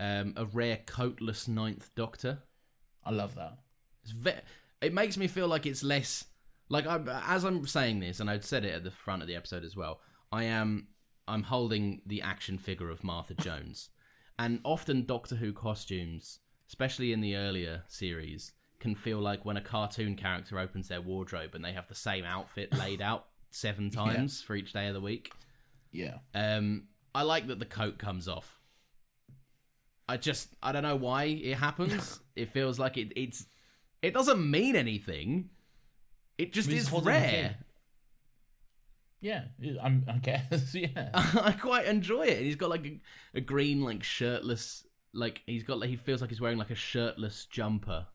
um, 0.00 0.34
a 0.36 0.44
rare 0.46 0.78
coatless 0.86 1.46
ninth 1.46 1.88
Doctor. 1.94 2.38
I 3.04 3.10
love 3.10 3.34
that. 3.36 3.58
It's 4.02 4.12
ve- 4.12 4.42
it 4.80 4.92
makes 4.92 5.16
me 5.16 5.26
feel 5.26 5.48
like 5.48 5.66
it's 5.66 5.82
less 5.82 6.26
like 6.68 6.86
I 6.86 7.00
as 7.26 7.44
I'm 7.44 7.66
saying 7.66 8.00
this, 8.00 8.20
and 8.20 8.28
I'd 8.30 8.44
said 8.44 8.64
it 8.64 8.74
at 8.74 8.84
the 8.84 8.90
front 8.90 9.22
of 9.22 9.28
the 9.28 9.36
episode 9.36 9.64
as 9.64 9.76
well. 9.76 10.00
I 10.32 10.44
am 10.44 10.88
I'm 11.26 11.44
holding 11.44 12.02
the 12.06 12.22
action 12.22 12.58
figure 12.58 12.90
of 12.90 13.04
Martha 13.04 13.34
Jones, 13.38 13.90
and 14.38 14.60
often 14.64 15.06
Doctor 15.06 15.36
Who 15.36 15.52
costumes, 15.52 16.40
especially 16.68 17.12
in 17.12 17.20
the 17.20 17.36
earlier 17.36 17.82
series, 17.88 18.52
can 18.80 18.94
feel 18.94 19.18
like 19.18 19.44
when 19.44 19.56
a 19.56 19.62
cartoon 19.62 20.16
character 20.16 20.58
opens 20.58 20.88
their 20.88 21.00
wardrobe 21.00 21.54
and 21.54 21.64
they 21.64 21.72
have 21.72 21.88
the 21.88 21.94
same 21.94 22.24
outfit 22.24 22.74
laid 22.78 23.00
out 23.00 23.26
seven 23.50 23.90
times 23.90 24.42
for 24.42 24.56
each 24.56 24.72
day 24.72 24.88
of 24.88 24.94
the 24.94 25.00
week. 25.00 25.32
Yeah. 25.92 26.18
Um, 26.34 26.88
I 27.14 27.22
like 27.22 27.46
that 27.46 27.60
the 27.60 27.64
coat 27.64 27.98
comes 27.98 28.26
off. 28.26 28.58
I 30.08 30.16
just 30.16 30.48
I 30.62 30.72
don't 30.72 30.82
know 30.82 30.96
why 30.96 31.24
it 31.24 31.54
happens. 31.54 32.20
it 32.36 32.50
feels 32.50 32.78
like 32.78 32.96
it 32.96 33.12
it's 33.16 33.46
it 34.02 34.14
doesn't 34.14 34.50
mean 34.50 34.76
anything. 34.76 35.50
It 36.36 36.52
just 36.52 36.70
is 36.70 36.90
rare. 36.90 37.56
Yeah, 39.20 39.44
I'm, 39.82 40.04
I 40.06 40.18
guess. 40.18 40.74
Yeah. 40.74 41.08
I 41.14 41.52
quite 41.52 41.86
enjoy 41.86 42.24
it. 42.26 42.42
He's 42.42 42.56
got 42.56 42.68
like 42.68 42.84
a, 42.84 43.00
a 43.34 43.40
green 43.40 43.80
like 43.80 44.02
shirtless 44.02 44.86
like 45.14 45.42
he's 45.46 45.62
got 45.62 45.78
like 45.78 45.88
he 45.88 45.96
feels 45.96 46.20
like 46.20 46.30
he's 46.30 46.40
wearing 46.40 46.58
like 46.58 46.70
a 46.70 46.74
shirtless 46.74 47.46
jumper. 47.46 48.06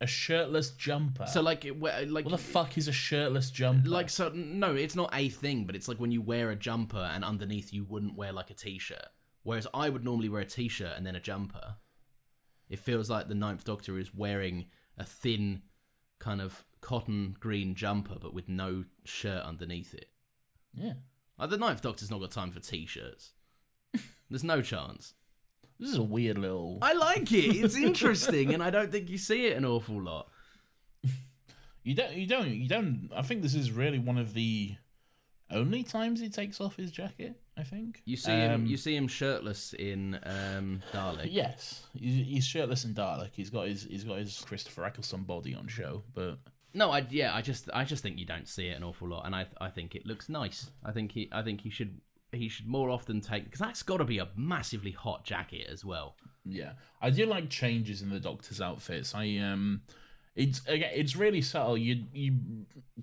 A 0.00 0.06
shirtless 0.06 0.70
jumper. 0.70 1.26
So 1.26 1.42
like 1.42 1.64
it, 1.64 1.78
like 1.80 2.24
what 2.24 2.30
the 2.30 2.38
fuck 2.38 2.78
is 2.78 2.88
a 2.88 2.92
shirtless 2.92 3.50
jumper? 3.50 3.88
like 3.88 4.08
so 4.08 4.30
no, 4.34 4.74
it's 4.74 4.96
not 4.96 5.10
a 5.12 5.28
thing, 5.28 5.64
but 5.64 5.76
it's 5.76 5.88
like 5.88 6.00
when 6.00 6.10
you 6.10 6.22
wear 6.22 6.50
a 6.50 6.56
jumper 6.56 7.10
and 7.12 7.24
underneath 7.24 7.72
you 7.72 7.84
wouldn't 7.84 8.16
wear 8.16 8.32
like 8.32 8.50
a 8.50 8.54
t-shirt. 8.54 9.06
Whereas 9.42 9.66
I 9.74 9.88
would 9.88 10.04
normally 10.04 10.28
wear 10.28 10.42
a 10.42 10.46
t-shirt 10.46 10.92
and 10.96 11.04
then 11.06 11.16
a 11.16 11.20
jumper. 11.20 11.76
It 12.68 12.78
feels 12.78 13.10
like 13.10 13.28
the 13.28 13.34
Ninth 13.34 13.64
Doctor 13.64 13.98
is 13.98 14.14
wearing 14.14 14.66
a 14.96 15.04
thin 15.04 15.62
kind 16.18 16.40
of 16.40 16.64
cotton 16.80 17.36
green 17.40 17.74
jumper 17.74 18.16
but 18.20 18.34
with 18.34 18.48
no 18.48 18.84
shirt 19.04 19.42
underneath 19.44 19.94
it. 19.94 20.06
yeah. 20.74 20.94
Like 21.38 21.50
the 21.50 21.56
Ninth 21.58 21.82
Doctor's 21.82 22.10
not 22.10 22.20
got 22.20 22.30
time 22.30 22.52
for 22.52 22.60
t-shirts. 22.60 23.32
There's 24.30 24.44
no 24.44 24.62
chance. 24.62 25.14
This 25.80 25.90
is 25.90 25.96
a 25.96 26.02
weird 26.02 26.38
little. 26.38 26.78
I 26.82 26.92
like 26.92 27.32
it. 27.32 27.56
It's 27.56 27.76
interesting 27.76 28.54
and 28.54 28.62
I 28.62 28.70
don't 28.70 28.92
think 28.92 29.10
you 29.10 29.18
see 29.18 29.46
it 29.46 29.56
an 29.56 29.64
awful 29.64 30.00
lot. 30.00 30.28
You 31.84 31.94
don't. 31.96 32.12
You 32.12 32.28
don't. 32.28 32.48
You 32.48 32.68
don't. 32.68 33.10
I 33.12 33.22
think 33.22 33.42
this 33.42 33.56
is 33.56 33.72
really 33.72 33.98
one 33.98 34.16
of 34.16 34.34
the 34.34 34.76
only 35.52 35.82
times 35.82 36.20
he 36.20 36.28
takes 36.28 36.60
off 36.60 36.76
his 36.76 36.90
jacket. 36.90 37.36
I 37.56 37.62
think 37.64 38.00
You 38.06 38.16
see 38.16 38.30
him 38.32 38.52
Um, 38.52 38.66
you 38.66 38.76
see 38.76 38.96
him 38.96 39.08
shirtless 39.08 39.74
in 39.74 40.18
um 40.24 40.82
Dalek. 40.92 41.28
Yes, 41.30 41.84
he's, 41.94 42.26
he's 42.26 42.44
shirtless 42.44 42.84
in 42.84 42.94
Dalek. 42.94 43.30
He's 43.34 43.50
got 43.50 43.68
his. 43.68 43.84
He's 43.84 44.04
got 44.04 44.18
his 44.18 44.42
Christopher 44.46 44.84
Eccleston 44.84 45.24
body 45.24 45.54
on 45.54 45.68
show, 45.68 46.02
but 46.14 46.38
No, 46.74 46.90
I 46.90 47.06
yeah, 47.10 47.34
I 47.34 47.42
just 47.42 47.68
I 47.74 47.84
just 47.84 48.02
think 48.02 48.18
you 48.18 48.24
don't 48.24 48.48
see 48.48 48.68
it 48.68 48.76
an 48.76 48.82
awful 48.82 49.08
lot, 49.08 49.26
and 49.26 49.34
I 49.36 49.46
I 49.60 49.68
think 49.68 49.94
it 49.94 50.06
looks 50.06 50.28
nice. 50.28 50.70
I 50.84 50.92
think 50.92 51.12
he 51.12 51.28
I 51.30 51.42
think 51.42 51.60
he 51.60 51.70
should 51.70 52.00
he 52.32 52.48
should 52.48 52.66
more 52.66 52.88
often 52.88 53.20
take 53.20 53.44
because 53.44 53.60
that's 53.60 53.82
got 53.82 53.98
to 53.98 54.04
be 54.04 54.18
a 54.18 54.28
massively 54.34 54.92
hot 54.92 55.22
jacket 55.24 55.68
as 55.70 55.84
well. 55.84 56.16
Yeah, 56.46 56.72
I 57.02 57.10
do 57.10 57.26
like 57.26 57.50
changes 57.50 58.00
in 58.00 58.08
the 58.08 58.18
Doctor's 58.18 58.60
outfits. 58.62 59.14
I 59.14 59.36
um, 59.36 59.82
it's 60.34 60.62
it's 60.66 61.16
really 61.16 61.42
subtle. 61.42 61.76
You 61.76 62.04
you 62.12 62.34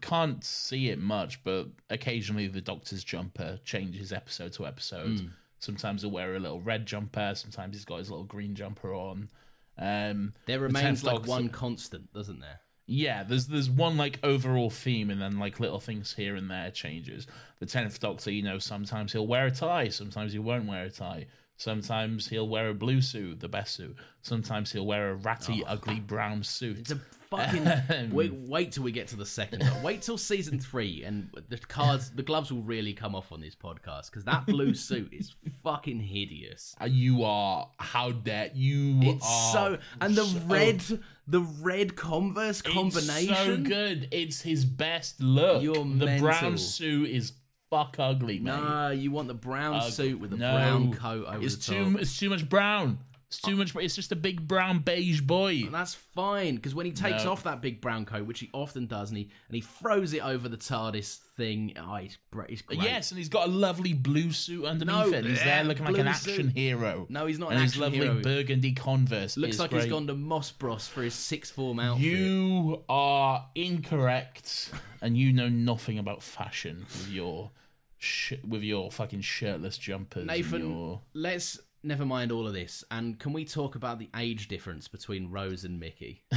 can't 0.02 0.44
see 0.44 0.90
it 0.90 1.00
much, 1.00 1.44
but 1.44 1.68
occasionally 1.90 2.48
the 2.48 2.62
Doctor's 2.62 3.04
jumper 3.04 3.60
changes 3.64 4.12
episode 4.12 4.54
to 4.54 4.66
episode. 4.66 5.32
Sometimes 5.60 6.02
he'll 6.02 6.12
wear 6.12 6.36
a 6.36 6.40
little 6.40 6.62
red 6.62 6.86
jumper. 6.86 7.34
Sometimes 7.36 7.76
he's 7.76 7.86
got 7.86 7.98
his 7.98 8.10
little 8.10 8.26
green 8.26 8.56
jumper 8.56 8.94
on. 8.94 9.30
Um, 9.78 10.34
There 10.46 10.60
remains 10.60 11.02
10th 11.02 11.06
like 11.06 11.16
Doctor- 11.18 11.30
one 11.30 11.50
constant, 11.50 12.14
doesn't 12.14 12.40
there? 12.40 12.62
Yeah, 12.92 13.24
there's 13.24 13.46
there's 13.46 13.70
one 13.70 13.98
like 13.98 14.20
overall 14.24 14.72
theme, 14.72 15.12
and 15.12 15.22
then 15.22 15.38
like 15.38 15.60
little 15.60 15.80
things 15.80 16.14
here 16.16 16.36
and 16.36 16.50
there 16.50 16.72
changes. 16.72 17.28
The 17.60 17.68
tenth 17.68 18.00
Doctor, 18.00 18.32
you 18.32 18.42
know, 18.42 18.58
sometimes 18.58 19.12
he'll 19.12 19.28
wear 19.28 19.46
a 19.46 19.52
tie, 19.52 19.90
sometimes 19.90 20.34
he 20.34 20.40
won't 20.40 20.66
wear 20.66 20.86
a 20.86 20.90
tie. 20.90 21.28
Sometimes 21.58 22.30
he'll 22.30 22.48
wear 22.48 22.70
a 22.70 22.74
blue 22.74 23.02
suit, 23.02 23.42
the 23.42 23.50
best 23.50 23.76
suit. 23.76 23.96
Sometimes 24.22 24.72
he'll 24.72 24.86
wear 24.88 25.10
a 25.12 25.16
ratty, 25.16 25.62
ugly 25.66 26.00
brown 26.00 26.42
suit. 26.42 26.78
Oh. 26.78 26.80
It's 26.80 26.92
a 26.92 27.02
fucking 27.30 28.10
wait. 28.12 28.34
Wait 28.34 28.72
till 28.72 28.84
we 28.84 28.92
get 28.92 29.08
to 29.10 29.16
the 29.16 29.26
second. 29.26 29.62
one. 29.64 29.84
Wait 29.84 30.02
till 30.02 30.18
season 30.18 30.60
three, 30.60 31.04
and 31.04 31.30
the 31.50 31.58
cards, 31.58 32.12
the 32.12 32.24
gloves 32.24 32.52
will 32.52 32.62
really 32.64 32.94
come 32.94 33.16
off 33.16 33.32
on 33.32 33.42
this 33.42 33.56
podcast 33.56 34.08
because 34.10 34.24
that 34.26 34.46
blue 34.46 34.74
suit 34.74 35.12
is 35.14 35.34
fucking 35.64 36.00
hideous. 36.00 36.76
Uh, 36.82 36.86
you 36.86 37.24
are 37.24 37.70
how 37.80 38.12
dare 38.12 38.52
you? 38.54 39.00
It's 39.02 39.52
so 39.54 39.78
and 40.02 40.16
the 40.16 40.26
so- 40.26 40.40
red, 40.48 40.84
the 41.28 41.42
red 41.62 41.96
Converse 41.96 42.62
combination. 42.62 43.30
It's 43.34 43.40
so 43.46 43.58
good. 43.58 44.08
It's 44.12 44.42
his 44.42 44.66
best 44.66 45.22
look. 45.22 45.62
You're 45.64 45.76
the 45.76 45.86
mental. 45.86 46.28
brown 46.28 46.58
suit 46.58 47.10
is 47.10 47.34
fuck 47.70 47.98
ugly, 48.00 48.40
mate. 48.40 48.46
No, 48.56 48.90
you 48.90 49.12
want 49.12 49.28
the 49.28 49.34
brown 49.36 49.76
Ug- 49.76 49.92
suit 49.92 50.20
with 50.20 50.32
the 50.32 50.38
no. 50.38 50.54
brown 50.56 50.92
coat 50.94 51.26
over 51.28 51.44
it's 51.46 51.56
the 51.68 51.74
top. 51.76 51.92
too. 51.92 51.98
It's 52.00 52.18
too 52.18 52.30
much 52.32 52.50
brown. 52.50 52.98
It's 53.30 53.40
too 53.42 53.56
much. 53.56 53.76
It's 53.76 53.96
just 53.96 54.12
a 54.12 54.16
big 54.16 54.48
brown 54.48 54.80
beige 54.80 55.22
boy. 55.22 55.62
And 55.66 55.72
that's 55.74 55.94
fine 55.94 56.56
because 56.56 56.74
when 56.74 56.88
he 56.88 56.92
takes 56.92 57.26
No. 57.26 57.32
off 57.32 57.44
that 57.44 57.62
big 57.62 57.80
brown 57.80 58.04
coat, 58.06 58.26
which 58.26 58.40
he 58.40 58.50
often 58.56 58.88
does, 58.88 59.10
and 59.12 59.20
he 59.20 59.24
and 59.48 59.56
he 59.56 59.62
throws 59.62 60.14
it 60.14 60.26
over 60.26 60.50
the 60.50 60.58
TARDIS 60.58 61.18
thing, 61.38 61.74
oh, 61.78 61.98
he's 61.98 62.18
great. 62.32 62.50
He's 62.50 62.64
great. 62.64 62.82
Yes, 62.82 63.12
and 63.12 63.20
he's 63.20 63.30
got 63.30 63.48
a 63.48 63.52
lovely 63.52 63.94
blue 63.94 64.32
suit 64.32 64.66
underneath 64.66 65.12
No, 65.12 65.14
it. 65.16 65.26
He's 65.26 65.38
yeah, 65.38 65.58
there 65.58 65.64
looking 65.66 65.86
like 65.86 66.00
an 66.00 66.08
action 66.08 66.48
suit. 66.48 66.58
hero. 66.58 67.06
No, 67.08 67.28
he's 67.28 67.38
not 67.38 67.50
And 67.52 67.58
an 67.58 67.64
his 67.66 67.74
action 67.74 67.82
lovely 67.84 68.00
hero. 68.00 68.22
burgundy 68.24 68.72
Converse. 68.74 69.38
looks 69.38 69.54
is 69.54 69.60
like 69.60 69.70
great. 69.70 69.84
he's 69.84 69.92
gone 69.92 70.08
to 70.08 70.16
Moss 70.16 70.50
Bros 70.52 70.88
for 70.88 71.04
his 71.04 71.14
sixth 71.14 71.54
form 71.54 71.80
outfit. 71.80 72.04
You 72.08 72.84
are 72.90 73.46
incorrect, 73.54 74.72
and 75.02 75.16
you 75.16 75.32
know 75.34 75.50
nothing 75.50 76.00
about 76.00 76.24
fashion 76.24 76.80
with 76.90 77.10
your 77.12 77.52
sh- 78.00 78.34
with 78.48 78.64
your 78.64 78.92
fucking 78.92 79.22
shirtless 79.22 79.78
jumpers. 79.78 80.22
and 80.22 80.28
Nathan, 80.28 80.70
your... 80.72 81.02
let's 81.14 81.60
never 81.84 82.06
mind 82.06 82.32
all 82.32 82.48
of 82.48 82.54
this, 82.54 82.84
and 82.92 83.20
can 83.20 83.34
we 83.34 83.46
talk 83.46 83.76
about 83.76 84.00
the 84.00 84.10
age 84.16 84.48
difference 84.48 84.88
between 84.88 85.30
Rose 85.30 85.64
and 85.64 85.80
Mickey? 85.80 86.24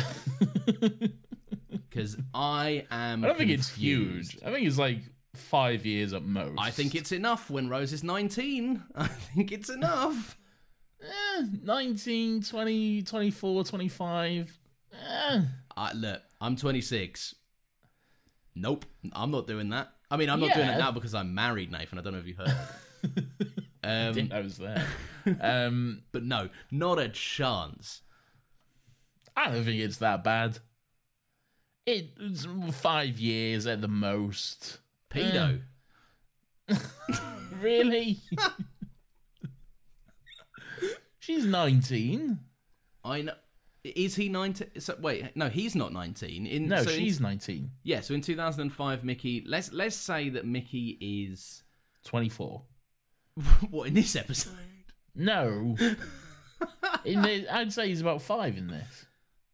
Because 1.92 2.16
I 2.32 2.86
am. 2.90 3.22
I 3.22 3.28
don't 3.28 3.38
think 3.38 3.50
it's 3.50 3.68
huge. 3.68 4.38
I 4.44 4.50
think 4.50 4.66
it's 4.66 4.78
like 4.78 5.00
five 5.34 5.84
years 5.84 6.14
at 6.14 6.22
most. 6.22 6.58
I 6.58 6.70
think 6.70 6.94
it's 6.94 7.12
enough 7.12 7.50
when 7.50 7.68
Rose 7.68 7.92
is 7.92 8.02
19. 8.02 8.82
I 8.96 9.06
think 9.08 9.52
it's 9.52 9.68
enough. 9.68 10.38
eh, 11.02 11.42
19, 11.62 12.42
20, 12.42 13.02
24, 13.02 13.64
25. 13.64 14.58
Eh. 14.92 15.40
Uh, 15.76 15.90
look, 15.94 16.22
I'm 16.40 16.56
26. 16.56 17.34
Nope, 18.54 18.86
I'm 19.12 19.30
not 19.30 19.46
doing 19.46 19.70
that. 19.70 19.92
I 20.10 20.16
mean, 20.16 20.30
I'm 20.30 20.40
not 20.40 20.54
doing 20.54 20.68
it 20.68 20.78
now 20.78 20.92
because 20.92 21.14
I'm 21.14 21.34
married, 21.34 21.72
Nathan. 21.72 21.98
I 21.98 22.02
don't 22.02 22.12
know 22.12 22.18
if 22.18 22.26
you 22.26 22.36
heard. 22.36 23.52
Um, 23.84 24.12
Didn't 24.14 24.32
I 24.32 24.40
was 24.40 24.58
there. 24.58 24.86
um, 25.40 26.02
but 26.12 26.22
no, 26.22 26.48
not 26.70 26.98
a 26.98 27.08
chance. 27.08 28.02
I 29.36 29.50
don't 29.50 29.64
think 29.64 29.80
it's 29.80 29.98
that 29.98 30.22
bad. 30.24 30.58
It's 31.86 32.46
five 32.72 33.18
years 33.18 33.66
at 33.66 33.80
the 33.80 33.88
most. 33.88 34.78
Pedo. 35.10 35.60
Really? 37.60 38.18
She's 41.20 41.44
19. 41.44 42.38
I 43.04 43.22
know. 43.22 43.34
Is 43.84 44.16
he 44.16 44.28
19? 44.28 44.80
So, 44.80 44.96
wait, 45.00 45.36
no, 45.36 45.48
he's 45.48 45.76
not 45.76 45.92
19. 45.92 46.46
In, 46.46 46.68
No, 46.68 46.82
so 46.82 46.90
in- 46.90 46.98
she's 46.98 47.20
19. 47.20 47.70
yeah, 47.84 48.00
so 48.00 48.14
in 48.14 48.20
2005, 48.20 49.04
Mickey. 49.04 49.44
Let's 49.46 49.72
let's 49.72 49.94
say 49.96 50.28
that 50.30 50.44
Mickey 50.44 50.98
is 51.00 51.62
24. 52.04 52.62
what 53.70 53.88
in 53.88 53.94
this 53.94 54.16
episode. 54.16 54.52
No. 55.14 55.76
in 57.04 57.22
the, 57.22 57.46
I'd 57.50 57.72
say 57.72 57.88
he's 57.88 58.00
about 58.00 58.22
five 58.22 58.56
in 58.56 58.68
this. 58.68 59.06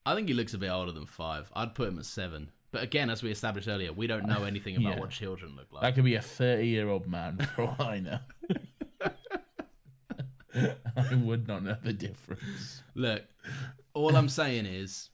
I 0.07 0.14
think 0.14 0.29
he 0.29 0.35
looks 0.35 0.55
a 0.55 0.59
bit 0.59 0.70
older 0.70 0.93
than 0.93 1.07
five. 1.07 1.51
I'd 1.55 1.74
put 1.74 1.89
him 1.89 1.99
at 1.99 2.05
seven. 2.07 2.51
But 2.70 2.83
again, 2.83 3.09
as 3.11 3.22
we 3.22 3.31
established 3.31 3.66
earlier, 3.68 3.93
we 3.93 4.07
don't 4.07 4.26
know 4.26 4.45
anything 4.45 4.76
about 4.76 4.95
Yeah. 4.95 5.01
what 5.01 5.11
children 5.11 5.57
look 5.57 5.72
like. 5.72 5.83
That 5.83 5.95
could 5.95 6.05
be 6.05 6.16
a 6.16 6.22
30 6.22 6.66
year 6.66 6.89
old 6.89 7.07
man 7.09 7.39
for 7.57 7.62
all 7.62 7.76
I 7.79 8.01
know. 8.01 8.18
I 10.55 11.14
would 11.14 11.47
not 11.47 11.62
know 11.62 11.76
the 11.83 11.93
difference. 11.93 12.83
Look, 12.95 13.22
all 13.95 14.16
I'm 14.16 14.29
saying 14.29 14.66
is, 14.66 15.11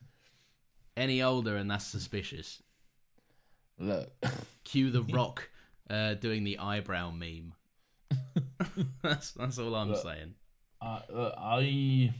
any 0.97 1.23
older 1.23 1.57
and 1.57 1.71
that's 1.71 1.85
suspicious. 1.87 2.63
Look, 3.79 4.11
Cue 4.65 4.91
the 4.91 5.03
Rock 5.03 5.51
uh, 5.91 6.15
doing 6.15 6.45
the 6.45 6.59
eyebrow 6.59 7.11
meme. 7.11 7.53
that's 9.03 9.33
that's 9.33 9.59
all 9.59 9.75
I'm 9.75 9.95
saying. 9.95 10.35
I, 10.81 11.03
look, 11.11 11.35
I, 11.39 12.15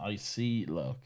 I 0.00 0.16
see. 0.16 0.66
Look, 0.66 0.98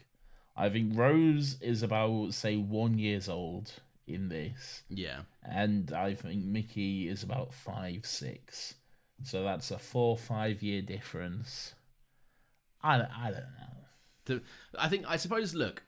I 0.55 0.69
think 0.69 0.97
Rose 0.97 1.57
is 1.61 1.83
about 1.83 2.33
say 2.33 2.57
one 2.57 2.97
years 2.97 3.29
old 3.29 3.71
in 4.07 4.29
this, 4.29 4.83
Yeah, 4.89 5.21
and 5.43 5.91
I 5.93 6.13
think 6.13 6.43
Mickey 6.43 7.07
is 7.07 7.23
about 7.23 7.53
five 7.53 8.05
six. 8.05 8.75
So 9.23 9.43
that's 9.43 9.71
a 9.71 9.77
four 9.77 10.17
five 10.17 10.61
year 10.61 10.81
difference. 10.81 11.73
I 12.83 12.97
don't, 12.97 13.11
I 13.17 13.31
don't 13.31 14.35
know. 14.37 14.39
I 14.77 14.87
think 14.89 15.05
I 15.07 15.17
suppose. 15.17 15.53
Look, 15.53 15.83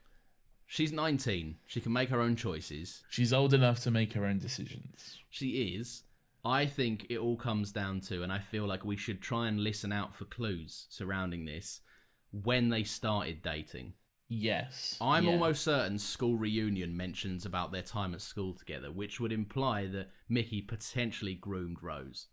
she's 0.66 0.92
19. 0.92 1.56
She 1.66 1.80
can 1.80 1.92
make 1.92 2.10
her 2.10 2.20
own 2.20 2.36
choices. 2.36 3.02
She's 3.08 3.32
old 3.32 3.54
enough 3.54 3.80
to 3.80 3.90
make 3.90 4.12
her 4.14 4.24
own 4.24 4.38
decisions. 4.38 5.18
She 5.30 5.76
is. 5.76 6.02
I 6.44 6.66
think 6.66 7.06
it 7.08 7.18
all 7.18 7.36
comes 7.36 7.72
down 7.72 8.00
to, 8.02 8.22
and 8.22 8.32
I 8.32 8.38
feel 8.38 8.66
like 8.66 8.84
we 8.84 8.96
should 8.96 9.22
try 9.22 9.48
and 9.48 9.60
listen 9.60 9.92
out 9.92 10.14
for 10.14 10.26
clues 10.26 10.86
surrounding 10.90 11.46
this 11.46 11.80
when 12.30 12.68
they 12.68 12.84
started 12.84 13.42
dating. 13.42 13.94
Yes, 14.28 14.96
I'm 15.00 15.24
yeah. 15.24 15.32
almost 15.32 15.62
certain 15.62 15.98
school 15.98 16.36
reunion 16.36 16.96
mentions 16.96 17.46
about 17.46 17.72
their 17.72 17.82
time 17.82 18.14
at 18.14 18.20
school 18.20 18.52
together, 18.52 18.90
which 18.90 19.20
would 19.20 19.32
imply 19.32 19.86
that 19.86 20.10
Mickey 20.28 20.60
potentially 20.60 21.34
groomed 21.34 21.82
Rose. 21.82 22.28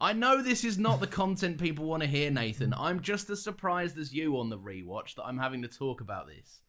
I 0.00 0.12
know 0.12 0.42
this 0.42 0.64
is 0.64 0.78
not 0.78 1.00
the 1.00 1.06
content 1.06 1.58
people 1.58 1.86
want 1.86 2.02
to 2.02 2.08
hear, 2.08 2.30
Nathan. 2.30 2.74
I'm 2.74 3.00
just 3.00 3.30
as 3.30 3.42
surprised 3.42 3.96
as 3.96 4.12
you 4.12 4.38
on 4.38 4.50
the 4.50 4.58
rewatch 4.58 5.14
that 5.14 5.24
I'm 5.24 5.38
having 5.38 5.62
to 5.62 5.68
talk 5.68 6.00
about 6.00 6.26
this. 6.26 6.60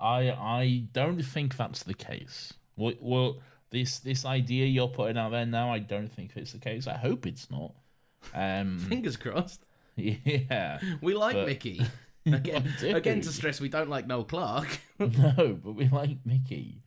I 0.00 0.30
I 0.30 0.86
don't 0.92 1.22
think 1.22 1.56
that's 1.56 1.82
the 1.82 1.94
case. 1.94 2.54
Well, 2.76 2.94
well, 3.00 3.40
this 3.72 3.98
this 3.98 4.24
idea 4.24 4.66
you're 4.66 4.86
putting 4.88 5.16
out 5.18 5.32
there 5.32 5.46
now, 5.46 5.72
I 5.72 5.80
don't 5.80 6.08
think 6.08 6.32
it's 6.36 6.52
the 6.52 6.58
case. 6.58 6.86
I 6.86 6.94
hope 6.96 7.26
it's 7.26 7.50
not. 7.50 7.72
Um, 8.34 8.78
Fingers 8.88 9.16
crossed. 9.16 9.66
yeah, 9.96 10.78
We 11.00 11.14
like 11.14 11.34
But- 11.34 11.46
Mickey. 11.46 11.84
Again, 12.24 12.72
again, 12.84 13.20
to 13.22 13.30
stress, 13.30 13.60
we 13.60 13.68
don't 13.68 13.90
like 13.90 14.06
Noel 14.06 14.22
Clarke. 14.22 14.78
no, 15.00 15.58
but 15.60 15.72
we 15.72 15.88
like 15.88 16.18
Mickey. 16.24 16.80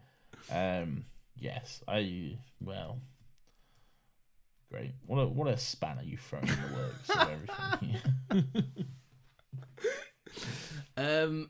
Um, 0.50 1.04
yes, 1.38 1.82
I 1.90 2.38
well, 2.62 3.02
great. 4.72 4.94
What 5.06 5.18
a 5.18 5.28
what 5.28 5.50
a 5.50 5.58
spanner 5.58 6.04
you 6.04 6.16
thrown 6.16 6.44
in 6.48 6.56
the 6.56 6.74
works 6.74 7.10
of 7.10 7.30
everything. 8.32 8.86
Um, 10.96 11.50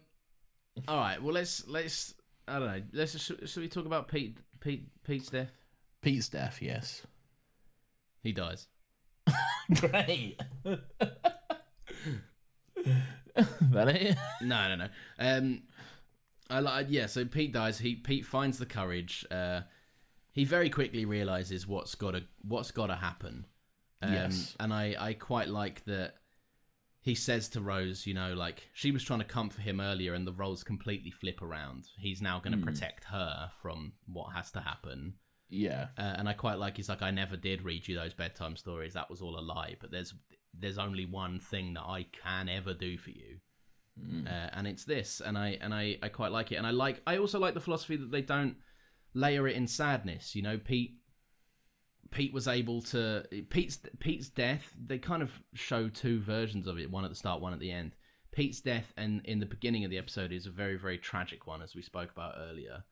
all 0.88 0.97
right. 0.97 1.21
Well, 1.21 1.33
let's 1.33 1.67
let's 1.67 2.15
I 2.47 2.59
don't 2.59 2.67
know. 2.67 2.81
Let's 2.93 3.19
should, 3.19 3.47
should 3.47 3.61
we 3.61 3.67
talk 3.69 3.86
about 3.86 4.07
Pete 4.07 4.38
Pete 4.66 4.89
Pete's 5.03 5.30
death? 5.30 5.51
Pete's 6.01 6.28
death, 6.28 6.59
yes. 6.59 7.03
He 8.24 8.32
dies. 8.32 8.68
Great. 9.80 10.41
that 10.63 10.80
it? 13.89 14.18
No, 14.41 14.70
no, 14.70 14.76
no. 14.76 14.88
Um, 15.20 15.61
I 16.49 16.61
like 16.61 16.88
yeah. 16.89 17.05
So 17.05 17.26
Pete 17.26 17.53
dies. 17.53 17.78
He 17.78 17.93
Pete 17.93 18.26
finds 18.26 18.57
the 18.57 18.66
courage. 18.66 19.24
Uh, 19.30 19.61
he 20.32 20.45
very 20.45 20.72
quickly 20.72 21.05
realizes 21.05 21.68
what's 21.68 21.93
got 21.93 22.11
to 22.11 22.24
what's 22.41 22.72
got 22.72 22.88
to 22.88 22.95
happen. 22.95 23.45
Um, 24.01 24.13
Yes. 24.13 24.55
And 24.59 24.74
I 24.74 24.95
I 24.99 25.13
quite 25.13 25.47
like 25.47 25.86
that. 25.86 26.16
He 27.06 27.14
says 27.14 27.49
to 27.49 27.62
Rose, 27.62 28.08
you 28.08 28.16
know, 28.16 28.34
like 28.34 28.68
she 28.74 28.89
was 28.89 29.03
trying 29.03 29.20
to 29.20 29.26
comfort 29.26 29.62
him 29.62 29.80
earlier, 29.80 30.16
and 30.16 30.26
the 30.26 30.34
roles 30.34 30.64
completely 30.64 31.12
flip 31.12 31.43
around. 31.43 31.86
He's 31.99 32.20
now 32.20 32.39
going 32.39 32.60
to 32.60 32.66
protect 32.66 33.03
her 33.03 33.51
from 33.62 33.93
what 34.12 34.34
has 34.34 34.49
to 34.53 34.60
happen. 34.60 35.14
Yeah. 35.47 35.89
Uh, 35.99 36.16
and 36.18 36.28
I 36.28 36.34
quite 36.34 36.58
like 36.58 36.78
he's 36.78 36.89
like 36.89 37.03
I 37.03 37.12
never 37.12 37.38
did 37.38 37.62
read 37.62 37.88
you 37.88 37.93
those 37.95 38.16
bedtime 38.16 38.56
stories. 38.56 38.95
That 38.95 39.12
was 39.12 39.22
all 39.22 39.38
a 39.38 39.39
lie. 39.39 39.76
But 39.80 39.91
there's 39.91 40.16
there's 40.60 40.80
only 40.80 41.06
one 41.06 41.39
thing 41.39 41.76
that 41.76 41.84
I 41.84 42.08
can 42.24 42.49
ever 42.49 42.74
do 42.74 42.97
for 42.97 43.12
you, 43.12 43.38
uh, 44.28 44.49
and 44.53 44.66
it's 44.66 44.84
this. 44.84 45.22
And 45.24 45.38
I 45.38 45.60
and 45.62 45.76
I 45.76 45.99
I 46.01 46.10
quite 46.10 46.32
like 46.32 46.51
it. 46.51 46.56
And 46.56 46.66
I 46.66 46.72
like 46.72 47.03
I 47.06 47.18
also 47.20 47.38
like 47.38 47.53
the 47.53 47.60
philosophy 47.60 47.97
that 47.97 48.10
they 48.10 48.24
don't 48.24 48.56
layer 49.14 49.47
it 49.47 49.56
in 49.56 49.68
sadness. 49.68 50.36
You 50.36 50.41
know, 50.41 50.58
Pete 50.58 50.97
Pete 52.12 52.34
was 52.34 52.47
able 52.47 52.82
to 52.84 53.24
Pete's 53.49 53.80
Pete's 53.99 54.30
death. 54.30 54.74
They 54.86 54.97
kind 54.97 55.22
of 55.22 55.32
show 55.53 55.89
two 55.89 56.22
versions 56.22 56.68
of 56.68 56.80
it, 56.80 56.89
one 56.89 57.03
at 57.03 57.10
the 57.10 57.16
start, 57.16 57.41
one 57.41 57.53
at 57.53 57.60
the 57.60 57.72
end. 57.72 57.95
Pete's 58.32 58.62
death 58.62 58.93
and 58.97 59.22
in 59.26 59.39
the 59.39 59.45
beginning 59.45 59.86
of 59.86 59.91
the 59.91 59.97
episode 59.97 60.32
is 60.32 60.45
a 60.45 60.51
very 60.51 60.78
very 60.78 60.97
tragic 60.97 61.47
one, 61.47 61.62
as 61.62 61.76
we 61.76 61.82
spoke 61.82 62.12
about 62.12 62.36
earlier. 62.38 62.84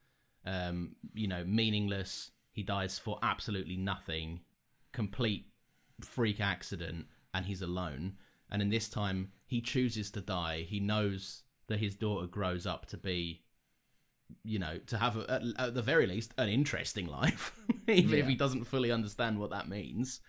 Um, 0.45 0.95
you 1.13 1.27
know, 1.27 1.43
meaningless. 1.45 2.31
He 2.51 2.63
dies 2.63 2.99
for 2.99 3.17
absolutely 3.23 3.77
nothing, 3.77 4.41
complete 4.91 5.47
freak 6.01 6.39
accident, 6.39 7.07
and 7.33 7.45
he's 7.45 7.61
alone. 7.61 8.17
And 8.51 8.61
in 8.61 8.69
this 8.69 8.89
time, 8.89 9.31
he 9.45 9.61
chooses 9.61 10.11
to 10.11 10.21
die. 10.21 10.65
He 10.69 10.79
knows 10.79 11.43
that 11.67 11.79
his 11.79 11.95
daughter 11.95 12.27
grows 12.27 12.67
up 12.67 12.85
to 12.87 12.97
be 12.97 13.41
you 14.43 14.59
know, 14.59 14.77
to 14.87 14.97
have 14.97 15.17
a, 15.17 15.31
at, 15.31 15.41
at 15.59 15.73
the 15.73 15.81
very 15.81 16.07
least 16.07 16.33
an 16.37 16.49
interesting 16.49 17.07
life, 17.21 17.57
even 17.87 18.17
if 18.17 18.27
he 18.27 18.35
doesn't 18.35 18.65
fully 18.65 18.91
understand 18.91 19.39
what 19.39 19.51
that 19.51 19.67
means. 19.69 20.21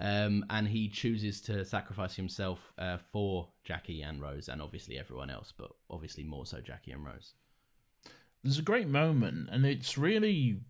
Um, 0.00 0.44
and 0.48 0.68
he 0.68 0.88
chooses 0.88 1.40
to 1.42 1.64
sacrifice 1.64 2.14
himself 2.14 2.72
uh, 2.78 2.98
for 3.12 3.48
Jackie 3.64 4.02
and 4.02 4.22
Rose, 4.22 4.48
and 4.48 4.62
obviously 4.62 4.96
everyone 4.96 5.28
else, 5.28 5.52
but 5.56 5.70
obviously 5.90 6.22
more 6.22 6.46
so 6.46 6.60
Jackie 6.60 6.92
and 6.92 7.04
Rose. 7.04 7.34
There's 8.44 8.60
a 8.60 8.62
great 8.62 8.86
moment, 8.86 9.48
and 9.50 9.66
it's 9.66 9.98
really, 9.98 10.60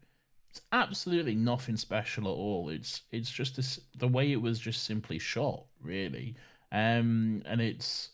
it's 0.48 0.62
absolutely 0.72 1.34
nothing 1.34 1.76
special 1.76 2.24
at 2.24 2.30
all. 2.36 2.70
It's 2.70 3.02
it's 3.12 3.30
just 3.30 3.56
this, 3.56 3.78
the 3.98 4.09
way 4.09 4.32
it 4.32 4.40
was 4.40 4.59
just 4.59 4.84
simply 4.84 5.18
shot, 5.18 5.64
really. 5.82 6.34
Um, 6.72 7.42
and 7.44 7.61
it's 7.61 8.11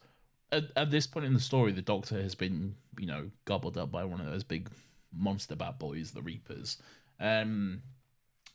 at, 0.55 0.65
at 0.77 0.91
this 0.91 1.07
point 1.07 1.27
in 1.27 1.35
the 1.35 1.41
story, 1.41 1.73
the 1.73 1.83
Doctor 1.83 2.21
has 2.21 2.35
been, 2.35 2.77
you 2.99 3.07
know, 3.07 3.31
gobbled 3.45 3.79
up 3.79 3.91
by 3.91 4.05
one 4.05 4.21
of 4.21 4.27
those 4.27 4.45
big 4.45 4.69
monster 5.13 5.57
bad 5.57 5.79
boys, 5.79 6.11
the 6.11 6.23
Reapers. 6.23 6.79
Um, 7.21 7.83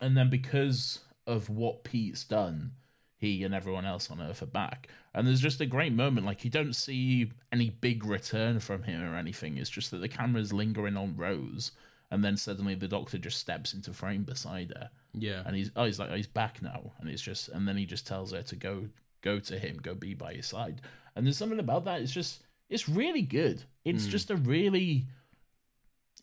and 0.01 0.15
then 0.17 0.29
because 0.29 0.99
of 1.27 1.49
what 1.49 1.83
Pete's 1.83 2.23
done, 2.23 2.71
he 3.17 3.43
and 3.43 3.53
everyone 3.53 3.85
else 3.85 4.09
on 4.09 4.21
Earth 4.21 4.41
are 4.41 4.47
back. 4.47 4.87
And 5.13 5.27
there's 5.27 5.41
just 5.41 5.61
a 5.61 5.65
great 5.65 5.93
moment. 5.93 6.25
Like, 6.25 6.45
you 6.45 6.49
don't 6.49 6.75
see 6.75 7.31
any 7.51 7.69
big 7.69 8.05
return 8.05 8.59
from 8.59 8.83
him 8.83 9.03
or 9.03 9.17
anything. 9.17 9.57
It's 9.57 9.69
just 9.69 9.91
that 9.91 9.97
the 9.97 10.07
camera's 10.07 10.53
lingering 10.53 10.95
on 10.95 11.17
Rose. 11.17 11.71
And 12.11 12.23
then 12.23 12.37
suddenly 12.37 12.75
the 12.75 12.87
doctor 12.87 13.17
just 13.17 13.37
steps 13.37 13.73
into 13.73 13.93
frame 13.93 14.23
beside 14.23 14.73
her. 14.75 14.89
Yeah. 15.13 15.43
And 15.45 15.55
he's, 15.55 15.69
oh, 15.75 15.85
he's 15.85 15.99
like, 15.99 16.09
oh, 16.11 16.15
he's 16.15 16.27
back 16.27 16.61
now. 16.61 16.93
And 16.99 17.09
it's 17.09 17.21
just, 17.21 17.49
and 17.49 17.67
then 17.67 17.77
he 17.77 17.85
just 17.85 18.07
tells 18.07 18.31
her 18.31 18.41
to 18.41 18.55
go, 18.55 18.85
go 19.21 19.39
to 19.39 19.59
him, 19.59 19.79
go 19.81 19.93
be 19.93 20.13
by 20.13 20.33
his 20.33 20.47
side. 20.47 20.81
And 21.15 21.25
there's 21.25 21.37
something 21.37 21.59
about 21.59 21.85
that. 21.85 22.01
It's 22.01 22.13
just, 22.13 22.41
it's 22.69 22.87
really 22.89 23.21
good. 23.21 23.63
It's 23.83 24.05
just 24.05 24.29
a 24.29 24.35
really 24.35 25.07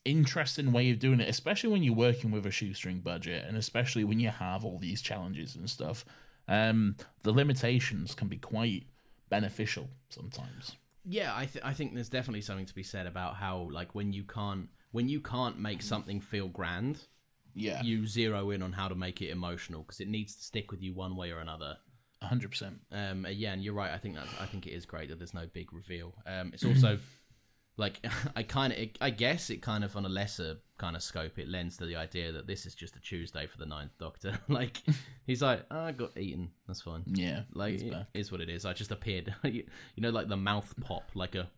interesting 0.04 0.72
way 0.72 0.90
of 0.90 0.98
doing 0.98 1.20
it, 1.20 1.28
especially 1.28 1.70
when 1.70 1.82
you're 1.82 1.94
working 1.94 2.30
with 2.30 2.46
a 2.46 2.50
shoestring 2.50 3.00
budget, 3.00 3.44
and 3.46 3.56
especially 3.56 4.04
when 4.04 4.20
you 4.20 4.30
have 4.30 4.64
all 4.64 4.78
these 4.78 5.02
challenges 5.02 5.56
and 5.56 5.68
stuff. 5.68 6.04
Um, 6.48 6.96
the 7.24 7.32
limitations 7.32 8.14
can 8.14 8.28
be 8.28 8.38
quite 8.38 8.86
beneficial 9.28 9.88
sometimes. 10.08 10.76
Yeah, 11.04 11.32
I 11.36 11.46
th- 11.46 11.64
I 11.64 11.72
think 11.72 11.94
there's 11.94 12.08
definitely 12.08 12.40
something 12.42 12.66
to 12.66 12.74
be 12.74 12.82
said 12.82 13.06
about 13.06 13.36
how 13.36 13.68
like 13.72 13.94
when 13.94 14.12
you 14.12 14.24
can't 14.24 14.68
when 14.92 15.08
you 15.08 15.20
can't 15.20 15.58
make 15.58 15.82
something 15.82 16.20
feel 16.20 16.48
grand, 16.48 17.06
Yeah, 17.54 17.82
you 17.82 18.06
zero 18.06 18.50
in 18.50 18.62
on 18.62 18.72
how 18.72 18.88
to 18.88 18.94
make 18.94 19.22
it 19.22 19.30
emotional 19.30 19.82
because 19.82 20.00
it 20.00 20.08
needs 20.08 20.36
to 20.36 20.42
stick 20.42 20.70
with 20.70 20.82
you 20.82 20.94
one 20.94 21.16
way 21.16 21.30
or 21.30 21.38
another. 21.38 21.78
Hundred 22.26 22.50
percent. 22.50 22.80
Um, 22.92 23.24
uh, 23.24 23.28
yeah, 23.28 23.52
and 23.52 23.62
you're 23.62 23.74
right. 23.74 23.92
I 23.92 23.98
think 23.98 24.14
that 24.16 24.26
I 24.40 24.46
think 24.46 24.66
it 24.66 24.72
is 24.72 24.86
great 24.86 25.08
that 25.08 25.18
there's 25.18 25.34
no 25.34 25.46
big 25.52 25.72
reveal. 25.72 26.14
Um, 26.26 26.50
it's 26.52 26.64
also 26.64 26.98
like 27.76 28.04
I 28.36 28.42
kind 28.42 28.72
of, 28.72 28.78
I 29.00 29.10
guess 29.10 29.50
it 29.50 29.62
kind 29.62 29.84
of 29.84 29.96
on 29.96 30.04
a 30.04 30.08
lesser 30.08 30.56
kind 30.78 30.94
of 30.96 31.02
scope, 31.02 31.38
it 31.38 31.48
lends 31.48 31.76
to 31.78 31.86
the 31.86 31.96
idea 31.96 32.32
that 32.32 32.46
this 32.46 32.66
is 32.66 32.74
just 32.74 32.96
a 32.96 33.00
Tuesday 33.00 33.46
for 33.46 33.58
the 33.58 33.66
Ninth 33.66 33.92
Doctor. 33.98 34.38
like 34.48 34.82
he's 35.26 35.42
like, 35.42 35.64
oh, 35.70 35.80
I 35.80 35.92
got 35.92 36.16
eaten. 36.18 36.50
That's 36.66 36.82
fine. 36.82 37.04
Yeah, 37.06 37.42
Like 37.54 37.80
he's 37.80 37.82
it 38.14 38.32
what 38.32 38.40
it 38.40 38.48
is. 38.50 38.64
I 38.64 38.72
just 38.72 38.90
appeared. 38.92 39.34
you 39.42 39.64
know, 39.98 40.10
like 40.10 40.28
the 40.28 40.36
mouth 40.36 40.74
pop, 40.80 41.04
like 41.14 41.34
a. 41.34 41.48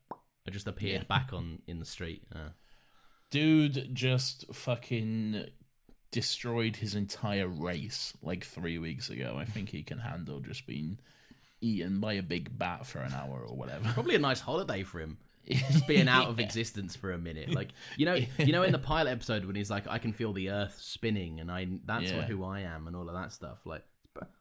I 0.46 0.50
just 0.50 0.66
appeared 0.66 1.02
Yeah. 1.02 1.06
back 1.18 1.32
on 1.34 1.60
in 1.66 1.78
the 1.78 1.84
street. 1.84 2.22
Uh, 2.34 2.50
Dude 3.30 3.94
just 3.94 4.46
fucking 4.54 5.44
destroyed 6.10 6.76
his 6.76 6.94
entire 6.94 7.48
race 7.48 8.12
like 8.22 8.44
three 8.44 8.78
weeks 8.78 9.10
ago. 9.10 9.36
I 9.38 9.44
think 9.44 9.68
he 9.68 9.82
can 9.82 9.98
handle 9.98 10.40
just 10.40 10.66
being 10.66 10.98
eaten 11.60 12.00
by 12.00 12.14
a 12.14 12.22
big 12.22 12.56
bat 12.58 12.86
for 12.86 13.00
an 13.00 13.12
hour 13.12 13.44
or 13.46 13.56
whatever. 13.56 13.88
probably 13.94 14.14
a 14.14 14.18
nice 14.18 14.40
holiday 14.40 14.82
for 14.82 15.00
him. 15.00 15.18
Just 15.48 15.86
being 15.86 16.08
out 16.08 16.28
of 16.28 16.38
existence 16.40 16.94
for 16.94 17.10
a 17.12 17.16
minute, 17.18 17.54
like 17.54 17.68
you 17.96 18.04
know, 18.04 18.18
you 18.36 18.52
know, 18.52 18.62
in 18.64 18.70
the 18.72 18.78
pilot 18.78 19.10
episode 19.12 19.46
when 19.46 19.56
he's 19.56 19.70
like, 19.70 19.88
"I 19.88 19.96
can 19.96 20.12
feel 20.12 20.34
the 20.34 20.50
Earth 20.50 20.76
spinning, 20.78 21.40
and 21.40 21.50
I 21.50 21.66
that's 21.86 22.10
Yeah. 22.10 22.20
who 22.26 22.44
I 22.44 22.60
am," 22.60 22.86
and 22.86 22.94
all 22.94 23.08
of 23.08 23.14
that 23.14 23.32
stuff. 23.32 23.64
Like, 23.64 23.82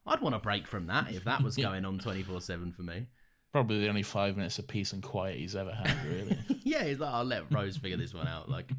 I'd 0.06 0.20
want 0.20 0.36
a 0.36 0.40
break 0.40 0.68
from 0.68 0.88
that 0.88 1.14
if 1.14 1.24
that 1.24 1.42
was 1.42 1.56
going 1.68 1.86
on 1.86 1.98
twenty 2.00 2.24
four 2.24 2.42
seven 2.42 2.74
for 2.74 2.82
me. 2.82 3.06
Probably 3.54 3.80
the 3.80 3.88
only 3.90 4.04
five 4.04 4.36
minutes 4.38 4.60
of 4.60 4.68
peace 4.68 4.94
and 4.94 5.02
quiet 5.02 5.38
he's 5.38 5.56
ever 5.56 5.72
had, 5.72 5.96
really. 6.06 6.38
Yeah, 6.68 6.84
he's 6.84 7.00
like, 7.00 7.14
I'll 7.14 7.24
let 7.24 7.52
Rose 7.52 7.78
figure 7.78 7.96
this 7.96 8.14
one 8.14 8.28
out. 8.28 8.50
Like, 8.50 8.70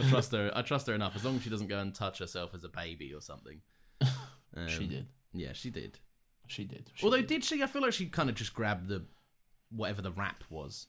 I 0.00 0.08
trust 0.08 0.32
her. 0.32 0.50
I 0.56 0.62
trust 0.62 0.86
her 0.86 0.94
enough 0.94 1.14
as 1.14 1.26
long 1.26 1.36
as 1.36 1.42
she 1.42 1.50
doesn't 1.50 1.66
go 1.66 1.78
and 1.78 1.94
touch 1.94 2.18
herself 2.18 2.54
as 2.54 2.64
a 2.64 2.70
baby 2.70 3.12
or 3.12 3.20
something. 3.20 3.60
Um, 4.56 4.68
she 4.68 4.86
did. 4.86 5.06
Yeah, 5.32 5.52
she 5.52 5.68
did. 5.70 5.98
She 6.46 6.62
did. 6.64 6.88
She 6.94 7.04
Although, 7.04 7.16
did. 7.18 7.26
did 7.26 7.44
she? 7.44 7.60
I 7.60 7.66
feel 7.66 7.82
like 7.82 7.92
she 7.92 8.06
kind 8.06 8.30
of 8.30 8.36
just 8.36 8.54
grabbed 8.54 8.86
the 8.86 9.04
whatever 9.70 10.00
the 10.00 10.12
wrap 10.12 10.44
was. 10.48 10.86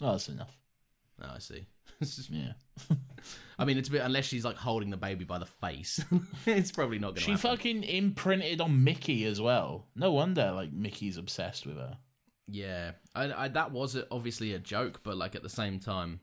Oh, 0.00 0.10
that's 0.10 0.28
enough. 0.28 0.58
Oh, 1.22 1.30
I 1.36 1.38
see. 1.38 1.66
Yeah. 2.30 2.52
I 3.58 3.64
mean, 3.64 3.78
it's 3.78 3.88
a 3.88 3.92
bit 3.92 4.02
unless 4.02 4.24
she's 4.26 4.44
like 4.44 4.56
holding 4.56 4.90
the 4.90 4.96
baby 4.96 5.24
by 5.24 5.38
the 5.38 5.46
face. 5.46 6.04
it's 6.46 6.70
probably 6.72 6.98
not 6.98 7.14
going 7.14 7.14
to. 7.16 7.20
She 7.22 7.36
fucking 7.36 7.84
imprinted 7.84 8.60
on 8.60 8.84
Mickey 8.84 9.24
as 9.24 9.40
well. 9.40 9.86
No 9.96 10.12
wonder, 10.12 10.52
like, 10.52 10.72
Mickey's 10.72 11.16
obsessed 11.16 11.64
with 11.66 11.76
her. 11.76 11.96
Yeah, 12.50 12.92
I, 13.14 13.44
I, 13.44 13.48
that 13.48 13.72
was 13.72 13.94
a- 13.94 14.06
obviously 14.10 14.54
a 14.54 14.58
joke, 14.58 15.00
but 15.02 15.16
like 15.16 15.34
at 15.34 15.42
the 15.42 15.50
same 15.50 15.78
time, 15.78 16.20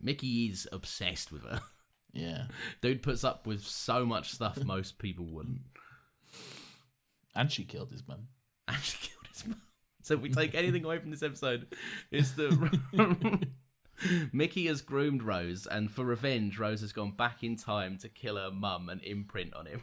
Mickey 0.00 0.46
is 0.46 0.68
obsessed 0.72 1.32
with 1.32 1.42
her. 1.44 1.60
Yeah. 2.14 2.48
Dude 2.82 3.02
puts 3.02 3.24
up 3.24 3.46
with 3.46 3.64
so 3.66 4.04
much 4.04 4.32
stuff 4.32 4.62
most 4.66 4.98
people 4.98 5.24
wouldn't. 5.24 5.62
And 7.34 7.50
she 7.50 7.64
killed 7.64 7.90
his 7.90 8.06
mum. 8.06 8.28
And 8.68 8.76
she 8.82 8.98
killed 8.98 9.26
his 9.32 9.46
mum. 9.46 9.62
So 10.02 10.12
if 10.16 10.20
we 10.20 10.28
take 10.28 10.54
anything 10.54 10.84
away 10.84 10.98
from 10.98 11.10
this 11.10 11.22
episode, 11.22 11.74
it's 12.10 12.32
that 12.32 13.48
Mickey 14.32 14.66
has 14.66 14.82
groomed 14.82 15.22
Rose, 15.22 15.66
and 15.66 15.90
for 15.90 16.04
revenge, 16.04 16.58
Rose 16.58 16.82
has 16.82 16.92
gone 16.92 17.12
back 17.12 17.42
in 17.42 17.56
time 17.56 17.96
to 17.98 18.10
kill 18.10 18.36
her 18.36 18.50
mum 18.50 18.90
and 18.90 19.02
imprint 19.02 19.54
on 19.54 19.64
him. 19.64 19.80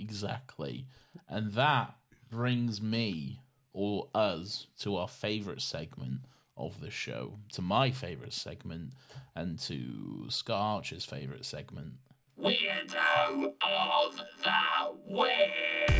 Exactly. 0.00 0.88
And 1.28 1.52
that 1.52 1.94
brings 2.28 2.82
me 2.82 3.42
or 3.74 4.08
us 4.14 4.68
to 4.78 4.96
our 4.96 5.08
favourite 5.08 5.60
segment 5.60 6.20
of 6.56 6.80
the 6.80 6.90
show, 6.90 7.34
to 7.52 7.60
my 7.60 7.90
favourite 7.90 8.32
segment, 8.32 8.92
and 9.34 9.58
to 9.58 10.24
Scott 10.28 10.60
Archer's 10.60 11.04
favourite 11.04 11.44
segment. 11.44 11.94
Weirdo 12.40 13.52
of 13.60 14.16
the 14.42 15.12
Week! 15.12 15.94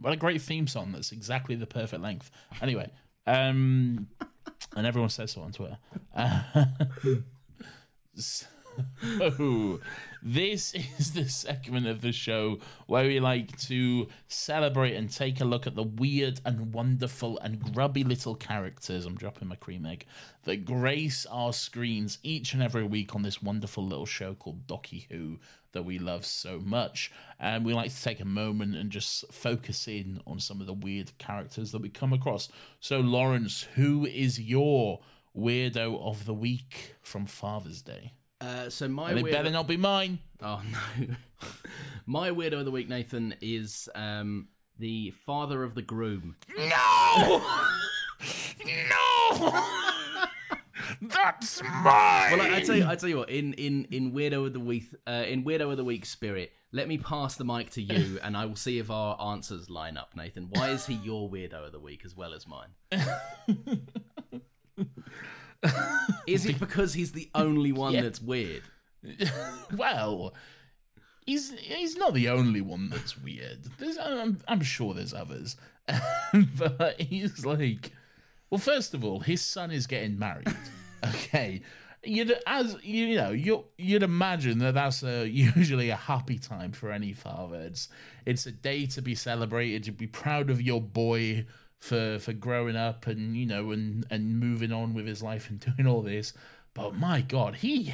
What 0.00 0.12
a 0.12 0.16
great 0.16 0.40
theme 0.40 0.66
song 0.66 0.92
that's 0.92 1.12
exactly 1.12 1.54
the 1.54 1.66
perfect 1.66 2.02
length. 2.02 2.30
Anyway, 2.62 2.90
um, 3.26 4.08
and 4.74 4.86
everyone 4.86 5.10
says 5.10 5.32
so 5.32 5.42
on 5.42 5.52
Twitter. 5.52 5.78
Um, 6.14 7.24
so, 9.18 9.80
this 10.22 10.74
is 10.98 11.12
the 11.12 11.28
segment 11.28 11.86
of 11.86 12.00
the 12.00 12.12
show 12.12 12.58
where 12.86 13.06
we 13.06 13.20
like 13.20 13.58
to 13.62 14.08
celebrate 14.28 14.94
and 14.94 15.10
take 15.10 15.40
a 15.40 15.44
look 15.44 15.66
at 15.66 15.74
the 15.74 15.82
weird 15.82 16.40
and 16.44 16.72
wonderful 16.72 17.38
and 17.38 17.72
grubby 17.72 18.04
little 18.04 18.34
characters. 18.34 19.06
I'm 19.06 19.16
dropping 19.16 19.48
my 19.48 19.56
cream 19.56 19.86
egg 19.86 20.06
that 20.44 20.64
grace 20.64 21.26
our 21.26 21.52
screens 21.52 22.18
each 22.22 22.52
and 22.54 22.62
every 22.62 22.84
week 22.84 23.14
on 23.14 23.22
this 23.22 23.42
wonderful 23.42 23.86
little 23.86 24.06
show 24.06 24.34
called 24.34 24.66
Docky 24.66 25.06
Who 25.10 25.38
that 25.72 25.84
we 25.84 25.98
love 25.98 26.26
so 26.26 26.58
much. 26.58 27.10
And 27.38 27.64
we 27.64 27.74
like 27.74 27.90
to 27.90 28.02
take 28.02 28.20
a 28.20 28.24
moment 28.26 28.76
and 28.76 28.90
just 28.90 29.32
focus 29.32 29.86
in 29.88 30.20
on 30.26 30.40
some 30.40 30.60
of 30.60 30.66
the 30.66 30.74
weird 30.74 31.16
characters 31.18 31.72
that 31.72 31.82
we 31.82 31.88
come 31.88 32.12
across. 32.12 32.48
So, 32.80 33.00
Laurence, 33.00 33.62
who 33.74 34.04
is 34.06 34.40
your 34.40 35.00
weirdo 35.36 36.00
of 36.02 36.26
the 36.26 36.34
week 36.34 36.96
from 37.02 37.26
Father's 37.26 37.82
Day? 37.82 38.14
Uh, 38.40 38.70
so 38.70 38.88
my 38.88 39.10
And 39.10 39.18
it 39.18 39.22
weird- 39.22 39.34
better 39.34 39.50
not 39.50 39.66
be 39.68 39.76
mine. 39.76 40.18
Oh 40.42 40.62
no. 41.00 41.06
My 42.06 42.30
weirdo 42.30 42.60
of 42.60 42.64
the 42.64 42.70
week, 42.70 42.88
Nathan, 42.88 43.34
is 43.40 43.88
um, 43.94 44.48
the 44.78 45.10
father 45.26 45.62
of 45.62 45.74
the 45.74 45.82
groom. 45.82 46.36
No! 46.56 47.42
no! 48.64 49.52
That's 51.02 51.62
mine! 51.62 52.32
Well, 52.38 52.40
I, 52.42 52.56
I 52.56 52.60
tell 52.62 52.76
you, 52.76 52.86
I 52.86 52.96
tell 52.96 53.08
you 53.08 53.18
what. 53.18 53.30
In 53.30 53.52
in 53.54 53.86
in 53.90 54.12
weirdo 54.12 54.46
of 54.46 54.52
the 54.54 54.60
week, 54.60 54.84
uh, 55.06 55.24
in 55.28 55.44
weirdo 55.44 55.70
of 55.70 55.76
the 55.76 55.84
week 55.84 56.04
spirit, 56.04 56.52
let 56.72 56.88
me 56.88 56.98
pass 56.98 57.36
the 57.36 57.44
mic 57.44 57.70
to 57.70 57.82
you, 57.82 58.18
and 58.22 58.36
I 58.36 58.46
will 58.46 58.56
see 58.56 58.78
if 58.78 58.90
our 58.90 59.20
answers 59.32 59.70
line 59.70 59.96
up. 59.96 60.16
Nathan, 60.16 60.48
why 60.50 60.70
is 60.70 60.86
he 60.86 60.94
your 60.94 61.30
weirdo 61.30 61.66
of 61.66 61.72
the 61.72 61.80
week 61.80 62.02
as 62.04 62.16
well 62.16 62.34
as 62.34 62.46
mine? 62.46 62.70
is 66.26 66.46
it 66.46 66.58
because 66.58 66.94
he's 66.94 67.12
the 67.12 67.28
only 67.34 67.72
one 67.72 67.92
Yeah. 67.92 68.02
that's 68.02 68.20
weird? 68.22 68.62
well, 69.76 70.34
he's 71.26 71.52
he's 71.52 71.96
not 71.96 72.14
the 72.14 72.28
only 72.28 72.60
one 72.60 72.88
that's 72.90 73.16
weird. 73.18 73.58
There's, 73.78 73.98
I'm, 73.98 74.38
I'm 74.48 74.62
sure 74.62 74.94
there's 74.94 75.14
others, 75.14 75.56
but 76.56 77.00
he's 77.00 77.44
like, 77.44 77.92
well, 78.50 78.58
first 78.58 78.94
of 78.94 79.04
all, 79.04 79.20
his 79.20 79.42
son 79.42 79.70
is 79.70 79.86
getting 79.86 80.18
married. 80.18 80.48
Okay, 81.04 81.62
you'd 82.04 82.34
as 82.46 82.76
you 82.82 83.16
know 83.16 83.30
you 83.30 83.64
you'd 83.78 84.02
imagine 84.02 84.58
that 84.58 84.74
that's 84.74 85.02
a, 85.02 85.26
usually 85.28 85.90
a 85.90 85.96
happy 85.96 86.38
time 86.38 86.72
for 86.72 86.92
any 86.92 87.12
father. 87.12 87.56
It's 87.56 87.88
it's 88.26 88.46
a 88.46 88.52
day 88.52 88.86
to 88.86 89.00
be 89.02 89.14
celebrated. 89.14 89.86
You'd 89.86 89.96
be 89.96 90.06
proud 90.06 90.50
of 90.50 90.60
your 90.60 90.80
boy 90.80 91.46
for 91.80 92.18
for 92.18 92.32
growing 92.32 92.76
up 92.76 93.06
and 93.06 93.36
you 93.36 93.46
know 93.46 93.70
and 93.72 94.06
and 94.10 94.38
moving 94.38 94.72
on 94.72 94.94
with 94.94 95.06
his 95.06 95.22
life 95.22 95.50
and 95.50 95.60
doing 95.76 95.86
all 95.88 96.02
this. 96.02 96.32
But 96.72 96.94
my 96.94 97.20
God, 97.20 97.56
he 97.56 97.92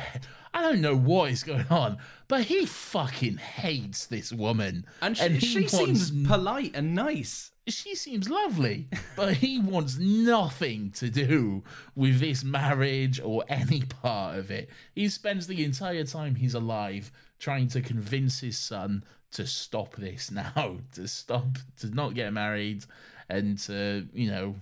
I 0.52 0.60
don't 0.62 0.82
know 0.82 0.96
what 0.96 1.30
is 1.30 1.42
going 1.42 1.66
on, 1.70 1.98
but 2.28 2.42
he 2.42 2.66
fucking 2.66 3.38
hates 3.38 4.06
this 4.06 4.32
woman. 4.32 4.86
And 5.00 5.16
she, 5.16 5.28
he 5.28 5.40
she 5.40 5.60
wants 5.60 6.08
seems 6.08 6.26
polite 6.26 6.72
and 6.74 6.94
nice. 6.94 7.52
she 7.68 7.94
seems 7.94 8.28
lovely, 8.28 8.88
but 9.16 9.34
he 9.34 9.58
wants 9.60 9.96
nothing 9.98 10.90
to 10.92 11.08
do 11.08 11.64
with 11.94 12.20
this 12.20 12.44
marriage 12.44 13.18
or 13.18 13.44
any 13.48 13.80
part 13.82 14.38
of 14.38 14.50
it. 14.50 14.68
He 14.94 15.08
spends 15.08 15.46
the 15.46 15.64
entire 15.64 16.04
time 16.04 16.34
he's 16.34 16.54
alive 16.54 17.10
trying 17.38 17.68
to 17.68 17.80
convince 17.80 18.40
his 18.40 18.58
son 18.58 19.04
to 19.32 19.46
stop 19.46 19.96
this 19.96 20.30
now, 20.30 20.76
to 20.92 21.08
stop, 21.08 21.58
to 21.78 21.88
not 21.88 22.14
get 22.14 22.32
married, 22.32 22.84
and 23.28 23.58
to, 23.60 24.06
you 24.12 24.30
know, 24.30 24.54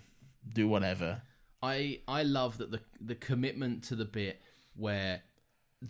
do 0.52 0.68
whatever. 0.68 1.22
I 1.62 2.00
I 2.06 2.22
love 2.22 2.58
that 2.58 2.70
the 2.70 2.80
the 3.00 3.14
commitment 3.14 3.84
to 3.84 3.96
the 3.96 4.04
bit 4.04 4.40
where 4.76 5.22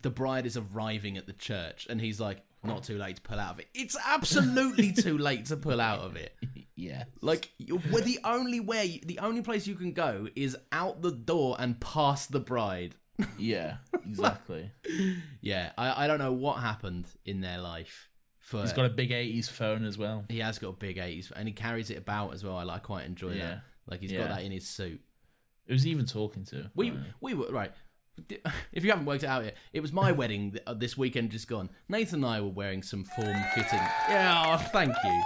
the 0.03 0.11
bride 0.11 0.47
is 0.47 0.57
arriving 0.57 1.17
at 1.17 1.27
the 1.27 1.33
church 1.33 1.87
and 1.89 2.01
he's 2.01 2.21
like, 2.21 2.43
not 2.65 2.83
too 2.85 2.99
late 2.99 3.17
to 3.17 3.23
pull 3.23 3.39
out 3.39 3.55
of 3.55 3.59
it. 3.61 3.69
It's 3.75 3.97
absolutely 4.07 4.93
too 5.05 5.19
late 5.19 5.47
to 5.47 5.57
pull 5.57 5.81
out 5.81 6.01
of 6.01 6.17
it. 6.17 6.35
Yeah. 6.77 7.05
Like, 7.21 7.51
we're 7.93 8.01
the 8.01 8.19
only 8.25 8.59
way, 8.59 9.01
the 9.07 9.21
only 9.21 9.43
place 9.43 9.65
you 9.65 9.77
can 9.77 9.93
go 9.93 10.27
is 10.35 10.57
out 10.73 11.03
the 11.03 11.13
door 11.13 11.55
and 11.57 11.79
past 11.79 12.33
the 12.33 12.41
bride. 12.41 12.97
Yeah, 13.39 13.77
exactly. 14.05 14.73
Yeah, 15.41 15.71
I, 15.79 16.05
I 16.05 16.07
don't 16.09 16.19
know 16.19 16.33
what 16.33 16.55
happened 16.55 17.07
in 17.25 17.43
their 17.43 17.61
life. 17.61 18.09
For 18.45 18.61
He's 18.61 18.75
got 18.75 18.85
a 18.85 18.91
big 18.91 19.11
80s 19.11 19.49
phone 19.51 19.85
as 19.87 19.97
well. 19.97 20.25
he 20.29 20.39
has 20.41 20.59
got 20.59 20.69
a 20.69 20.73
big 20.73 20.99
80s 20.99 21.33
and 21.35 21.49
he 21.49 21.55
carries 21.55 21.89
it 21.91 21.97
about 21.97 22.35
as 22.35 22.45
well. 22.45 22.59
I, 22.59 22.63
like, 22.65 22.83
quite 22.83 23.07
enjoy 23.07 23.33
Yeah. 23.33 23.47
that. 23.47 23.61
Like 23.87 24.01
he's 24.01 24.13
Yeah. 24.13 24.19
got 24.21 24.29
that 24.37 24.43
in 24.43 24.53
his 24.53 24.69
suit. 24.69 25.01
It 25.67 25.73
was 25.73 25.87
even 25.87 26.05
talking 26.05 26.45
to. 26.47 26.71
We 26.75 26.91
Right. 26.91 27.01
we 27.23 27.33
were 27.35 27.47
right. 27.51 27.73
if 28.73 28.85
you 28.85 28.91
haven't 28.91 29.07
worked 29.07 29.25
it 29.25 29.29
out 29.29 29.45
yet, 29.45 29.57
it 29.73 29.81
was 29.81 29.93
my 29.93 30.13
wedding 30.13 30.59
uh, 30.67 30.75
this 30.75 30.97
weekend 30.97 31.31
just 31.31 31.49
gone. 31.49 31.71
Nathan 31.89 32.17
and 32.23 32.27
I 32.27 32.41
were 32.43 32.49
wearing 32.49 32.83
some 32.83 33.03
form 33.03 33.37
fitting. 33.55 33.81
Yeah, 34.11 34.43
oh, 34.47 34.59
thank 34.73 34.95
you. 35.05 35.23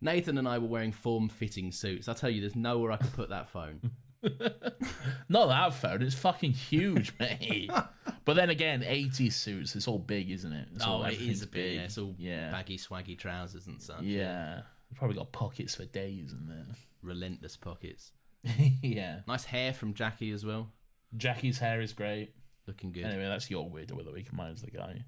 Nathan 0.00 0.36
and 0.36 0.48
I 0.48 0.58
were 0.58 0.66
wearing 0.66 0.92
form 0.92 1.28
fitting 1.28 1.70
suits. 1.72 2.08
I 2.08 2.14
tell 2.14 2.30
you, 2.30 2.40
there's 2.40 2.56
nowhere 2.56 2.90
I 2.92 2.96
could 2.96 3.12
put 3.12 3.28
that 3.30 3.48
phone. 3.48 3.80
Not 5.28 5.48
that 5.48 5.74
phone. 5.74 6.02
It's 6.02 6.14
fucking 6.14 6.52
huge, 6.52 7.12
mate. 7.18 7.70
but 8.24 8.34
then 8.34 8.50
again, 8.50 8.82
80s 8.82 9.32
suits. 9.32 9.76
It's 9.76 9.88
all 9.88 9.98
big, 9.98 10.30
isn't 10.30 10.52
it? 10.52 10.68
It's 10.74 10.84
oh, 10.84 10.90
all, 10.90 11.00
oh, 11.00 11.04
it 11.04 11.14
everything's 11.14 11.38
is 11.38 11.42
a 11.42 11.46
bit. 11.46 11.74
Yeah, 11.74 11.80
it's 11.82 11.98
all 11.98 12.14
yeah. 12.18 12.50
baggy, 12.50 12.78
swaggy 12.78 13.18
trousers 13.18 13.66
and 13.66 13.80
such. 13.80 14.02
Yeah. 14.02 14.62
Probably 14.94 15.16
got 15.16 15.32
pockets 15.32 15.74
for 15.74 15.84
days 15.86 16.32
in 16.32 16.48
there. 16.48 16.66
Relentless 17.02 17.56
pockets. 17.56 18.12
yeah. 18.82 19.20
Nice 19.26 19.44
hair 19.44 19.72
from 19.72 19.94
Jackie 19.94 20.32
as 20.32 20.44
well. 20.44 20.70
Jackie's 21.16 21.58
hair 21.58 21.80
is 21.80 21.92
great. 21.92 22.34
Looking 22.66 22.92
good. 22.92 23.04
Anyway, 23.04 23.26
that's 23.26 23.50
your 23.50 23.68
weirdo 23.68 23.98
of 23.98 24.04
the 24.04 24.12
week. 24.12 24.32
Mine's 24.32 24.62
the 24.62 24.70
guy 24.70 25.04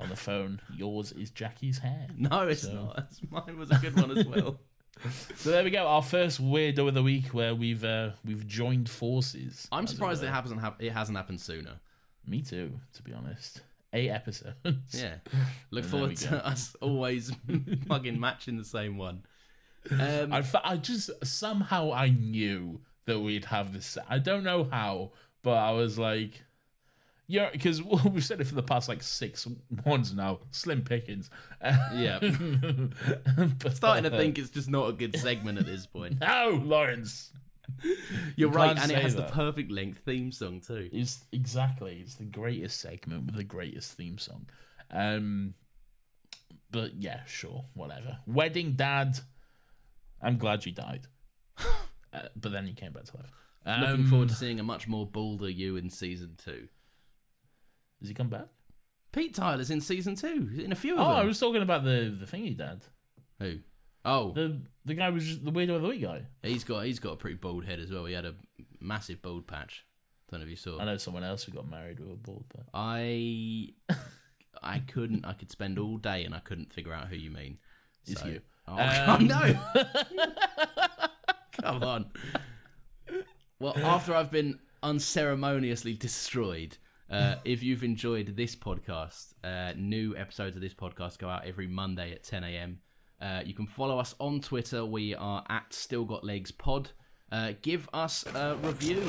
on 0.00 0.08
the 0.08 0.16
phone. 0.16 0.60
Yours 0.76 1.12
is 1.12 1.30
Jackie's 1.30 1.78
hair. 1.78 2.08
No, 2.16 2.48
it's 2.48 2.62
So- 2.62 2.72
not. 2.74 3.08
Mine 3.30 3.58
was 3.58 3.70
a 3.70 3.76
good 3.76 3.96
one 3.96 4.16
as 4.16 4.26
well. 4.26 4.60
So 5.36 5.50
there 5.50 5.64
we 5.64 5.70
go. 5.70 5.86
Our 5.86 6.02
first 6.02 6.40
weirdo 6.42 6.88
of 6.88 6.94
the 6.94 7.02
week, 7.02 7.28
where 7.28 7.54
we've 7.54 7.82
uh, 7.84 8.10
we've 8.24 8.46
joined 8.46 8.88
forces. 8.88 9.66
I'm 9.72 9.86
surprised 9.86 10.22
it 10.22 10.28
hasn't 10.28 10.60
hap- 10.60 10.80
it 10.82 10.92
hasn't 10.92 11.16
happened 11.16 11.40
sooner. 11.40 11.80
Me 12.26 12.40
too, 12.40 12.72
to 12.94 13.02
be 13.02 13.12
honest. 13.12 13.62
Eight 13.92 14.10
episodes. 14.10 14.54
Yeah. 14.92 15.16
Look 15.70 15.84
forward 15.84 16.16
to 16.16 16.28
go. 16.30 16.36
us 16.36 16.76
always 16.80 17.32
fucking 17.88 18.18
matching 18.18 18.56
the 18.56 18.64
same 18.64 18.96
one. 18.96 19.22
Um, 19.90 20.32
I, 20.32 20.44
I 20.64 20.76
just 20.76 21.10
somehow 21.24 21.92
I 21.92 22.10
knew 22.10 22.80
that 23.06 23.18
we'd 23.18 23.44
have 23.46 23.72
this. 23.72 23.98
I 24.08 24.18
don't 24.18 24.44
know 24.44 24.64
how, 24.70 25.10
but 25.42 25.56
I 25.56 25.72
was 25.72 25.98
like, 25.98 26.42
yeah, 27.32 27.48
because 27.50 27.82
we've 28.12 28.22
said 28.24 28.42
it 28.42 28.46
for 28.46 28.54
the 28.54 28.62
past 28.62 28.88
like 28.90 29.02
six 29.02 29.48
ones 29.86 30.12
now. 30.14 30.40
Slim 30.50 30.82
pickings. 30.82 31.30
yeah. 31.94 32.18
but, 33.58 33.74
Starting 33.74 34.04
to 34.04 34.10
think 34.10 34.38
it's 34.38 34.50
just 34.50 34.68
not 34.68 34.90
a 34.90 34.92
good 34.92 35.16
segment 35.18 35.58
at 35.58 35.64
this 35.64 35.86
point. 35.86 36.20
no, 36.20 36.60
Laurence. 36.62 37.32
You're 37.82 37.96
You 38.36 38.48
right, 38.48 38.78
and 38.78 38.90
it 38.92 38.98
has 38.98 39.14
that. 39.16 39.28
the 39.28 39.32
perfect 39.32 39.70
length 39.70 40.00
theme 40.04 40.30
song 40.30 40.60
too. 40.60 40.90
It's 40.92 41.24
exactly. 41.32 42.00
It's 42.02 42.16
the 42.16 42.24
greatest 42.24 42.80
segment 42.80 43.24
with 43.26 43.36
the 43.36 43.44
greatest 43.44 43.92
theme 43.96 44.18
song. 44.18 44.46
Um, 44.90 45.54
but 46.70 46.94
yeah, 46.98 47.24
sure, 47.24 47.64
whatever. 47.72 48.18
Wedding 48.26 48.72
dad. 48.72 49.18
I'm 50.20 50.36
glad 50.36 50.66
you 50.66 50.72
died, 50.72 51.06
uh, 52.12 52.28
but 52.36 52.52
then 52.52 52.66
you 52.66 52.74
came 52.74 52.92
back 52.92 53.04
to 53.04 53.16
life. 53.16 53.32
Looking 53.80 54.04
Um, 54.04 54.10
forward 54.10 54.28
to 54.28 54.34
seeing 54.34 54.60
a 54.60 54.62
much 54.62 54.86
more 54.86 55.06
bolder 55.06 55.48
you 55.48 55.76
in 55.76 55.88
season 55.88 56.34
two. 56.44 56.68
Does 58.02 58.08
he 58.08 58.14
come 58.14 58.28
back? 58.28 58.46
Pete 59.12 59.34
Tyler's 59.34 59.70
in 59.70 59.80
season 59.80 60.14
two, 60.16 60.50
in 60.58 60.72
a 60.72 60.74
few 60.74 60.94
of 60.94 61.00
Oh, 61.00 61.04
them. 61.04 61.12
I 61.12 61.24
was 61.24 61.38
talking 61.40 61.62
about 61.62 61.84
the 61.84 62.14
the 62.18 62.26
thingy 62.26 62.56
dad. 62.56 62.82
Who? 63.40 63.58
Oh, 64.04 64.32
The 64.32 64.60
the 64.84 64.94
guy 64.94 65.08
was 65.10 65.24
just 65.24 65.44
the 65.44 65.52
weirdo 65.52 65.76
of 65.76 65.82
the 65.82 65.88
week 65.88 66.02
guy. 66.02 66.22
he's 66.42 66.64
got 66.64 66.84
he's 66.84 66.98
got 66.98 67.12
a 67.12 67.16
pretty 67.16 67.36
bald 67.36 67.64
head 67.64 67.78
as 67.80 67.90
well. 67.92 68.04
He 68.04 68.12
had 68.14 68.24
a 68.26 68.34
massive 68.80 69.22
bald 69.22 69.46
patch. 69.46 69.86
Don't 70.30 70.40
know 70.40 70.44
if 70.44 70.50
you 70.50 70.56
saw. 70.56 70.80
I 70.80 70.84
know 70.84 70.96
someone 70.96 71.22
else 71.24 71.44
who 71.44 71.52
got 71.52 71.68
married 71.70 72.00
with 72.00 72.10
a 72.10 72.16
bald 72.16 72.44
but 72.52 72.66
I 72.74 73.68
I 74.62 74.80
couldn't. 74.80 75.24
I 75.24 75.34
could 75.34 75.50
spend 75.50 75.78
all 75.78 75.98
day 75.98 76.24
and 76.24 76.34
I 76.34 76.40
couldn't 76.40 76.72
figure 76.72 76.92
out 76.92 77.08
who 77.08 77.16
you 77.16 77.30
mean. 77.30 77.58
It's 78.06 78.24
you. 78.24 78.40
Oh, 78.66 78.76
Um, 79.08 79.26
no! 79.26 79.54
Come 81.62 81.82
on. 81.82 82.10
Well, 83.58 83.76
after 83.78 84.14
I've 84.14 84.30
been 84.30 84.58
unceremoniously 84.82 85.94
destroyed, 85.94 86.76
uh, 87.12 87.34
if 87.44 87.62
you've 87.62 87.84
enjoyed 87.84 88.34
this 88.36 88.56
podcast, 88.56 89.34
uh, 89.44 89.72
new 89.76 90.16
episodes 90.16 90.56
of 90.56 90.62
this 90.62 90.72
podcast 90.72 91.18
go 91.18 91.28
out 91.28 91.44
every 91.44 91.66
Monday 91.66 92.12
at 92.12 92.24
10 92.24 92.42
a.m. 92.42 92.78
Uh, 93.20 93.42
you 93.44 93.54
can 93.54 93.66
follow 93.66 93.98
us 93.98 94.14
on 94.18 94.40
Twitter. 94.40 94.84
We 94.84 95.14
are 95.14 95.44
at 95.48 95.72
Still 95.72 96.04
Got 96.04 96.24
Legs 96.24 96.50
Pod. 96.50 96.90
Uh, 97.30 97.52
give 97.60 97.88
us 97.92 98.24
a 98.34 98.56
review. 98.62 99.00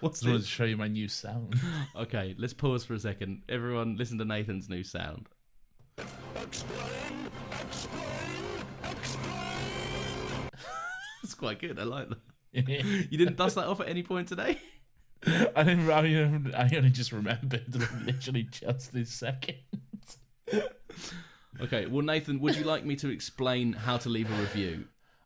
What's 0.00 0.20
just 0.20 0.26
wanted 0.26 0.42
to 0.42 0.48
show 0.48 0.64
you 0.64 0.76
my 0.76 0.88
new 0.88 1.08
sound. 1.08 1.54
Okay, 1.96 2.34
let's 2.38 2.54
pause 2.54 2.84
for 2.84 2.94
a 2.94 2.98
second. 2.98 3.42
Everyone, 3.48 3.96
listen 3.96 4.18
to 4.18 4.24
Nathan's 4.24 4.68
new 4.68 4.82
sound. 4.82 5.28
It's 11.22 11.34
quite 11.34 11.60
good. 11.60 11.78
I 11.78 11.84
like 11.84 12.08
that. 12.08 12.18
You 12.52 13.18
didn't 13.18 13.36
dust 13.36 13.54
that 13.54 13.66
off 13.66 13.80
at 13.80 13.88
any 13.88 14.02
point 14.02 14.28
today? 14.28 14.58
I 15.26 15.62
didn't. 15.62 15.90
I, 15.90 16.02
mean, 16.02 16.52
I 16.56 16.70
only 16.76 16.90
just 16.90 17.12
remembered 17.12 17.74
literally 18.04 18.44
just 18.44 18.92
this 18.92 19.10
second. 19.10 19.56
Okay, 21.60 21.86
well, 21.86 22.04
Nathan, 22.04 22.40
would 22.40 22.56
you 22.56 22.64
like 22.64 22.84
me 22.84 22.96
to 22.96 23.08
explain 23.08 23.72
how 23.72 23.98
to 23.98 24.08
leave 24.08 24.30
a 24.32 24.40
review? 24.40 24.84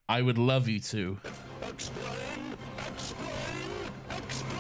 I 0.09 0.21
would 0.21 0.37
love 0.37 0.69
you 0.69 0.81
to. 0.81 1.19
Explain, 1.63 2.57
explain, 2.89 3.31
explain. 4.11 4.59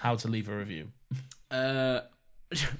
How 0.00 0.16
to 0.16 0.28
leave 0.28 0.48
a 0.48 0.56
review. 0.56 0.88
Uh, 1.50 2.00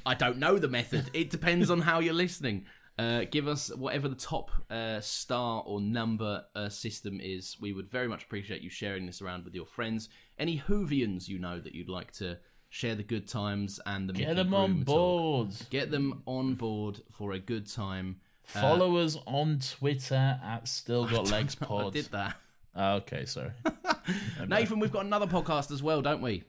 I 0.07 0.15
don't 0.15 0.39
know 0.39 0.59
the 0.59 0.69
method. 0.69 1.11
It 1.13 1.31
depends 1.31 1.71
on 1.71 1.81
how 1.81 2.01
you're 2.01 2.15
listening. 2.15 2.65
Uh, 2.97 3.25
give 3.31 3.49
us 3.49 3.75
whatever 3.75 4.09
the 4.09 4.15
top 4.15 4.51
uh, 4.71 5.01
star 5.01 5.63
or 5.67 5.81
number 5.81 6.45
uh, 6.55 6.69
system 6.69 7.21
is. 7.21 7.57
We 7.61 7.73
would 7.73 7.91
very 7.91 8.07
much 8.07 8.23
appreciate 8.25 8.63
you 8.63 8.71
sharing 8.71 9.05
this 9.07 9.21
around 9.21 9.45
with 9.45 9.55
your 9.55 9.67
friends. 9.67 10.09
Any 10.39 10.59
Whovians 10.61 11.27
you 11.29 11.39
know 11.41 11.59
that 11.59 11.75
you'd 11.75 11.89
like 11.89 12.13
to 12.13 12.39
share 12.69 12.95
the 12.95 13.03
good 13.03 13.27
times 13.27 13.81
and 13.87 14.09
the 14.09 14.13
Get 14.13 14.29
Mickey 14.29 14.35
them 14.35 14.55
on 14.55 14.71
Broom 14.73 14.85
talk. 14.85 14.87
board. 14.87 15.49
Get 15.71 15.91
them 15.91 16.23
on 16.27 16.55
board 16.55 17.01
for 17.11 17.33
a 17.33 17.39
good 17.39 17.67
time. 17.71 18.21
Follow 18.45 18.97
us 18.99 19.17
on 19.27 19.59
Twitter 19.59 20.39
at 20.45 20.69
Still 20.69 21.07
Got 21.07 21.31
Legs 21.31 21.57
I 21.63 21.65
Pod. 21.65 21.93
did 21.95 22.07
that. 22.13 22.37
Okay, 22.77 23.25
sorry. 23.25 23.51
Nathan, 24.49 24.81
we've 24.81 24.93
got 24.93 25.05
another 25.05 25.27
podcast 25.27 25.71
as 25.71 25.83
well, 25.83 26.03
don't 26.03 26.21
we? 26.21 26.45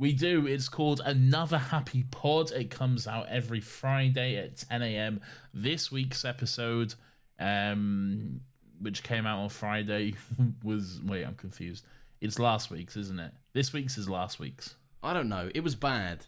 We 0.00 0.14
do. 0.14 0.46
It's 0.46 0.70
called 0.70 1.02
Another 1.04 1.58
Happy 1.58 2.04
Pod. 2.10 2.52
It 2.52 2.70
comes 2.70 3.06
out 3.06 3.26
every 3.28 3.60
Friday 3.60 4.36
at 4.36 4.56
10 4.56 4.80
a.m. 4.80 5.20
This 5.52 5.92
week's 5.92 6.24
episode, 6.24 6.94
um, 7.38 8.40
which 8.80 9.02
came 9.02 9.26
out 9.26 9.40
on 9.40 9.50
Friday, 9.50 10.14
was. 10.64 11.02
Wait, 11.04 11.22
I'm 11.24 11.34
confused. 11.34 11.84
It's 12.22 12.38
last 12.38 12.70
week's, 12.70 12.96
isn't 12.96 13.20
it? 13.20 13.30
This 13.52 13.74
week's 13.74 13.98
is 13.98 14.08
last 14.08 14.38
week's. 14.38 14.74
I 15.02 15.12
don't 15.12 15.28
know. 15.28 15.50
It 15.54 15.62
was 15.62 15.74
bad. 15.74 16.24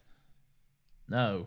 No. 1.09 1.47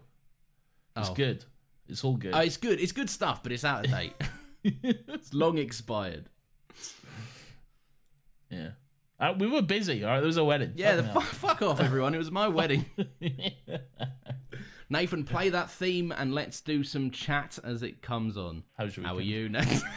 It's 0.98 1.10
Oh. 1.10 1.14
good. 1.14 1.46
It's 1.88 2.04
all 2.04 2.16
good. 2.18 2.34
Oh, 2.34 2.40
it's 2.40 2.58
good. 2.58 2.80
It's 2.82 2.92
good 2.92 3.12
stuff, 3.12 3.44
but 3.44 3.52
it's 3.52 3.64
out 3.64 3.86
of 3.86 3.92
date. 3.92 4.14
it's 4.64 5.32
long 5.32 5.60
expired. 5.60 6.26
yeah. 8.50 8.70
Uh, 9.20 9.34
we 9.38 9.48
were 9.48 9.62
busy, 9.62 10.04
all 10.04 10.10
right? 10.12 10.20
There 10.20 10.28
was 10.28 10.38
a 10.38 10.44
wedding. 10.44 10.74
Yeah, 10.76 10.96
the 10.98 11.04
Fucking 11.04 11.22
fu- 11.22 11.36
fuck 11.48 11.62
off, 11.62 11.80
everyone. 11.80 12.14
It 12.14 12.18
was 12.18 12.32
my 12.32 12.48
wedding. 12.50 12.86
Nathan, 14.90 15.24
play 15.24 15.50
that 15.50 15.70
theme 15.72 16.12
and 16.16 16.34
let's 16.34 16.60
do 16.62 16.84
some 16.84 17.12
chat 17.12 17.58
as 17.64 17.82
it 17.82 18.02
comes 18.02 18.38
on. 18.38 18.64
How's 18.78 18.96
your 18.98 19.06
How 19.06 19.16
are 19.16 19.22
you, 19.22 19.48
Nathan? 19.50 19.82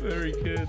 Very 0.00 0.32
good. 0.32 0.68